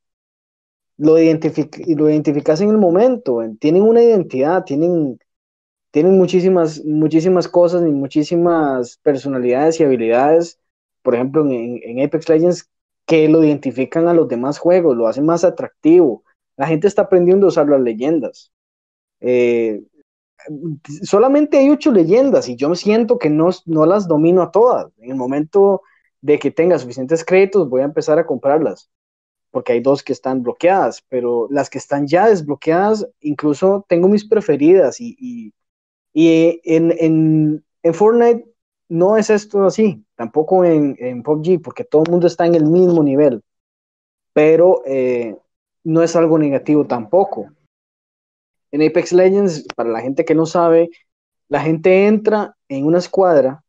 lo, 1.00 1.18
identific 1.18 1.82
lo 1.88 2.10
identificas 2.10 2.62
en 2.62 2.70
el 2.70 2.78
momento, 2.78 3.42
tienen 3.60 3.84
una 3.84 4.04
identidad, 4.04 4.66
tienen, 4.66 5.18
tienen 5.92 6.18
muchísimas, 6.18 6.84
muchísimas 6.84 7.48
cosas 7.48 7.84
y 7.84 7.92
muchísimas 7.92 8.98
personalidades 8.98 9.80
y 9.80 9.84
habilidades, 9.84 10.60
por 11.02 11.16
ejemplo, 11.16 11.46
en, 11.50 11.80
en, 11.84 12.06
Apex 12.06 12.28
Legends, 12.28 12.70
que 13.10 13.28
lo 13.28 13.44
identifican 13.44 14.08
a 14.08 14.14
los 14.14 14.28
demás 14.28 14.60
juegos, 14.60 14.96
lo 14.96 15.08
hacen 15.08 15.26
más 15.26 15.44
atractivo. 15.44 16.24
La 16.56 16.68
gente 16.68 16.88
está 16.88 17.02
aprendiendo 17.02 17.48
a 17.48 17.50
usar 17.50 17.68
las 17.68 17.82
leyendas. 17.82 18.52
Eh, 19.20 19.82
solamente 21.02 21.58
hay 21.58 21.72
ocho 21.72 21.92
leyendas 21.92 22.48
y 22.50 22.56
yo 22.56 22.76
siento 22.76 23.18
que 23.18 23.32
no, 23.32 23.50
no 23.66 23.88
las 23.88 24.08
domino 24.08 24.44
a 24.44 24.52
todas. 24.52 24.92
En 25.00 25.10
el 25.10 25.18
momento 25.18 25.82
de 26.22 26.38
que 26.38 26.52
tenga 26.52 26.78
suficientes 26.78 27.26
créditos, 27.26 27.68
voy 27.68 27.82
a 27.82 27.86
empezar 27.86 28.20
a 28.20 28.28
comprarlas 28.28 28.92
porque 29.50 29.74
hay 29.74 29.80
dos 29.80 30.04
que 30.04 30.14
están 30.14 30.44
bloqueadas, 30.44 31.04
pero 31.10 31.48
las 31.50 31.72
que 31.72 31.80
están 31.80 32.06
ya 32.06 32.30
desbloqueadas, 32.30 33.08
incluso 33.22 33.84
tengo 33.90 34.08
mis 34.08 34.24
preferidas 34.24 35.02
y, 35.02 35.18
y, 35.20 35.54
y 36.14 36.62
en, 36.64 36.92
en, 37.00 37.66
en, 37.82 37.94
Fortnite 37.96 38.46
no 38.90 39.18
es 39.18 39.30
esto 39.30 39.66
así, 39.66 40.04
tampoco 40.16 40.66
en, 40.66 40.96
en 41.00 41.24
PUBG, 41.24 41.62
porque 41.62 41.84
todo 41.84 42.04
el 42.04 42.12
mundo 42.12 42.28
está 42.28 42.46
en 42.46 42.56
el 42.56 42.66
mismo 42.66 43.04
nivel, 43.04 43.44
pero 44.34 44.82
eh, 44.86 45.38
no 45.84 46.04
es 46.04 46.16
algo 46.16 46.38
negativo 46.38 46.86
tampoco. 46.86 47.52
En 48.72 48.82
Apex 48.82 49.14
Legends, 49.14 49.66
para 49.76 49.90
la 49.90 50.02
gente 50.02 50.26
que 50.26 50.36
no 50.36 50.46
sabe, 50.46 50.90
la 51.48 51.62
gente 51.62 52.08
entra 52.08 52.56
en 52.68 52.86
una 52.86 52.98
escuadra 52.98 53.64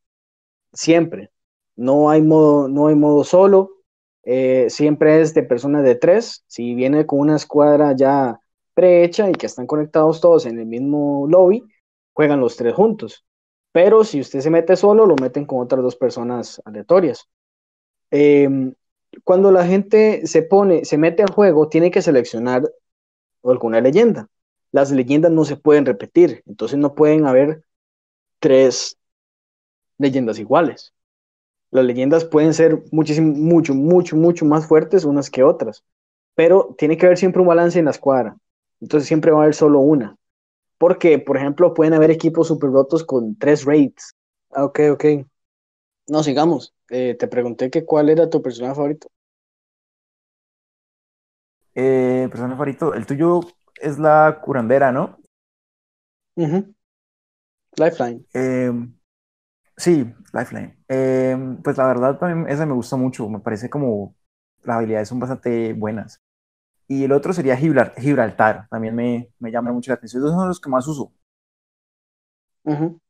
siempre. 0.73 1.31
No 1.77 2.11
hay 2.11 2.23
modo, 2.23 2.69
no 2.69 2.89
hay 2.89 2.95
modo 2.95 3.25
solo, 3.25 3.71
eh, 4.23 4.67
siempre 4.69 5.21
es 5.21 5.33
de 5.35 5.43
personas 5.43 5.83
de 5.85 5.95
tres. 5.95 6.45
Si 6.47 6.75
viene 6.75 7.07
con 7.07 7.21
una 7.21 7.37
escuadra 7.37 7.95
ya 7.97 8.41
prehecha 8.75 9.31
y 9.31 9.33
que 9.33 9.47
están 9.47 9.67
conectados 9.67 10.21
todos 10.21 10.47
en 10.47 10.59
el 10.59 10.67
mismo 10.67 11.27
lobby, 11.29 11.65
juegan 12.13 12.41
los 12.41 12.57
tres 12.57 12.75
juntos. 12.75 13.25
Pero 13.73 14.05
si 14.05 14.21
usted 14.21 14.41
se 14.41 14.51
mete 14.51 14.77
solo, 14.77 15.07
lo 15.07 15.17
meten 15.17 15.45
con 15.45 15.61
otras 15.61 15.83
dos 15.83 15.97
personas 15.97 16.61
aleatorias. 16.65 17.29
Eh, 18.11 18.49
cuando 19.25 19.53
la 19.53 19.67
gente 19.67 20.27
se 20.27 20.43
pone, 20.43 20.85
se 20.85 20.99
mete 20.99 21.23
al 21.23 21.31
juego, 21.31 21.69
tiene 21.69 21.91
que 21.91 22.03
seleccionar 22.03 22.63
alguna 23.45 23.81
leyenda. 23.81 24.29
Las 24.73 24.91
leyendas 24.91 25.33
no 25.33 25.45
se 25.45 25.57
pueden 25.57 25.87
repetir, 25.87 26.43
entonces 26.47 26.79
no 26.79 26.95
pueden 26.95 27.27
haber 27.27 27.65
tres 28.41 28.99
leyendas 29.99 30.39
iguales 30.39 30.93
las 31.71 31.85
leyendas 31.85 32.25
pueden 32.25 32.55
ser 32.55 32.83
muchísimo, 32.91 33.33
mucho, 33.35 33.75
mucho, 33.75 34.17
mucho 34.17 34.45
más 34.45 34.67
fuertes 34.67 35.05
unas 35.05 35.31
que 35.31 35.43
otras, 35.43 35.85
pero 36.35 36.75
tiene 36.79 36.97
que 36.97 37.07
haber 37.07 37.19
siempre 37.19 37.41
un 37.41 37.49
balance 37.49 37.79
en 37.79 37.85
la 37.87 37.93
escuadra. 37.93 38.37
Entonces 38.81 39.07
siempre 39.07 39.31
va 39.31 39.41
a 39.41 39.43
haber 39.43 39.55
solo 39.55 39.81
una. 39.81 40.17
Porque, 40.81 41.21
por 41.21 41.39
ejemplo, 41.39 41.75
pueden 41.75 41.95
haber 41.95 42.11
equipos 42.11 42.49
super 42.49 42.71
rotos 42.73 43.05
con 43.05 43.37
tres 43.39 43.65
raids. 43.67 44.15
Ah, 44.53 44.65
ok, 44.67 44.81
ok. 44.95 45.05
No, 46.09 46.23
sigamos. 46.23 46.75
Eh, 46.91 47.17
te 47.19 47.29
pregunté 47.29 47.71
que 47.71 47.85
cuál 47.87 48.11
era 48.11 48.29
tu 48.31 48.43
personaje 48.43 48.75
favorito. 48.75 49.09
Eh, 51.75 52.29
personaje 52.31 52.55
favorito, 52.55 52.95
el 52.95 53.07
tuyo 53.07 53.41
es 53.81 53.99
la 53.99 54.41
curandera, 54.43 54.93
¿no? 54.93 55.19
Uh 56.37 56.43
-huh. 56.47 56.75
Lifeline. 57.77 58.25
Eh, 58.35 58.71
Sí, 59.77 60.05
Lifeline. 60.35 60.79
Eh, 60.89 61.37
pues 61.65 61.79
la 61.79 61.87
verdad 61.87 62.19
también 62.19 62.49
esa 62.53 62.67
me 62.67 62.75
gustó 62.75 62.99
mucho, 62.99 63.29
me 63.31 63.41
parece 63.41 63.71
como 63.71 64.17
las 64.65 64.77
habilidades 64.79 65.09
son 65.09 65.21
bastante 65.21 65.73
buenas. 65.73 66.21
Y 66.91 67.05
el 67.05 67.13
otro 67.13 67.33
sería 67.33 67.57
Gibraltar, 67.57 68.67
también 68.69 68.95
me, 68.95 69.31
me 69.39 69.51
llama 69.53 69.73
mucho 69.73 69.91
la 69.93 69.95
atención. 69.97 70.23
Esos 70.23 70.35
son 70.35 70.49
los 70.49 70.61
que 70.61 70.69
más 70.71 70.87
uso. 70.89 71.13
Uh 72.65 72.73
-huh. 72.73 73.01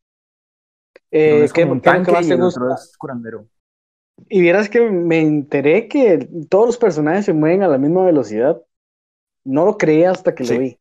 eh, 1.11 1.49
¿qué, 1.55 1.65
un 1.65 1.81
¿qué, 1.81 1.91
tanque 1.91 2.13
y 2.23 2.31
el 2.33 2.41
gusta? 2.41 2.61
otro 2.61 2.75
es 2.75 2.97
curandero. 2.97 3.47
Y 4.29 4.41
vieras 4.41 4.69
que 4.69 4.81
me 4.91 5.21
enteré 5.21 5.89
que 5.89 6.29
todos 6.49 6.67
los 6.67 6.79
personajes 6.79 7.25
se 7.25 7.33
mueven 7.33 7.63
a 7.63 7.69
la 7.69 7.79
misma 7.79 8.05
velocidad. 8.05 8.61
No 9.45 9.65
lo 9.67 9.79
creía 9.79 10.11
hasta 10.13 10.35
que 10.35 10.45
Sí. 10.45 10.55
lo 10.55 10.59
vi. 10.59 10.79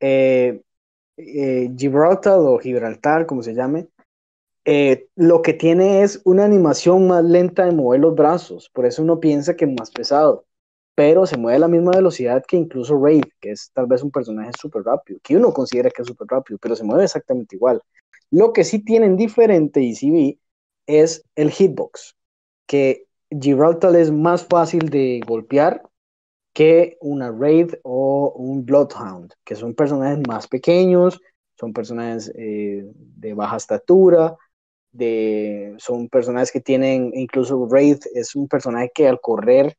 Eh, 0.00 0.62
eh, 1.18 1.72
Gibraltar 1.76 2.34
o 2.38 2.58
Gibraltar, 2.58 3.26
como 3.26 3.42
se 3.42 3.54
llame, 3.54 3.88
eh, 4.66 5.08
lo 5.16 5.42
que 5.42 5.54
tiene 5.54 6.02
es 6.02 6.22
una 6.24 6.44
animación 6.44 7.08
más 7.08 7.24
lenta 7.24 7.66
de 7.66 7.72
mover 7.72 8.00
los 8.00 8.14
brazos, 8.16 8.70
por 8.74 8.86
eso 8.86 9.02
uno 9.02 9.20
piensa 9.20 9.56
que 9.56 9.66
es 9.66 9.72
más 9.72 9.90
pesado, 9.90 10.46
pero 11.00 11.24
se 11.24 11.38
mueve 11.38 11.56
a 11.56 11.60
la 11.60 11.68
misma 11.68 11.92
velocidad 11.92 12.44
que 12.46 12.58
incluso 12.58 13.02
Raid, 13.02 13.24
que 13.40 13.52
es 13.52 13.70
tal 13.72 13.86
vez 13.86 14.02
un 14.02 14.10
personaje 14.10 14.50
súper 14.60 14.82
rápido, 14.82 15.18
que 15.22 15.34
uno 15.34 15.50
considera 15.50 15.88
que 15.88 16.02
es 16.02 16.08
súper 16.08 16.28
rápido, 16.28 16.58
pero 16.60 16.76
se 16.76 16.84
mueve 16.84 17.04
exactamente 17.04 17.56
igual. 17.56 17.80
Lo 18.30 18.52
que 18.52 18.64
sí 18.64 18.80
tienen 18.80 19.16
diferente, 19.16 19.80
y 19.80 19.94
sí 19.94 20.10
vi, 20.10 20.38
es 20.86 21.24
el 21.36 21.52
hitbox, 21.52 22.16
que 22.66 23.06
Gibraltar 23.30 23.96
es 23.96 24.10
más 24.10 24.44
fácil 24.44 24.90
de 24.90 25.22
golpear 25.26 25.82
que 26.52 26.98
una 27.00 27.32
Raid 27.32 27.76
o 27.82 28.34
un 28.36 28.66
Bloodhound, 28.66 29.32
que 29.42 29.56
son 29.56 29.72
personajes 29.72 30.18
más 30.28 30.48
pequeños, 30.48 31.18
son 31.58 31.72
personajes 31.72 32.30
eh, 32.36 32.84
de 32.94 33.32
baja 33.32 33.56
estatura, 33.56 34.36
de, 34.92 35.76
son 35.78 36.10
personajes 36.10 36.52
que 36.52 36.60
tienen, 36.60 37.10
incluso 37.14 37.56
Wraith 37.56 38.04
es 38.14 38.36
un 38.36 38.48
personaje 38.48 38.92
que 38.94 39.08
al 39.08 39.18
correr 39.18 39.78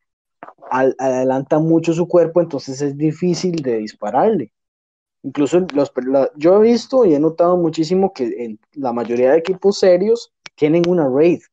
al, 0.70 0.96
adelanta 1.00 1.60
mucho 1.60 1.94
su 1.94 2.08
cuerpo, 2.08 2.42
entonces 2.42 2.82
es 2.82 2.98
difícil 2.98 3.58
de 3.58 3.78
dispararle. 3.78 4.52
Incluso 5.24 5.66
los, 5.74 5.92
la, 6.08 6.30
yo 6.36 6.58
he 6.58 6.72
visto 6.72 7.06
y 7.06 7.14
he 7.14 7.20
notado 7.20 7.58
muchísimo 7.58 8.14
que 8.14 8.46
en 8.46 8.60
la 8.74 8.92
mayoría 8.94 9.32
de 9.32 9.38
equipos 9.38 9.80
serios 9.80 10.34
tienen 10.56 10.84
una 10.88 11.08
Wraith 11.08 11.44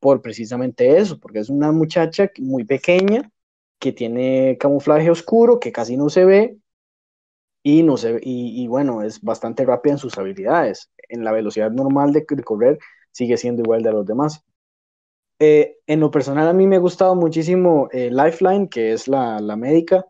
por 0.00 0.22
precisamente 0.22 0.98
eso, 0.98 1.18
porque 1.20 1.38
es 1.38 1.48
una 1.48 1.72
muchacha 1.72 2.30
muy 2.38 2.64
pequeña 2.64 3.30
que 3.78 3.92
tiene 3.92 4.56
camuflaje 4.58 5.10
oscuro, 5.10 5.60
que 5.60 5.72
casi 5.72 5.96
no 5.96 6.08
se 6.08 6.24
ve, 6.24 6.58
y, 7.62 7.82
no 7.82 7.96
se, 7.96 8.18
y, 8.22 8.62
y, 8.62 8.66
bueno, 8.66 9.02
es 9.02 9.20
bastante 9.22 9.64
rápida 9.64 9.92
en 9.92 9.98
sus 9.98 10.18
habilidades. 10.18 10.90
En 11.08 11.24
la 11.24 11.32
velocidad 11.32 11.70
normal 11.70 12.12
de 12.12 12.26
correr 12.26 12.78
sigue 13.12 13.36
siendo 13.36 13.62
igual 13.62 13.82
de 13.82 13.92
los 13.92 14.06
demás. 14.06 14.44
Eh, 15.44 15.78
en 15.88 15.98
lo 15.98 16.12
personal 16.12 16.46
a 16.46 16.52
mí 16.52 16.68
me 16.68 16.76
ha 16.76 16.78
gustado 16.78 17.16
muchísimo 17.16 17.88
eh, 17.90 18.12
Lifeline, 18.12 18.68
que 18.68 18.92
es 18.92 19.08
la, 19.08 19.40
la 19.40 19.56
médica, 19.56 20.06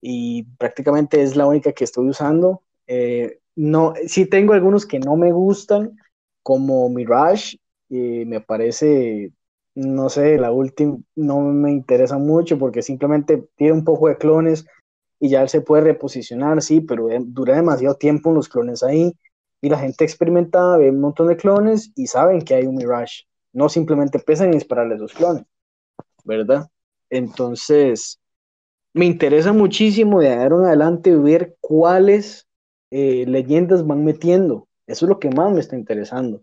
y 0.00 0.44
prácticamente 0.56 1.20
es 1.20 1.34
la 1.34 1.48
única 1.48 1.72
que 1.72 1.82
estoy 1.82 2.08
usando. 2.08 2.62
Eh, 2.86 3.40
no, 3.56 3.94
sí 4.06 4.26
tengo 4.26 4.52
algunos 4.52 4.86
que 4.86 5.00
no 5.00 5.16
me 5.16 5.32
gustan, 5.32 5.96
como 6.44 6.88
Mirage, 6.90 7.58
y 7.88 8.24
me 8.24 8.40
parece, 8.40 9.32
no 9.74 10.08
sé, 10.10 10.38
la 10.38 10.52
última 10.52 10.96
no 11.16 11.40
me 11.40 11.72
interesa 11.72 12.16
mucho 12.18 12.56
porque 12.56 12.82
simplemente 12.82 13.48
tiene 13.56 13.72
un 13.72 13.84
poco 13.84 14.06
de 14.06 14.16
clones 14.16 14.64
y 15.18 15.30
ya 15.30 15.42
él 15.42 15.48
se 15.48 15.60
puede 15.60 15.82
reposicionar, 15.82 16.62
sí, 16.62 16.80
pero 16.82 17.08
dura 17.22 17.56
demasiado 17.56 17.96
tiempo 17.96 18.32
los 18.32 18.48
clones 18.48 18.84
ahí 18.84 19.12
y 19.60 19.70
la 19.70 19.78
gente 19.80 20.04
experimentada 20.04 20.76
ve 20.78 20.90
un 20.90 21.00
montón 21.00 21.26
de 21.26 21.36
clones 21.36 21.90
y 21.96 22.06
saben 22.06 22.42
que 22.42 22.54
hay 22.54 22.66
un 22.66 22.76
Mirage. 22.76 23.27
No 23.58 23.68
simplemente 23.68 24.20
pesan 24.20 24.50
y 24.50 24.52
dispararle 24.52 24.96
los 24.96 25.12
clones, 25.12 25.42
¿verdad? 26.24 26.70
Entonces, 27.10 28.20
me 28.94 29.04
interesa 29.04 29.52
muchísimo 29.52 30.20
de 30.20 30.32
ahora 30.32 30.56
en 30.56 30.64
adelante 30.66 31.16
ver 31.16 31.56
cuáles 31.60 32.46
eh, 32.92 33.24
leyendas 33.26 33.84
van 33.84 34.04
metiendo. 34.04 34.68
Eso 34.86 35.06
es 35.06 35.08
lo 35.08 35.18
que 35.18 35.30
más 35.30 35.52
me 35.52 35.58
está 35.58 35.74
interesando. 35.76 36.40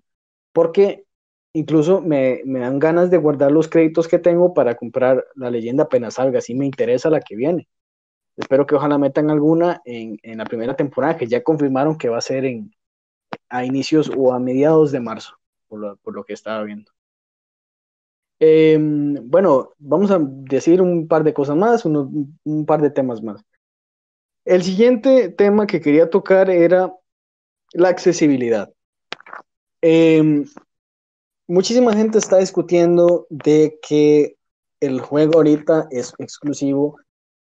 Porque 0.52 1.06
incluso 1.54 2.02
me, 2.02 2.42
me, 2.44 2.60
dan 2.60 2.80
ganas 2.80 3.10
de 3.10 3.18
guardar 3.18 3.54
los 3.54 3.70
créditos 3.70 4.10
que 4.10 4.20
tengo 4.20 4.54
para 4.54 4.76
comprar 4.76 5.26
la 5.36 5.50
leyenda 5.50 5.84
apenas 5.84 6.16
salga. 6.16 6.40
Así 6.40 6.54
me 6.54 6.66
interesa 6.66 7.10
la 7.10 7.22
que 7.22 7.38
viene. 7.38 7.70
Espero 8.36 8.66
que 8.66 8.76
ojalá 8.76 8.98
metan 8.98 9.30
alguna 9.32 9.82
en, 9.86 10.20
en 10.22 10.40
la 10.40 10.46
primera 10.46 10.76
temporada, 10.76 11.16
que 11.16 11.28
ya 11.28 11.44
confirmaron 11.44 11.98
que 11.98 12.10
va 12.10 12.18
a 12.18 12.22
ser 12.22 12.44
en, 12.44 12.74
a 13.48 13.64
inicios 13.64 14.12
o 14.16 14.34
a 14.34 14.40
mediados 14.40 14.92
de 14.92 15.00
marzo, 15.00 15.38
por 15.70 15.80
lo, 15.80 15.96
por 15.98 16.14
lo 16.14 16.26
que 16.26 16.34
estaba 16.34 16.62
viendo. 16.64 16.95
Em, 18.48 19.16
bueno, 19.28 19.74
vamos 19.80 20.12
a 20.12 20.20
decir 20.22 20.80
un 20.80 21.08
par 21.08 21.24
de 21.24 21.34
cosas 21.34 21.56
más, 21.58 21.84
un 21.84 22.66
par 22.68 22.80
de 22.80 22.92
temas 22.92 23.24
más. 23.24 23.44
El 24.46 24.62
siguiente 24.62 25.30
tema 25.30 25.66
que 25.66 25.82
quería 25.82 26.12
tocar 26.12 26.52
era 26.52 26.94
la 27.74 27.90
accesibilidad. 27.90 28.72
Em, 29.82 30.46
muchísima 31.48 31.94
gente 31.94 32.20
está 32.20 32.38
discutiendo 32.38 33.26
de 33.32 33.80
que 33.82 34.38
el 34.80 35.02
juego 35.02 35.38
ahorita 35.38 35.88
es 35.90 36.14
exclusivo 36.20 36.98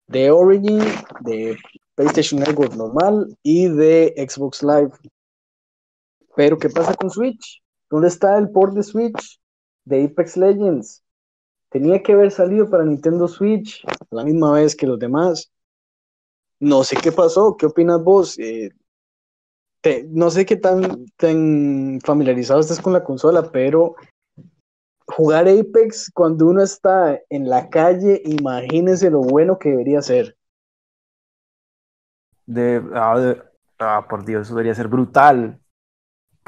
de 0.08 0.32
Origin, 0.32 0.80
de 1.22 1.58
PlayStation 1.96 2.42
Network 2.42 2.74
normal 2.76 3.38
y 3.42 3.70
de 3.70 4.14
Xbox 4.18 4.64
Live. 4.64 4.92
Pero 6.36 6.58
¿qué 6.58 6.70
pasa 6.70 6.94
con 6.94 7.10
Switch? 7.10 7.62
¿Dónde 7.90 8.10
está 8.10 8.38
el 8.38 8.50
port 8.50 8.74
de 8.74 8.84
Switch 8.84 9.39
de 9.86 10.06
Apex 10.06 10.38
Legends? 10.38 11.04
Tenía 11.70 12.02
que 12.02 12.14
haber 12.14 12.32
salido 12.32 12.70
para 12.70 12.86
Nintendo 12.86 13.28
Switch 13.28 13.86
a 13.86 14.16
la 14.16 14.24
misma 14.24 14.54
vez 14.54 14.76
que 14.76 14.88
los 14.88 15.00
demás. 15.00 15.52
No 16.60 16.84
sé 16.84 16.98
qué 16.98 17.12
pasó, 17.12 17.56
¿qué 17.58 17.68
opinas 17.68 18.04
vos? 18.04 18.38
Eh, 18.40 18.72
no 20.10 20.30
sé 20.30 20.46
qué 20.46 20.58
tan, 20.58 21.06
tan 21.16 22.00
familiarizado 22.04 22.60
estás 22.60 22.82
con 22.82 22.94
la 22.94 23.04
consola, 23.04 23.50
pero 23.52 23.96
jugar 25.08 25.48
Apex 25.48 26.12
cuando 26.14 26.48
uno 26.48 26.64
está 26.64 27.20
en 27.30 27.50
la 27.50 27.70
calle, 27.70 28.22
imagínense 28.26 29.10
lo 29.10 29.22
bueno 29.22 29.58
que 29.58 29.70
debería 29.70 30.02
ser. 30.02 30.36
De, 32.46 32.84
ah, 32.94 33.36
ah, 33.78 34.06
por 34.10 34.26
Dios, 34.26 34.48
eso 34.48 34.56
debería 34.56 34.76
ser 34.76 34.88
brutal 34.88 35.60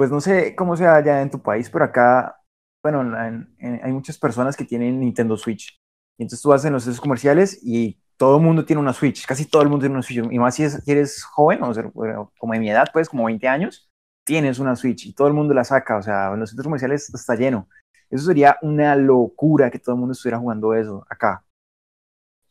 pues 0.01 0.09
no 0.09 0.19
sé 0.19 0.55
cómo 0.55 0.75
sea 0.75 0.95
allá 0.95 1.21
en 1.21 1.29
tu 1.29 1.39
país, 1.39 1.69
pero 1.69 1.85
acá, 1.85 2.40
bueno, 2.83 3.15
hay 3.15 3.91
muchas 3.91 4.17
personas 4.17 4.55
que 4.55 4.65
tienen 4.65 4.99
Nintendo 4.99 5.37
Switch. 5.37 5.77
Y 6.17 6.23
entonces 6.23 6.41
tú 6.41 6.49
vas 6.49 6.65
en 6.65 6.73
los 6.73 6.83
centros 6.83 7.01
comerciales 7.01 7.59
y 7.63 7.99
todo 8.17 8.37
el 8.37 8.43
mundo 8.43 8.65
tiene 8.65 8.79
una 8.79 8.93
Switch, 8.93 9.25
casi 9.25 9.45
todo 9.45 9.63
el 9.63 9.69
mundo 9.69 9.83
tiene 9.83 9.95
una 9.95 10.03
Switch. 10.03 10.23
Y 10.31 10.39
más 10.39 10.55
si, 10.55 10.63
eres 10.85 11.23
joven, 11.23 11.63
o 11.63 11.73
sea, 11.73 11.91
como 12.37 12.53
de 12.53 12.59
mi 12.59 12.69
edad, 12.69 12.87
pues 12.93 13.09
como 13.09 13.25
20 13.25 13.47
años, 13.47 13.89
tienes 14.25 14.59
una 14.59 14.75
Switch 14.75 15.05
y 15.05 15.13
todo 15.13 15.27
el 15.27 15.33
mundo 15.33 15.53
la 15.53 15.63
saca. 15.63 15.97
O 15.97 16.01
sea, 16.01 16.31
en 16.33 16.39
los 16.39 16.49
centros 16.49 16.65
comerciales 16.65 17.13
está 17.13 17.35
lleno. 17.35 17.67
Eso 18.09 18.25
sería 18.25 18.57
una 18.61 18.95
locura 18.95 19.71
que 19.71 19.79
todo 19.79 19.95
el 19.95 19.99
mundo 19.99 20.13
estuviera 20.13 20.37
jugando 20.37 20.73
eso 20.73 21.05
acá. 21.09 21.43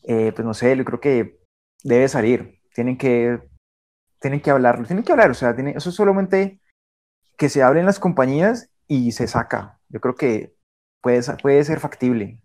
Eh, 0.03 0.33
pues 0.35 0.45
no 0.45 0.55
sé, 0.55 0.77
yo 0.77 0.85
creo 0.85 1.01
que 1.01 1.41
debe 1.85 2.09
salir. 2.09 2.61
Tienen 2.75 2.97
que, 2.97 3.41
tienen 4.21 4.41
que 4.41 4.51
hablarlo, 4.51 4.87
tienen 4.87 5.05
que 5.05 5.13
hablar. 5.13 5.31
O 5.31 5.35
sea, 5.35 5.51
eso 5.51 5.93
solamente 5.93 6.61
que 7.37 7.49
se 7.49 7.63
abren 7.63 7.87
las 7.87 7.99
compañías 7.99 8.71
y 8.87 9.13
se 9.13 9.27
saca. 9.27 9.80
Yo 9.91 10.01
creo 10.01 10.15
que 10.15 10.55
puede, 11.03 11.21
puede 11.43 11.65
ser 11.65 11.81
factible. 11.81 12.41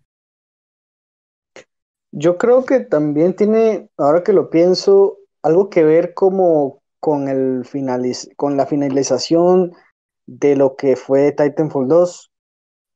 Yo 2.12 2.38
creo 2.38 2.64
que 2.64 2.80
también 2.80 3.34
tiene, 3.34 3.88
ahora 3.96 4.22
que 4.22 4.32
lo 4.32 4.50
pienso, 4.50 5.18
algo 5.42 5.70
que 5.70 5.84
ver 5.84 6.14
como 6.14 6.82
con, 6.98 7.28
el 7.28 7.64
con 8.36 8.56
la 8.56 8.66
finalización 8.66 9.72
de 10.26 10.56
lo 10.56 10.76
que 10.76 10.96
fue 10.96 11.32
Titanfall 11.32 11.88
2. 11.88 12.32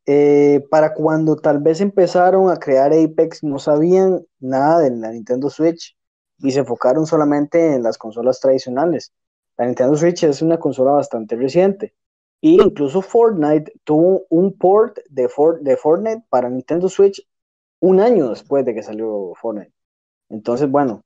Eh, 0.07 0.67
para 0.71 0.95
cuando 0.95 1.37
tal 1.37 1.61
vez 1.61 1.81
empezaron 1.81 2.51
a 2.51 2.57
crear 2.57 2.93
Apex, 2.93 3.45
no 3.45 3.59
sabían 3.59 4.25
nada 4.41 4.81
de 4.81 4.91
la 4.91 5.13
Nintendo 5.13 5.51
Switch 5.51 5.97
y 6.39 6.51
se 6.51 6.61
enfocaron 6.61 7.07
solamente 7.07 7.75
en 7.75 7.83
las 7.83 7.99
consolas 7.99 8.41
tradicionales. 8.41 9.13
La 9.57 9.67
Nintendo 9.67 9.97
Switch 9.97 10.25
es 10.25 10.43
una 10.43 10.59
consola 10.59 10.93
bastante 10.93 11.37
reciente. 11.37 11.95
Y 12.41 12.61
incluso 12.61 13.03
Fortnite 13.03 13.73
tuvo 13.85 14.23
un 14.31 14.57
port 14.57 14.99
de, 15.11 15.29
de 15.61 15.77
Fortnite 15.77 16.25
para 16.29 16.49
Nintendo 16.49 16.89
Switch 16.89 17.27
un 17.81 18.01
año 18.01 18.31
después 18.31 18.65
de 18.65 18.75
que 18.75 18.83
salió 18.83 19.33
Fortnite. 19.35 19.73
Entonces, 20.29 20.71
bueno, 20.71 21.03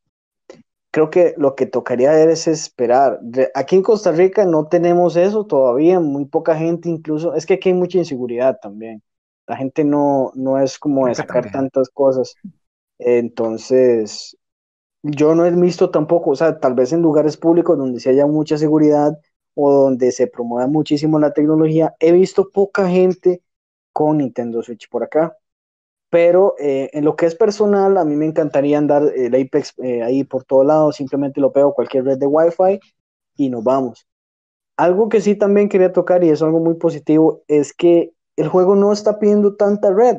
creo 0.95 1.11
que 1.11 1.35
lo 1.37 1.57
que 1.57 1.67
tocaría 1.67 2.23
es 2.23 2.47
esperar. 2.47 3.21
Aquí 3.55 3.75
en 3.77 3.83
Costa 3.83 4.13
Rica 4.13 4.45
no 4.45 4.69
tenemos 4.69 5.17
eso 5.17 5.45
todavía, 5.45 5.99
muy 5.99 6.27
poca 6.27 6.57
gente 6.57 6.89
incluso, 6.89 7.35
es 7.35 7.47
que 7.47 7.55
aquí 7.55 7.71
hay 7.71 7.75
mucha 7.75 7.99
inseguridad 7.99 8.61
también. 8.61 9.03
La 9.47 9.57
gente 9.57 9.83
no, 9.85 10.31
no 10.37 10.59
es 10.59 10.79
como 10.79 11.09
de 11.09 11.17
sacar 11.17 11.51
tantas 11.51 11.89
cosas. 11.89 12.37
Entonces, 12.99 14.37
yo 15.03 15.35
no 15.35 15.45
he 15.45 15.51
visto 15.51 15.91
tampoco, 15.91 16.31
o 16.31 16.37
sea, 16.37 16.61
tal 16.61 16.75
vez 16.75 16.93
en 16.93 17.03
lugares 17.03 17.37
públicos 17.37 17.77
donde 17.77 17.99
sí 17.99 18.09
haya 18.09 18.27
mucha 18.27 18.57
seguridad 18.57 19.19
o 19.55 19.73
donde 19.73 20.13
se 20.13 20.27
promueva 20.27 20.67
muchísimo 20.67 21.19
la 21.19 21.33
tecnología, 21.33 21.95
he 22.01 22.13
visto 22.13 22.51
poca 22.53 22.89
gente 22.89 23.43
con 23.93 24.19
Nintendo 24.19 24.63
Switch 24.63 24.89
por 24.89 25.03
acá. 25.03 25.37
Pero 26.11 26.55
eh, 26.59 26.91
en 26.93 27.05
lo 27.05 27.17
que 27.17 27.27
es 27.27 27.35
personal, 27.35 27.97
a 27.99 28.05
mí 28.05 28.15
me 28.17 28.27
encantaría 28.27 28.79
andar 28.79 29.03
el 29.17 29.35
Apex 29.35 29.75
eh, 29.83 30.03
ahí 30.03 30.25
por 30.25 30.45
todo 30.45 30.63
lado, 30.65 30.93
simplemente 30.93 31.41
lo 31.41 31.53
pego 31.53 31.75
cualquier 31.75 32.05
red 32.05 32.19
de 32.19 32.27
Wi-Fi 32.27 32.81
y 33.37 33.49
nos 33.49 33.65
vamos. 33.65 34.07
Algo 34.77 35.09
que 35.09 35.21
sí 35.21 35.37
también 35.37 35.69
quería 35.69 35.93
tocar 35.93 36.23
y 36.25 36.31
es 36.31 36.43
algo 36.43 36.61
muy 36.61 36.75
positivo 36.75 37.43
es 37.49 37.73
que 37.73 38.13
el 38.37 38.49
juego 38.49 38.75
no 38.75 38.93
está 38.93 39.19
pidiendo 39.19 39.57
tanta 39.57 39.93
red. 39.93 40.19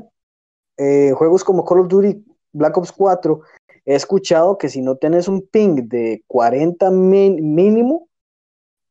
Eh, 0.78 1.12
juegos 1.16 1.44
como 1.44 1.64
Call 1.64 1.82
of 1.82 1.88
Duty 1.88 2.26
Black 2.52 2.78
Ops 2.78 2.92
4 2.92 3.42
he 3.86 3.96
escuchado 3.96 4.58
que 4.58 4.70
si 4.70 4.82
no 4.82 4.98
tienes 4.98 5.28
un 5.28 5.42
ping 5.48 5.88
de 5.88 6.24
40 6.28 6.90
mínimo, 6.92 8.10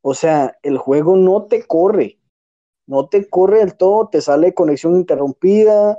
o 0.07 0.13
sea, 0.13 0.55
el 0.61 0.77
juego 0.77 1.17
no 1.17 1.45
te 1.45 1.65
corre, 1.65 2.19
no 2.85 3.07
te 3.09 3.27
corre 3.27 3.57
del 3.57 3.75
todo, 3.75 4.07
te 4.07 4.21
sale 4.21 4.53
conexión 4.53 4.95
interrumpida 4.97 5.97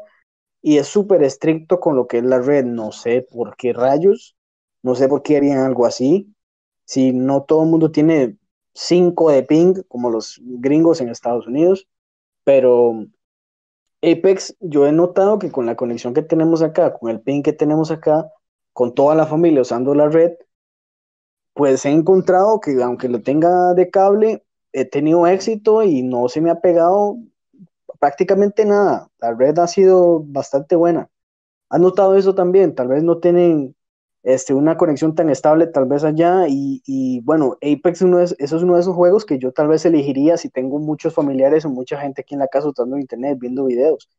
y 0.62 0.78
es 0.78 0.86
súper 0.86 1.24
estricto 1.24 1.80
con 1.80 1.96
lo 1.96 2.06
que 2.06 2.18
es 2.18 2.24
la 2.24 2.38
red. 2.38 2.64
No 2.64 2.92
sé 2.92 3.26
por 3.28 3.56
qué 3.56 3.72
rayos, 3.72 4.36
no 4.80 4.94
sé 4.94 5.08
por 5.08 5.24
qué 5.24 5.38
harían 5.38 5.58
algo 5.58 5.86
así. 5.86 6.32
Si 6.84 7.12
no 7.12 7.42
todo 7.42 7.64
el 7.64 7.68
mundo 7.68 7.90
tiene 7.90 8.36
5 8.74 9.32
de 9.32 9.42
ping, 9.42 9.82
como 9.88 10.08
los 10.08 10.40
gringos 10.40 11.00
en 11.00 11.08
Estados 11.08 11.48
Unidos, 11.48 11.88
pero 12.44 13.06
Apex, 14.02 14.56
yo 14.60 14.86
he 14.86 14.92
notado 14.92 15.40
que 15.40 15.50
con 15.50 15.66
la 15.66 15.74
conexión 15.74 16.14
que 16.14 16.22
tenemos 16.22 16.62
acá, 16.62 16.94
con 16.96 17.10
el 17.10 17.22
ping 17.22 17.42
que 17.42 17.52
tenemos 17.52 17.90
acá, 17.90 18.30
con 18.72 18.94
toda 18.94 19.16
la 19.16 19.26
familia 19.26 19.62
usando 19.62 19.96
la 19.96 20.08
red, 20.08 20.30
pues 21.56 21.86
he 21.86 21.90
encontrado 21.90 22.60
que 22.60 22.82
aunque 22.82 23.08
lo 23.08 23.22
tenga 23.22 23.72
de 23.74 23.90
cable, 23.90 24.44
he 24.72 24.84
tenido 24.84 25.26
éxito 25.26 25.82
y 25.82 26.02
no 26.02 26.28
se 26.28 26.42
me 26.42 26.50
ha 26.50 26.60
pegado 26.60 27.16
prácticamente 27.98 28.66
nada. 28.66 29.08
La 29.20 29.34
red 29.34 29.58
ha 29.58 29.66
sido 29.66 30.22
bastante 30.26 30.76
buena. 30.76 31.08
¿Has 31.70 31.80
notado 31.80 32.16
eso 32.16 32.34
también? 32.34 32.74
Tal 32.74 32.88
vez 32.88 33.02
no 33.04 33.18
tienen 33.20 33.74
este, 34.22 34.54
una 34.54 34.76
conexión 34.76 35.14
tan 35.14 35.30
estable 35.30 35.66
tal 35.68 35.86
vez 35.86 36.04
allá 36.04 36.46
y, 36.48 37.20
bueno, 37.24 37.56
Apex 37.62 38.02
uno 38.02 38.20
es, 38.20 38.36
eso 38.38 38.56
es 38.58 38.62
uno 38.62 38.74
de 38.74 38.80
esos 38.82 38.94
juegos 38.94 39.24
que 39.24 39.38
yo 39.38 39.52
tal 39.52 39.68
vez 39.68 39.86
elegiría 39.86 40.36
si 40.36 40.50
tengo 40.50 40.78
muchos 40.78 41.14
familiares 41.14 41.64
o 41.64 41.70
mucha 41.70 41.98
gente 41.98 42.20
aquí 42.22 42.34
en 42.34 42.40
la 42.40 42.48
casa 42.48 42.68
usando 42.68 42.98
internet, 42.98 43.38
viendo 43.40 43.64
videos. 43.64 44.10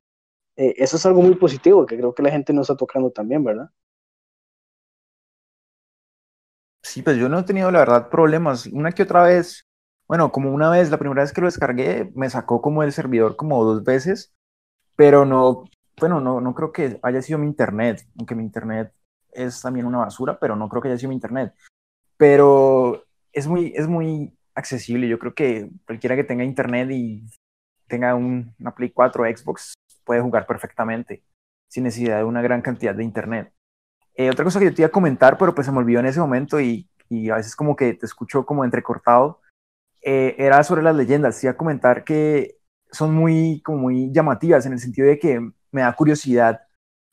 Eh, 0.55 0.73
eso 0.77 0.97
es 0.97 1.05
algo 1.05 1.21
muy 1.21 1.35
positivo 1.35 1.85
que 1.85 1.97
creo 1.97 2.15
que 2.15 2.23
la 2.23 2.31
gente 2.31 2.53
nos 2.53 2.63
está 2.69 2.77
tocando 2.77 3.11
también, 3.11 3.43
¿verdad? 3.43 3.69
Sí, 6.97 7.03
pues 7.03 7.17
yo 7.17 7.29
no 7.29 7.37
he 7.37 7.43
tenido 7.43 7.69
la 7.69 7.77
verdad 7.77 8.09
problemas. 8.09 8.65
Una 8.65 8.91
que 8.91 9.03
otra 9.03 9.21
vez, 9.21 9.67
bueno, 10.07 10.31
como 10.31 10.51
una 10.51 10.71
vez, 10.71 10.89
la 10.89 10.97
primera 10.97 11.21
vez 11.21 11.31
que 11.31 11.41
lo 11.41 11.45
descargué, 11.45 12.11
me 12.15 12.27
sacó 12.27 12.59
como 12.59 12.81
el 12.81 12.91
servidor 12.91 13.35
como 13.35 13.63
dos 13.63 13.83
veces, 13.83 14.33
pero 14.95 15.23
no, 15.23 15.65
bueno, 15.99 16.21
no, 16.21 16.41
no 16.41 16.55
creo 16.55 16.71
que 16.71 16.99
haya 17.03 17.21
sido 17.21 17.37
mi 17.37 17.45
internet, 17.45 18.03
aunque 18.17 18.33
mi 18.33 18.41
internet 18.41 18.91
es 19.31 19.61
también 19.61 19.85
una 19.85 19.99
basura, 19.99 20.39
pero 20.39 20.55
no 20.55 20.69
creo 20.69 20.81
que 20.81 20.87
haya 20.87 20.97
sido 20.97 21.11
internet. 21.11 21.53
Pero 22.17 23.03
es 23.31 23.45
muy, 23.45 23.73
es 23.75 23.87
muy 23.87 24.35
accesible. 24.55 25.07
Yo 25.07 25.19
creo 25.19 25.35
que 25.35 25.69
cualquiera 25.85 26.15
que 26.15 26.23
tenga 26.23 26.43
internet 26.43 26.89
y 26.89 27.27
tenga 27.87 28.15
un, 28.15 28.55
una 28.59 28.73
Play 28.73 28.89
4 28.89 29.23
o 29.23 29.37
Xbox 29.37 29.75
puede 30.03 30.21
jugar 30.21 30.47
perfectamente 30.47 31.23
sin 31.67 31.83
necesidad 31.83 32.17
de 32.17 32.23
una 32.23 32.41
gran 32.41 32.63
cantidad 32.63 32.95
de 32.95 33.03
internet. 33.03 33.53
Eh, 34.17 34.31
otra 34.31 34.43
cosa 34.43 34.59
que 34.59 34.65
yo 34.65 34.73
te 34.73 34.81
iba 34.81 34.87
a 34.87 34.91
comentar, 34.91 35.37
pero 35.37 35.53
pues 35.53 35.65
se 35.67 35.71
me 35.71 35.77
olvidó 35.77 35.99
en 35.99 36.07
ese 36.07 36.19
momento 36.19 36.59
y, 36.59 36.89
a 37.31 37.35
veces 37.35 37.55
como 37.55 37.75
que 37.75 37.93
te 37.93 38.05
escucho 38.07 38.45
como 38.45 38.65
entrecortado, 38.65 39.41
eh, 40.01 40.35
era 40.39 40.63
sobre 40.63 40.81
las 40.81 40.95
leyendas. 40.95 41.39
Te 41.39 41.47
iba 41.47 41.51
a 41.53 41.57
comentar 41.57 42.03
que 42.03 42.57
son 42.91 43.13
muy, 43.13 43.61
como 43.63 43.79
muy 43.79 44.11
llamativas 44.11 44.65
en 44.65 44.73
el 44.73 44.79
sentido 44.79 45.07
de 45.07 45.19
que 45.19 45.39
me 45.71 45.81
da 45.81 45.93
curiosidad, 45.95 46.61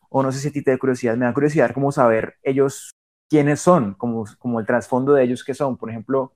o 0.08 0.22
no 0.22 0.32
sé 0.32 0.38
si 0.40 0.48
a 0.48 0.52
ti 0.52 0.62
te 0.62 0.70
da 0.70 0.78
curiosidad, 0.78 1.16
me 1.16 1.26
da 1.26 1.34
curiosidad 1.34 1.72
como 1.74 1.92
saber 1.92 2.36
ellos 2.42 2.92
quiénes 3.28 3.60
son, 3.60 3.94
como, 3.94 4.24
como 4.38 4.60
el 4.60 4.66
trasfondo 4.66 5.12
de 5.14 5.24
ellos 5.24 5.44
que 5.44 5.54
son. 5.54 5.76
Por 5.76 5.90
ejemplo, 5.90 6.34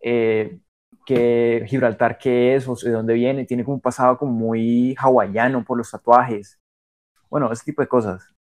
eh, 0.00 0.60
que 1.06 1.64
Gibraltar 1.68 2.18
qué 2.18 2.56
es 2.56 2.68
o 2.68 2.76
de 2.76 2.90
dónde 2.92 3.14
viene, 3.14 3.46
tiene 3.46 3.64
como 3.64 3.76
un 3.76 3.80
pasado 3.80 4.18
como 4.18 4.32
muy 4.32 4.94
hawaiano 4.98 5.64
por 5.64 5.78
los 5.78 5.90
tatuajes. 5.90 6.60
Bueno, 7.30 7.50
ese 7.52 7.64
tipo 7.64 7.82
de 7.82 7.88
cosas. 7.88 8.35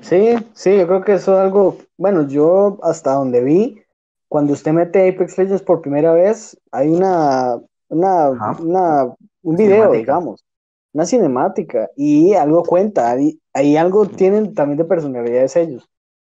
Sí, 0.00 0.36
sí, 0.54 0.76
yo 0.76 0.86
creo 0.86 1.04
que 1.04 1.14
eso 1.14 1.34
es 1.34 1.40
algo, 1.40 1.76
bueno, 1.96 2.26
yo 2.26 2.78
hasta 2.82 3.12
donde 3.12 3.42
vi, 3.42 3.82
cuando 4.28 4.52
usted 4.52 4.72
mete 4.72 5.08
Apex 5.08 5.38
Legends 5.38 5.62
por 5.62 5.82
primera 5.82 6.12
vez, 6.12 6.58
hay 6.72 6.88
una, 6.88 7.60
una, 7.88 8.30
una 8.60 9.14
un 9.42 9.56
video, 9.56 9.92
digamos, 9.92 10.44
una 10.92 11.06
cinemática, 11.06 11.90
y 11.96 12.34
algo 12.34 12.62
cuenta, 12.62 13.10
ahí, 13.10 13.40
ahí 13.52 13.76
algo 13.76 14.06
tienen 14.06 14.54
también 14.54 14.78
de 14.78 14.84
personalidades 14.84 15.56
ellos. 15.56 15.88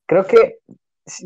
Creo 0.06 0.26
que 0.26 0.58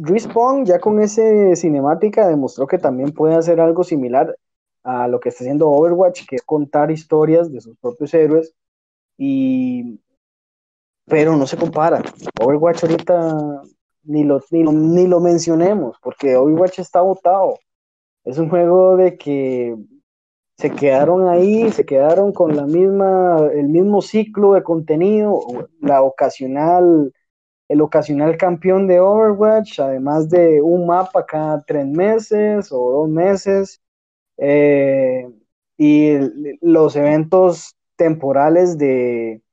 Respawn 0.03 0.65
ya 0.65 0.79
con 0.79 1.01
ese 1.01 1.57
cinemática 1.57 2.29
demostró 2.29 2.67
que 2.67 2.79
también 2.79 3.13
puede 3.13 3.35
hacer 3.35 3.61
algo 3.61 3.85
similar 3.85 4.37
a 4.83 5.09
lo 5.09 5.21
que 5.21 5.31
está 5.31 5.45
haciendo 5.45 5.71
Overwatch, 5.71 6.27
que 6.27 6.37
es 6.37 6.43
contar 6.43 6.91
historias 6.91 7.51
de 7.51 7.61
sus 7.61 7.77
propios 7.79 8.13
héroes, 8.13 8.55
y 9.17 10.01
pero 11.07 11.37
no 11.37 11.47
se 11.47 11.57
compara. 11.57 12.03
Overwatch 12.41 12.85
ahorita 12.85 13.63
ni 14.05 14.25
lo, 14.25 14.41
ni 14.51 15.07
lo, 15.07 15.21
mencionemos, 15.21 15.97
porque 16.03 16.37
Overwatch 16.37 16.79
está 16.79 17.01
votado. 17.01 17.59
Es 18.25 18.39
un 18.39 18.49
juego 18.49 18.97
de 18.97 19.17
que 19.17 19.77
se 20.57 20.71
quedaron 20.71 21.29
ahí, 21.29 21.71
se 21.73 21.85
quedaron 21.85 22.33
con 22.33 22.57
la 22.57 22.67
misma, 22.67 23.49
el 23.53 23.69
mismo 23.69 24.03
ciclo 24.03 24.53
de 24.55 24.63
contenido, 24.63 25.41
la 25.81 26.03
ocasional, 26.03 27.13
el 27.69 27.81
ocasional 27.81 28.37
campeón 28.37 28.87
de 28.87 29.01
Overwatch, 29.01 29.81
además 29.81 30.29
de 30.29 30.63
un 30.63 30.87
mapa 30.87 31.27
cada 31.27 31.63
tres 31.65 31.87
meses 31.87 32.71
o 32.73 32.93
dos 32.93 33.09
meses, 33.09 33.81
eh, 34.39 35.29
y 35.77 36.19
los 36.61 36.97
eventos 36.97 37.77
temporales 37.97 38.79
de, 38.79 39.44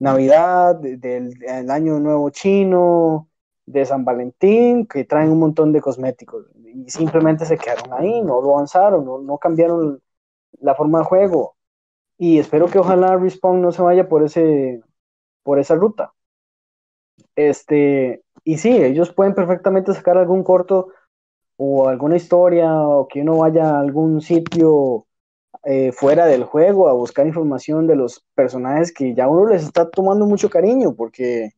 Navidad, 0.00 0.76
del, 0.76 1.34
Año 1.70 1.98
Nuevo 1.98 2.30
Chino, 2.30 3.28
de 3.66 3.84
San 3.84 4.04
Valentín, 4.04 4.86
que 4.86 5.04
traen 5.04 5.30
un 5.30 5.40
montón 5.40 5.72
de 5.72 5.80
cosméticos 5.80 6.46
y 6.64 6.88
simplemente 6.90 7.44
se 7.44 7.58
quedaron 7.58 7.92
ahí, 7.92 8.22
no 8.22 8.40
lo 8.40 8.54
avanzaron, 8.54 9.04
no, 9.26 9.38
cambiaron 9.38 10.00
la 10.60 10.74
forma 10.74 11.00
de 11.00 11.04
juego. 11.04 11.56
Y 12.16 12.38
espero 12.38 12.66
que 12.66 12.78
ojalá 12.78 13.16
Respawn 13.16 13.60
no 13.60 13.72
se 13.72 13.82
vaya 13.82 14.08
por 14.08 14.24
ese 14.24 14.82
por 15.42 15.58
esa 15.58 15.74
ruta. 15.74 16.12
Este, 17.36 18.22
y 18.44 18.58
sí, 18.58 18.70
ellos 18.82 19.12
pueden 19.12 19.34
perfectamente 19.34 19.94
sacar 19.94 20.18
algún 20.18 20.42
corto 20.42 20.88
o 21.56 21.88
alguna 21.88 22.16
historia 22.16 22.72
o 22.72 23.08
que 23.08 23.22
uno 23.22 23.38
vaya 23.38 23.70
a 23.70 23.80
algún 23.80 24.20
sitio 24.20 25.07
eh, 25.70 25.92
fuera 25.92 26.24
del 26.24 26.44
juego 26.44 26.88
a 26.88 26.94
buscar 26.94 27.26
información 27.26 27.86
de 27.86 27.94
los 27.94 28.24
personajes 28.34 28.90
que 28.90 29.14
ya 29.14 29.28
uno 29.28 29.50
les 29.50 29.64
está 29.64 29.90
tomando 29.90 30.24
mucho 30.24 30.48
cariño 30.48 30.94
porque 30.94 31.50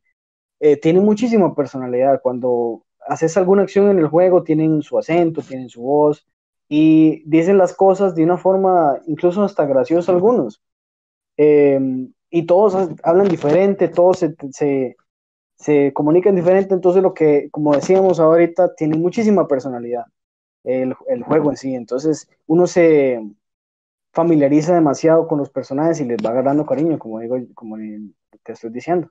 eh, 0.59 0.75
tienen 0.75 1.05
muchísima 1.05 1.55
personalidad. 1.55 2.19
Cuando 2.21 2.83
haces 3.07 3.37
alguna 3.37 3.61
acción 3.61 3.89
en 3.89 3.99
el 3.99 4.07
juego, 4.07 4.43
tienen 4.43 4.81
su 4.81 4.99
acento, 4.99 5.41
tienen 5.41 5.69
su 5.69 5.83
voz 5.83 6.27
y 6.67 7.23
dicen 7.25 7.57
las 7.57 7.73
cosas 7.73 8.13
de 8.13 8.25
una 8.25 8.37
forma 8.37 8.99
incluso 9.07 9.43
hasta 9.43 9.65
graciosa 9.65 10.11
algunos. 10.11 10.61
Em, 11.37 12.11
y 12.29 12.45
todos 12.45 12.89
hablan 13.03 13.29
diferente, 13.29 13.87
todos 13.87 14.19
se, 14.19 14.35
se, 14.51 14.97
se, 15.55 15.93
comunican 15.93 16.35
diferente, 16.35 16.73
entonces 16.73 17.01
lo 17.01 17.13
que, 17.13 17.49
como 17.49 17.73
decíamos 17.73 18.19
ahorita, 18.19 18.75
tiene 18.75 18.97
muchísima 18.97 19.47
personalidad 19.47 20.03
el, 20.65 20.95
el 21.07 21.23
juego 21.23 21.51
en 21.51 21.55
sí. 21.55 21.75
Entonces 21.75 22.27
uno 22.47 22.67
se, 22.67 23.21
familiariza 24.13 24.73
demasiado 24.73 25.27
con 25.27 25.39
los 25.39 25.49
personajes 25.49 25.99
y 26.01 26.05
les 26.05 26.17
va 26.23 26.31
agarrando 26.31 26.65
cariño, 26.65 26.99
como 26.99 27.19
digo, 27.19 27.37
como 27.53 27.77
te 28.43 28.51
estoy 28.51 28.69
diciendo. 28.71 29.09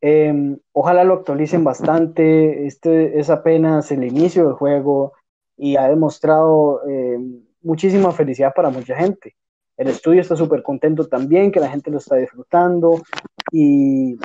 Em, 0.00 0.58
ojalá 0.72 1.04
lo 1.04 1.14
actualicen 1.14 1.64
bastante. 1.64 2.66
Este 2.66 3.18
es 3.18 3.30
apenas 3.30 3.90
el 3.90 4.04
inicio 4.04 4.44
del 4.44 4.54
juego 4.54 5.12
y 5.56 5.76
ha 5.76 5.88
demostrado 5.88 6.86
em, 6.86 7.42
muchísima 7.62 8.12
felicidad 8.12 8.52
para 8.54 8.70
mucha 8.70 8.96
gente. 8.96 9.34
El 9.76 9.88
estudio 9.88 10.20
está 10.20 10.36
súper 10.36 10.62
contento 10.62 11.06
también, 11.08 11.50
que 11.50 11.60
la 11.60 11.70
gente 11.70 11.90
lo 11.90 11.98
está 11.98 12.16
disfrutando 12.16 13.02
y 13.50 14.16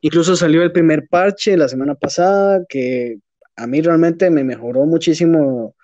incluso 0.00 0.36
salió 0.36 0.62
el 0.62 0.72
primer 0.72 1.08
parche 1.08 1.56
la 1.56 1.68
semana 1.68 1.94
pasada 1.94 2.64
que 2.68 3.18
a 3.56 3.66
mí 3.66 3.80
realmente 3.80 4.30
me 4.30 4.44
mejoró 4.44 4.84
muchísimo 4.84 5.74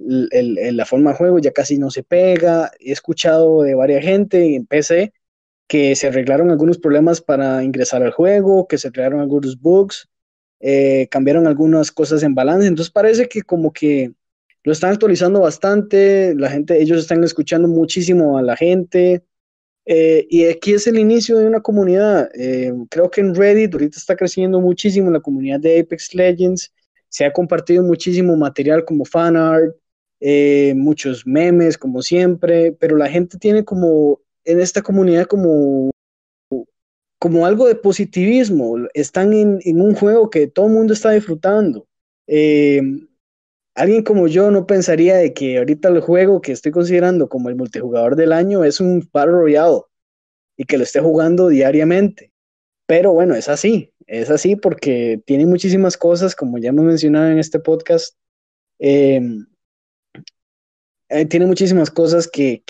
la 0.00 0.86
forma 0.86 1.10
de 1.10 1.16
juego 1.16 1.38
ya 1.38 1.52
casi 1.52 1.78
no 1.78 1.90
se 1.90 2.02
pega. 2.02 2.70
He 2.80 2.92
escuchado 2.92 3.62
de 3.62 3.74
varias 3.74 4.04
gente 4.04 4.54
en 4.54 4.66
PC 4.66 5.12
que 5.68 5.94
se 5.94 6.08
arreglaron 6.08 6.50
algunos 6.50 6.78
problemas 6.78 7.20
para 7.20 7.62
ingresar 7.62 8.02
al 8.02 8.10
juego, 8.10 8.66
que 8.66 8.76
se 8.76 8.88
arreglaron 8.88 9.20
algunos 9.20 9.60
bugs, 9.60 10.08
eh, 10.58 11.06
cambiaron 11.12 11.46
algunas 11.46 11.92
cosas 11.92 12.24
en 12.24 12.34
balance. 12.34 12.66
Entonces 12.66 12.92
parece 12.92 13.28
que 13.28 13.42
como 13.42 13.72
que 13.72 14.12
lo 14.64 14.72
están 14.72 14.92
actualizando 14.92 15.40
bastante, 15.40 16.34
la 16.34 16.50
gente, 16.50 16.82
ellos 16.82 16.98
están 16.98 17.22
escuchando 17.24 17.68
muchísimo 17.68 18.36
a 18.36 18.42
la 18.42 18.56
gente. 18.56 19.22
Eh, 19.86 20.26
y 20.28 20.44
aquí 20.46 20.72
es 20.74 20.86
el 20.86 20.98
inicio 20.98 21.38
de 21.38 21.46
una 21.46 21.60
comunidad. 21.60 22.30
Eh, 22.34 22.72
creo 22.90 23.10
que 23.10 23.20
en 23.20 23.34
Reddit 23.34 23.72
ahorita 23.72 23.96
está 23.96 24.16
creciendo 24.16 24.60
muchísimo 24.60 25.10
la 25.10 25.20
comunidad 25.20 25.60
de 25.60 25.80
Apex 25.80 26.14
Legends. 26.14 26.72
Se 27.08 27.24
ha 27.24 27.32
compartido 27.32 27.82
muchísimo 27.82 28.36
material 28.36 28.84
como 28.84 29.04
fan 29.04 29.36
art, 29.36 29.74
eh, 30.20 30.74
muchos 30.76 31.26
memes, 31.26 31.78
como 31.78 32.02
siempre, 32.02 32.72
pero 32.72 32.96
la 32.96 33.08
gente 33.08 33.38
tiene 33.38 33.64
como 33.64 34.20
en 34.44 34.60
esta 34.60 34.82
comunidad 34.82 35.26
como, 35.26 35.90
como 37.18 37.46
algo 37.46 37.66
de 37.66 37.74
positivismo. 37.74 38.76
Están 38.94 39.32
en, 39.32 39.80
un 39.80 39.94
juego 39.94 40.30
que 40.30 40.46
todo 40.46 40.66
el 40.66 40.72
mundo 40.72 40.92
está 40.92 41.10
disfrutando. 41.12 41.86
Eh, 42.26 42.82
alguien 43.74 44.02
como 44.02 44.28
yo 44.28 44.50
no 44.50 44.66
pensaría 44.66 45.16
de 45.16 45.32
que 45.32 45.58
ahorita 45.58 45.88
el 45.88 46.00
juego 46.00 46.40
que 46.40 46.52
estoy 46.52 46.70
considerando 46.72 47.28
como 47.28 47.48
el 47.48 47.56
multijugador 47.56 48.14
del 48.14 48.32
año 48.32 48.64
es 48.64 48.80
un 48.80 49.08
Battle 49.12 49.32
Royale 49.32 49.80
y 50.56 50.64
que 50.64 50.76
lo 50.76 50.84
esté 50.84 51.00
jugando 51.00 51.48
diariamente. 51.48 52.30
Pero 52.86 53.12
bueno, 53.12 53.34
es 53.34 53.48
así, 53.48 53.92
es 54.06 54.30
así 54.30 54.56
porque 54.56 55.22
tiene 55.24 55.46
muchísimas 55.46 55.96
cosas, 55.96 56.34
como 56.34 56.58
ya 56.58 56.70
hemos 56.70 56.84
mencionado 56.84 57.30
en 57.30 57.38
este 57.38 57.60
podcast, 57.60 58.16
eh, 58.80 59.20
eh, 61.10 61.26
tiene 61.26 61.46
muchísimas 61.46 61.90
cosas 61.90 62.28
que, 62.28 62.62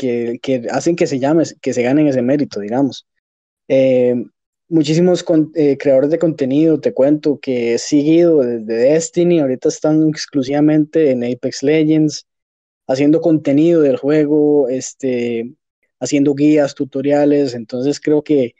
hacen 0.71 0.97
que 0.97 1.07
se 1.07 1.19
llame, 1.19 1.45
que 1.61 1.75
se 1.75 1.83
ganen 1.83 2.09
ese 2.09 2.23
mérito, 2.23 2.61
digamos. 2.61 3.07
Eh, 3.69 4.15
muchísimos 4.69 5.23
eh, 5.55 5.77
creadores 5.77 6.11
de 6.11 6.19
contenido, 6.19 6.81
te 6.81 6.95
cuento, 6.95 7.39
que 7.39 7.75
he 7.75 7.79
seguido 7.79 8.39
desde 8.39 8.75
Destiny, 8.75 9.41
ahorita 9.41 9.69
están 9.69 10.09
exclusivamente 10.09 11.11
en 11.11 11.23
Apex 11.23 11.63
Legends, 11.63 12.27
haciendo 12.89 13.21
contenido 13.21 13.83
del 13.83 13.99
juego, 13.99 14.71
este, 14.71 15.55
haciendo 16.01 16.35
guías, 16.35 16.75
tutoriales, 16.75 17.53
entonces 17.55 18.01
creo 18.01 18.23
que, 18.23 18.55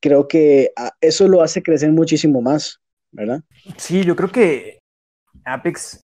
creo 0.00 0.26
que 0.26 0.72
ah, 0.74 0.90
eso 1.00 1.28
lo 1.28 1.42
hace 1.42 1.62
crecer 1.62 1.92
muchísimo 1.92 2.42
más, 2.42 2.80
¿verdad? 3.12 3.42
Sí, 3.76 4.02
yo 4.02 4.16
creo 4.16 4.32
que 4.32 4.80
Apex 5.44 6.00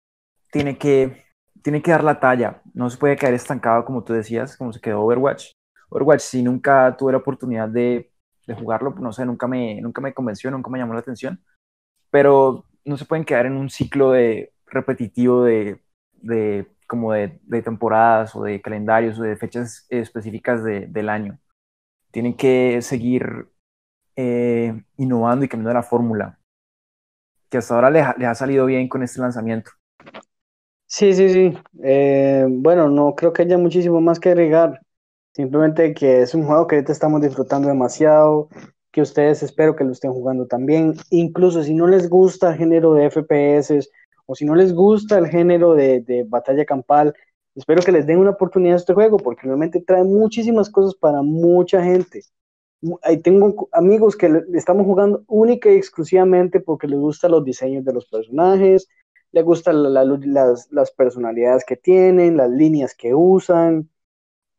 tiene 0.51 0.78
que 0.80 1.24
tiene 1.64 1.82
que 1.82 1.91
dar 1.91 2.03
la 2.03 2.20
talla, 2.20 2.61
no 2.74 2.89
se 2.89 2.97
puede 2.97 3.16
quedar 3.16 3.34
estancado 3.34 3.86
como 3.86 4.03
tú 4.03 4.14
decías, 4.14 4.57
como 4.57 4.72
se 4.74 4.82
quedó 4.82 5.01
Overwatch. 5.01 5.53
Overwatch 5.89 6.22
si 6.22 6.43
nunca 6.43 6.95
tuve 6.97 7.14
la 7.14 7.20
oportunidad 7.20 7.70
de, 7.70 8.11
de, 8.45 8.53
jugarlo, 8.53 8.91
no 8.99 9.11
sé, 9.14 9.26
nunca 9.26 9.47
me, 9.47 9.82
nunca 9.82 10.01
me 10.01 10.14
convenció, 10.14 10.51
nunca 10.51 10.70
me 10.70 10.78
llamó 10.78 10.93
la 10.93 10.99
atención, 10.99 11.41
pero 12.11 12.66
no 12.86 12.97
se 12.97 13.05
pueden 13.05 13.26
quedar 13.26 13.45
en 13.45 13.53
un 13.53 13.70
ciclo 13.70 14.11
de 14.11 14.53
repetitivo 14.68 15.43
de, 15.43 15.82
como 16.88 17.14
de, 17.14 17.39
temporadas 17.64 18.36
o 18.36 18.43
de 18.43 18.61
calendarios 18.61 19.20
o 19.20 19.24
de 19.24 19.38
fechas 19.38 19.86
específicas 19.89 20.64
de, 20.64 20.88
del 20.88 21.09
año. 21.09 21.39
Tienen 22.11 22.36
que 22.36 22.82
seguir 22.82 23.47
eh, 24.16 24.84
innovando 24.97 25.45
y 25.45 25.47
cambiando 25.47 25.74
la 25.74 25.84
fórmula. 25.84 26.39
que 27.49 27.57
hasta 27.57 27.76
ahora 27.76 27.89
les, 27.89 28.05
ha 28.05 28.36
salido 28.36 28.66
bien 28.66 28.89
con 28.89 29.03
este 29.03 29.22
lanzamiento. 29.22 29.72
Sí, 30.96 31.12
sí, 31.16 31.28
sí. 31.30 31.54
Eh, 31.84 32.46
bueno, 32.48 32.88
no 32.88 33.16
creo 33.16 33.34
que 33.34 33.41
haya 33.41 33.58
muchísimo 33.58 34.00
más 34.00 34.20
que 34.20 34.30
agregar. 34.30 34.80
Simplemente 35.34 35.91
que 35.96 36.22
es 36.22 36.36
un 36.36 36.46
juego 36.46 36.68
que 36.68 36.76
ahorita 36.76 36.91
estamos 36.91 37.20
disfrutando 37.22 37.68
demasiado, 37.68 38.48
que 38.91 39.02
ustedes 39.02 39.41
espero 39.41 39.76
que 39.76 39.84
lo 39.84 39.91
estén 39.91 40.14
jugando 40.14 40.46
también. 40.46 40.94
Incluso 41.10 41.64
si 41.64 41.74
no 41.74 41.88
les 41.88 42.08
gusta 42.10 42.52
el 42.52 42.58
género 42.60 42.94
de 42.94 43.08
FPS 43.08 43.89
o 44.28 44.36
si 44.36 44.46
no 44.46 44.54
les 44.54 44.72
gusta 44.72 45.18
el 45.18 45.28
género 45.28 45.74
de, 45.74 46.02
de 46.02 46.26
batalla 46.26 46.64
campal, 46.64 47.16
espero 47.56 47.82
que 47.82 47.91
les 47.91 48.06
den 48.06 48.20
una 48.20 48.32
oportunidad 48.32 48.76
a 48.76 48.78
este 48.78 48.94
juego 48.94 49.18
porque 49.18 49.48
realmente 49.48 49.82
trae 49.82 50.04
muchísimas 50.04 50.70
cosas 50.70 50.94
para 50.94 51.24
mucha 51.24 51.84
gente. 51.84 52.22
Ahí 53.02 53.20
tengo 53.20 53.68
amigos 53.72 54.16
que 54.16 54.30
le, 54.30 54.44
estamos 54.54 54.86
jugando 54.86 55.24
única 55.28 55.72
y 55.72 55.76
exclusivamente 55.76 56.60
porque 56.60 56.88
les 56.88 57.00
gustan 57.00 57.32
los 57.32 57.44
diseños 57.44 57.84
de 57.84 57.94
los 57.94 58.06
personajes, 58.06 58.88
les 59.34 59.43
gustan 59.43 59.93
las, 59.93 60.91
personalidades 60.95 61.65
que 61.65 61.75
tienen, 61.75 62.38
las 62.38 62.51
líneas 62.51 62.93
que 62.93 63.15
usan, 63.15 63.89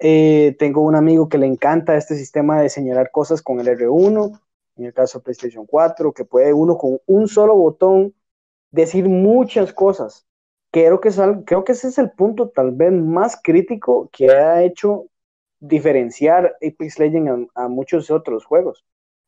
eh, 0.00 0.56
tengo 0.58 0.82
un 0.82 0.96
amigo 0.96 1.28
que 1.28 1.38
le 1.38 1.46
encanta 1.46 1.96
este 1.96 2.16
sistema 2.16 2.60
de 2.60 2.68
señalar 2.68 3.12
cosas 3.12 3.40
con 3.40 3.60
el 3.60 3.68
R1, 3.68 4.40
en 4.76 4.84
el 4.84 4.92
caso 4.92 5.18
de 5.18 5.24
PlayStation 5.24 5.64
4, 5.64 6.12
que 6.12 6.24
puede 6.24 6.52
uno 6.52 6.76
con 6.76 6.98
un 7.06 7.28
solo 7.28 7.54
botón 7.54 8.14
decir 8.72 9.08
muchas 9.08 9.72
cosas. 9.72 10.26
Creo 10.72 11.00
que, 11.00 11.10
creo 11.46 11.62
que 11.62 11.72
ese 11.72 11.86
es 11.86 11.98
el 11.98 12.10
punto 12.10 12.48
tal 12.48 12.72
vez 12.72 12.92
más 12.92 13.40
crítico 13.40 14.10
que 14.12 14.32
ha 14.32 14.64
hecho 14.64 15.06
diferenciar 15.60 16.56
Apex 16.56 16.98
Legends 16.98 17.48
a, 17.54 17.68
muchos 17.68 18.10
otros 18.10 18.44
juegos. 18.44 18.84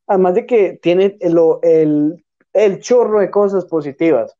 Además 0.09 0.35
de 0.35 0.47
que 0.47 0.73
tiene 0.83 1.17
el, 1.21 2.25
el 2.53 2.81
chorro 2.81 3.21
de 3.21 3.31
cosas 3.31 3.65
positivas, 3.65 4.37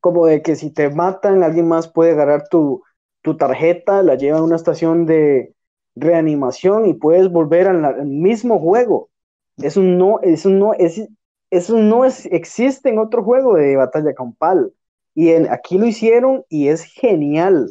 como 0.00 0.26
de 0.26 0.42
que 0.42 0.56
si 0.56 0.70
te 0.70 0.90
matan, 0.90 1.42
alguien 1.42 1.68
más 1.68 1.88
puede 1.88 2.12
agarrar 2.12 2.48
tu, 2.48 2.82
tu 3.22 3.36
tarjeta, 3.36 4.02
la 4.02 4.14
lleva 4.16 4.38
a 4.38 4.42
una 4.42 4.56
estación 4.56 5.06
de 5.06 5.54
reanimación 5.94 6.86
y 6.86 6.94
puedes 6.94 7.30
volver 7.30 7.68
al, 7.68 8.06
mismo 8.06 8.58
juego. 8.58 9.10
Eso 9.58 9.82
no, 9.82 10.20
eso 10.22 10.48
no, 10.50 10.74
es, 10.74 11.06
eso 11.50 11.78
no 11.78 12.04
es, 12.04 12.26
existe 12.26 12.88
en 12.88 12.98
otro 12.98 13.22
juego 13.22 13.54
de 13.54 13.76
batalla 13.76 14.14
campal. 14.14 14.72
Y 15.14 15.32
aquí 15.32 15.78
lo 15.78 15.86
hicieron 15.86 16.44
y 16.48 16.68
es 16.68 16.82
genial. 16.84 17.68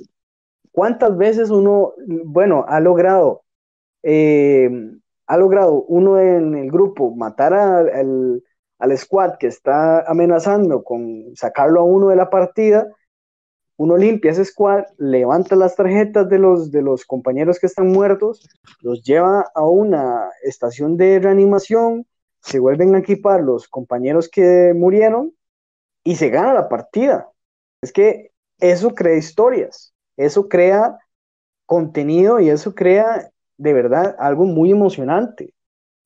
¿Cuántas 0.72 1.18
veces 1.18 1.50
uno, 1.50 1.94
bueno, 2.26 2.66
ha 2.68 2.80
logrado, 2.80 3.44
eh, 4.04 4.70
ha 5.26 5.38
logrado 5.38 5.84
uno 5.84 6.20
en 6.20 6.56
el 6.56 6.72
grupo 6.72 7.16
matar 7.16 7.54
al, 7.54 8.44
al 8.80 8.98
squad 8.98 9.38
que 9.38 9.48
está 9.48 10.02
amenazando 10.10 10.84
con 10.84 11.36
sacarlo 11.36 11.82
a 11.82 11.84
uno 11.84 12.08
de 12.10 12.16
la 12.16 12.30
partida 12.30 12.88
uno 13.80 13.96
limpia 13.96 14.32
ese 14.32 14.44
squad, 14.44 14.84
levanta 14.98 15.56
las 15.56 15.78
tarjetas 15.78 16.28
de 16.28 16.38
los, 16.38 16.70
de 16.70 16.82
los 16.82 17.06
compañeros 17.06 17.60
que 17.60 17.68
están 17.68 17.88
muertos, 17.88 18.46
los 18.82 19.02
lleva 19.04 19.50
a 19.56 19.66
una 19.66 20.30
estación 20.44 20.98
de 20.98 21.18
reanimación, 21.18 22.06
se 22.42 22.60
vuelven 22.60 22.94
a 22.94 23.00
equipar 23.00 23.40
los 23.40 23.70
compañeros 23.70 24.28
que 24.28 24.74
murieron 24.76 25.34
y 26.04 26.18
se 26.18 26.30
gana 26.30 26.54
la 26.54 26.68
partida. 26.68 27.30
Es 27.82 27.94
que 27.94 28.32
eso 28.60 28.94
crea 28.94 29.16
historias, 29.16 29.94
eso 30.18 30.50
crea 30.50 30.98
contenido 31.66 32.42
y 32.42 32.50
eso 32.50 32.76
crea 32.76 33.32
de 33.56 33.74
verdad 33.74 34.14
algo 34.20 34.44
muy 34.44 34.72
emocionante, 34.72 35.54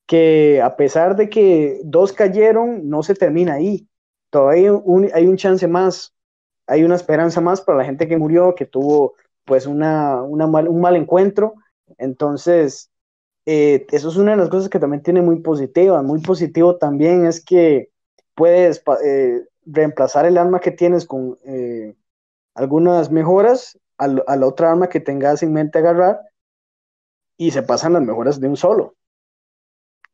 que 0.06 0.60
a 0.62 0.76
pesar 0.76 1.16
de 1.16 1.28
que 1.28 1.80
dos 1.84 2.12
cayeron, 2.12 2.88
no 2.88 3.02
se 3.02 3.14
termina 3.14 3.54
ahí. 3.54 3.88
Todavía 4.30 4.72
hay 5.14 5.26
un 5.26 5.36
chance 5.36 5.66
más 5.68 6.14
hay 6.66 6.84
una 6.84 6.96
esperanza 6.96 7.40
más 7.40 7.60
para 7.60 7.78
la 7.78 7.84
gente 7.84 8.08
que 8.08 8.16
murió, 8.16 8.54
que 8.54 8.66
tuvo 8.66 9.14
pues 9.44 9.66
una, 9.66 10.22
mal, 10.48 10.68
un 10.68 10.80
mal 10.80 10.96
encuentro. 10.96 11.54
Entonces, 11.98 12.90
eh, 13.46 13.86
eso 13.90 14.08
es 14.08 14.16
una 14.16 14.32
de 14.32 14.38
las 14.38 14.48
cosas 14.48 14.68
que 14.68 14.78
también 14.78 15.02
tiene 15.02 15.22
muy 15.22 15.40
positiva. 15.40 16.02
Muy 16.02 16.20
positivo 16.20 16.76
también 16.76 17.26
es 17.26 17.44
que 17.44 17.90
puedes 18.34 18.82
eh, 19.04 19.44
reemplazar 19.66 20.26
el 20.26 20.38
arma 20.38 20.60
que 20.60 20.70
tienes 20.70 21.06
con 21.06 21.38
eh, 21.44 21.94
algunas 22.54 23.10
mejoras 23.10 23.78
a, 23.98 24.08
la 24.08 24.46
otra 24.46 24.70
arma 24.70 24.88
que 24.88 25.00
tengas 25.00 25.42
en 25.42 25.52
mente 25.52 25.78
agarrar 25.78 26.20
y 27.36 27.50
se 27.50 27.62
pasan 27.62 27.92
las 27.92 28.02
mejoras 28.02 28.40
de 28.40 28.48
un 28.48 28.56
solo. 28.56 28.94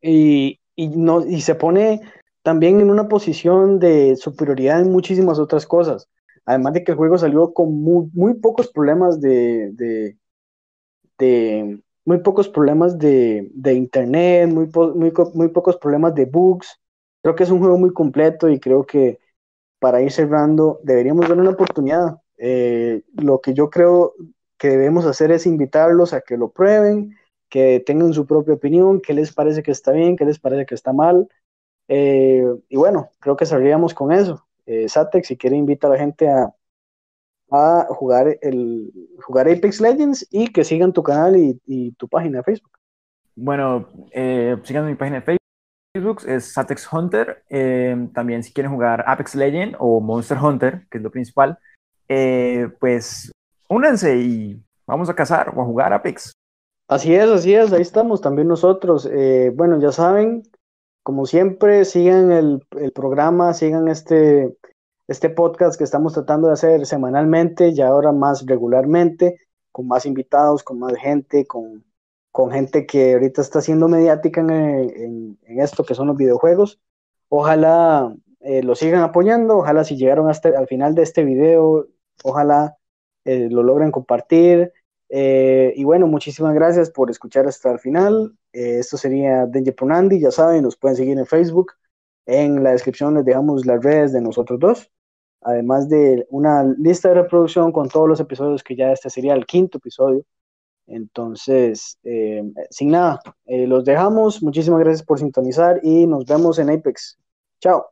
Y, 0.02 0.60
y, 0.76 0.88
no, 0.88 1.26
y 1.26 1.40
se 1.42 1.54
pone 1.54 2.00
también 2.42 2.80
en 2.80 2.90
una 2.90 3.08
posición 3.08 3.78
de 3.78 4.16
superioridad 4.16 4.80
en 4.80 4.92
muchísimas 4.92 5.38
otras 5.38 5.66
cosas. 5.66 6.08
Además 6.46 6.72
de 6.72 6.84
que 6.84 6.92
el 6.92 6.98
juego 6.98 7.18
salió 7.18 7.52
con 7.52 7.82
muy, 7.82 8.34
pocos 8.34 8.68
problemas 8.68 9.20
de, 9.20 10.16
de, 11.18 11.80
muy 12.04 12.18
pocos 12.18 12.48
problemas 12.48 12.98
de, 12.98 13.50
internet, 13.74 14.48
muy, 14.48 14.68
muy, 15.34 15.48
pocos 15.48 15.76
problemas 15.76 16.14
de 16.14 16.24
bugs. 16.24 16.80
Creo 17.22 17.34
que 17.34 17.44
es 17.44 17.50
un 17.50 17.58
juego 17.58 17.78
muy 17.78 17.92
completo 17.92 18.48
y 18.48 18.58
creo 18.58 18.84
que 18.84 19.18
para 19.78 20.02
ir 20.02 20.10
cerrando 20.10 20.80
deberíamos 20.82 21.28
dar 21.28 21.38
una 21.38 21.50
oportunidad. 21.50 22.16
Eh, 22.38 23.02
lo 23.14 23.40
que 23.40 23.52
yo 23.52 23.68
creo 23.68 24.14
que 24.56 24.68
debemos 24.68 25.04
hacer 25.04 25.30
es 25.30 25.46
invitarlos 25.46 26.14
a 26.14 26.22
que 26.22 26.38
lo 26.38 26.50
prueben, 26.50 27.16
que 27.50 27.82
tengan 27.84 28.14
su 28.14 28.26
propia 28.26 28.54
opinión, 28.54 29.00
qué 29.00 29.12
les 29.12 29.34
parece 29.34 29.62
que 29.62 29.72
está 29.72 29.92
bien, 29.92 30.16
qué 30.16 30.24
les 30.24 30.38
parece 30.38 30.64
que 30.64 30.74
está 30.74 30.92
mal. 30.92 31.28
Eh, 31.88 32.46
y 32.68 32.76
bueno, 32.76 33.10
creo 33.18 33.36
que 33.36 33.44
saldríamos 33.44 33.92
con 33.92 34.12
eso 34.12 34.46
eh, 34.64 34.88
Satex, 34.88 35.26
si 35.26 35.36
quiere 35.36 35.56
invita 35.56 35.88
a 35.88 35.90
la 35.90 35.98
gente 35.98 36.28
a, 36.28 36.54
jugar 37.88 38.38
el 38.42 38.92
jugar 39.20 39.48
Apex 39.48 39.80
Legends 39.80 40.24
y 40.30 40.52
que 40.52 40.62
sigan 40.62 40.92
tu 40.92 41.02
canal 41.02 41.36
y, 41.36 41.90
tu 41.98 42.06
página 42.06 42.38
de 42.38 42.44
Facebook. 42.44 42.70
Bueno, 43.34 43.88
eh, 44.12 44.56
sigan 44.62 44.86
mi 44.86 44.94
página 44.94 45.20
de 45.20 45.38
Facebook, 45.92 46.22
es 46.28 46.52
Satex 46.52 46.92
Hunter. 46.92 47.42
También 48.14 48.44
si 48.44 48.52
quieren 48.52 48.70
jugar 48.70 49.02
Apex 49.04 49.34
Legends 49.34 49.76
o 49.80 50.00
Monster 50.00 50.38
Hunter, 50.38 50.86
que 50.88 50.98
es 50.98 51.02
lo 51.02 51.10
principal, 51.10 51.58
pues 52.78 53.32
únanse 53.68 54.16
y 54.16 54.62
vamos 54.86 55.10
a 55.10 55.14
cazar 55.16 55.52
o 55.52 55.60
a 55.60 55.64
jugar 55.64 55.92
Apex. 55.92 56.32
Así 56.90 57.14
es, 57.14 57.30
así 57.30 57.54
es, 57.54 57.72
ahí 57.72 57.82
estamos 57.82 58.20
también 58.20 58.48
nosotros. 58.48 59.08
bueno, 59.54 59.80
ya 59.80 59.92
saben, 59.92 60.42
como 61.04 61.24
siempre, 61.24 61.84
sigan 61.84 62.32
el, 62.32 62.66
programa, 62.92 63.54
sigan 63.54 63.86
este, 63.86 64.56
este 65.06 65.30
podcast 65.30 65.78
que 65.78 65.84
estamos 65.84 66.14
tratando 66.14 66.48
de 66.48 66.54
hacer 66.54 66.86
semanalmente 66.86 67.68
y 67.68 67.80
ahora 67.80 68.10
más 68.10 68.44
regularmente, 68.44 69.38
con 69.70 69.86
más 69.86 70.04
invitados, 70.04 70.64
con 70.64 70.80
más 70.80 70.96
gente, 70.96 71.46
con, 71.46 71.84
con 72.32 72.50
gente 72.50 72.86
que 72.86 73.12
ahorita 73.14 73.40
está 73.40 73.60
siendo 73.60 73.86
mediática 73.86 74.40
en, 74.40 75.38
esto 75.46 75.84
que 75.84 75.94
son 75.94 76.08
los 76.08 76.16
videojuegos. 76.16 76.80
Ojalá 77.28 78.12
eh, 78.40 78.64
lo 78.64 78.74
sigan 78.74 79.02
apoyando, 79.02 79.58
ojalá 79.58 79.84
si 79.84 79.96
llegaron 79.96 80.28
hasta 80.28 80.48
al 80.48 80.66
final 80.66 80.96
de 80.96 81.02
este 81.02 81.24
video, 81.24 81.86
ojalá 82.24 82.76
eh, 83.24 83.48
lo 83.48 83.62
logren 83.62 83.92
compartir. 83.92 84.72
Eh, 85.12 85.72
y 85.76 85.82
bueno, 85.82 86.06
muchísimas 86.06 86.54
gracias 86.54 86.90
por 86.90 87.10
escuchar 87.10 87.46
hasta 87.46 87.72
el 87.72 87.80
final. 87.80 88.32
Eh, 88.52 88.78
esto 88.78 88.96
sería 88.96 89.44
Denje 89.46 89.72
Punandi, 89.72 90.20
ya 90.20 90.30
saben, 90.30 90.62
nos 90.62 90.76
pueden 90.76 90.96
seguir 90.96 91.18
en 91.18 91.26
Facebook. 91.26 91.72
En 92.26 92.62
la 92.62 92.70
descripción 92.70 93.14
les 93.14 93.24
dejamos 93.24 93.66
las 93.66 93.82
redes 93.82 94.12
de 94.12 94.20
nosotros 94.20 94.60
dos, 94.60 94.90
además 95.40 95.88
de 95.88 96.26
una 96.30 96.62
lista 96.62 97.08
de 97.08 97.22
reproducción 97.22 97.72
con 97.72 97.88
todos 97.88 98.08
los 98.08 98.20
episodios 98.20 98.62
que 98.62 98.76
ya 98.76 98.92
este 98.92 99.10
sería 99.10 99.34
el 99.34 99.46
quinto 99.46 99.78
episodio. 99.78 100.24
Entonces, 100.86 101.98
eh, 102.04 102.42
sin 102.70 102.90
nada, 102.90 103.20
eh, 103.46 103.66
los 103.66 103.84
dejamos. 103.84 104.42
Muchísimas 104.42 104.80
gracias 104.80 105.04
por 105.04 105.18
sintonizar 105.18 105.80
y 105.82 106.06
nos 106.06 106.24
vemos 106.24 106.58
en 106.58 106.70
Apex. 106.70 107.18
Chao. 107.60 107.86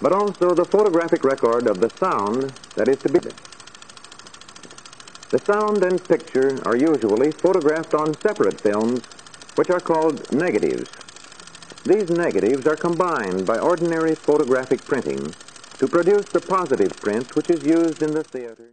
But 0.00 0.12
also 0.12 0.54
the 0.54 0.64
photographic 0.64 1.24
record 1.24 1.68
of 1.68 1.80
the 1.80 1.88
sound 1.90 2.52
that 2.76 2.88
is 2.88 2.98
to 2.98 3.08
be. 3.08 3.20
The 5.34 5.42
sound 5.46 5.82
and 5.82 5.98
picture 6.06 6.62
are 6.64 6.76
usually 6.76 7.32
photographed 7.42 7.92
on 7.92 8.16
separate 8.22 8.62
films 8.62 9.02
which 9.56 9.68
are 9.68 9.80
called 9.80 10.14
negatives. 10.30 10.86
These 11.84 12.08
negatives 12.08 12.68
are 12.68 12.76
combined 12.76 13.44
by 13.44 13.58
ordinary 13.58 14.14
photographic 14.14 14.86
printing 14.86 15.34
to 15.80 15.88
produce 15.88 16.24
the 16.32 16.40
positive 16.40 16.92
print 17.02 17.34
which 17.34 17.50
is 17.50 17.60
used 17.64 18.00
in 18.00 18.14
the 18.14 18.22
theater. 18.22 18.70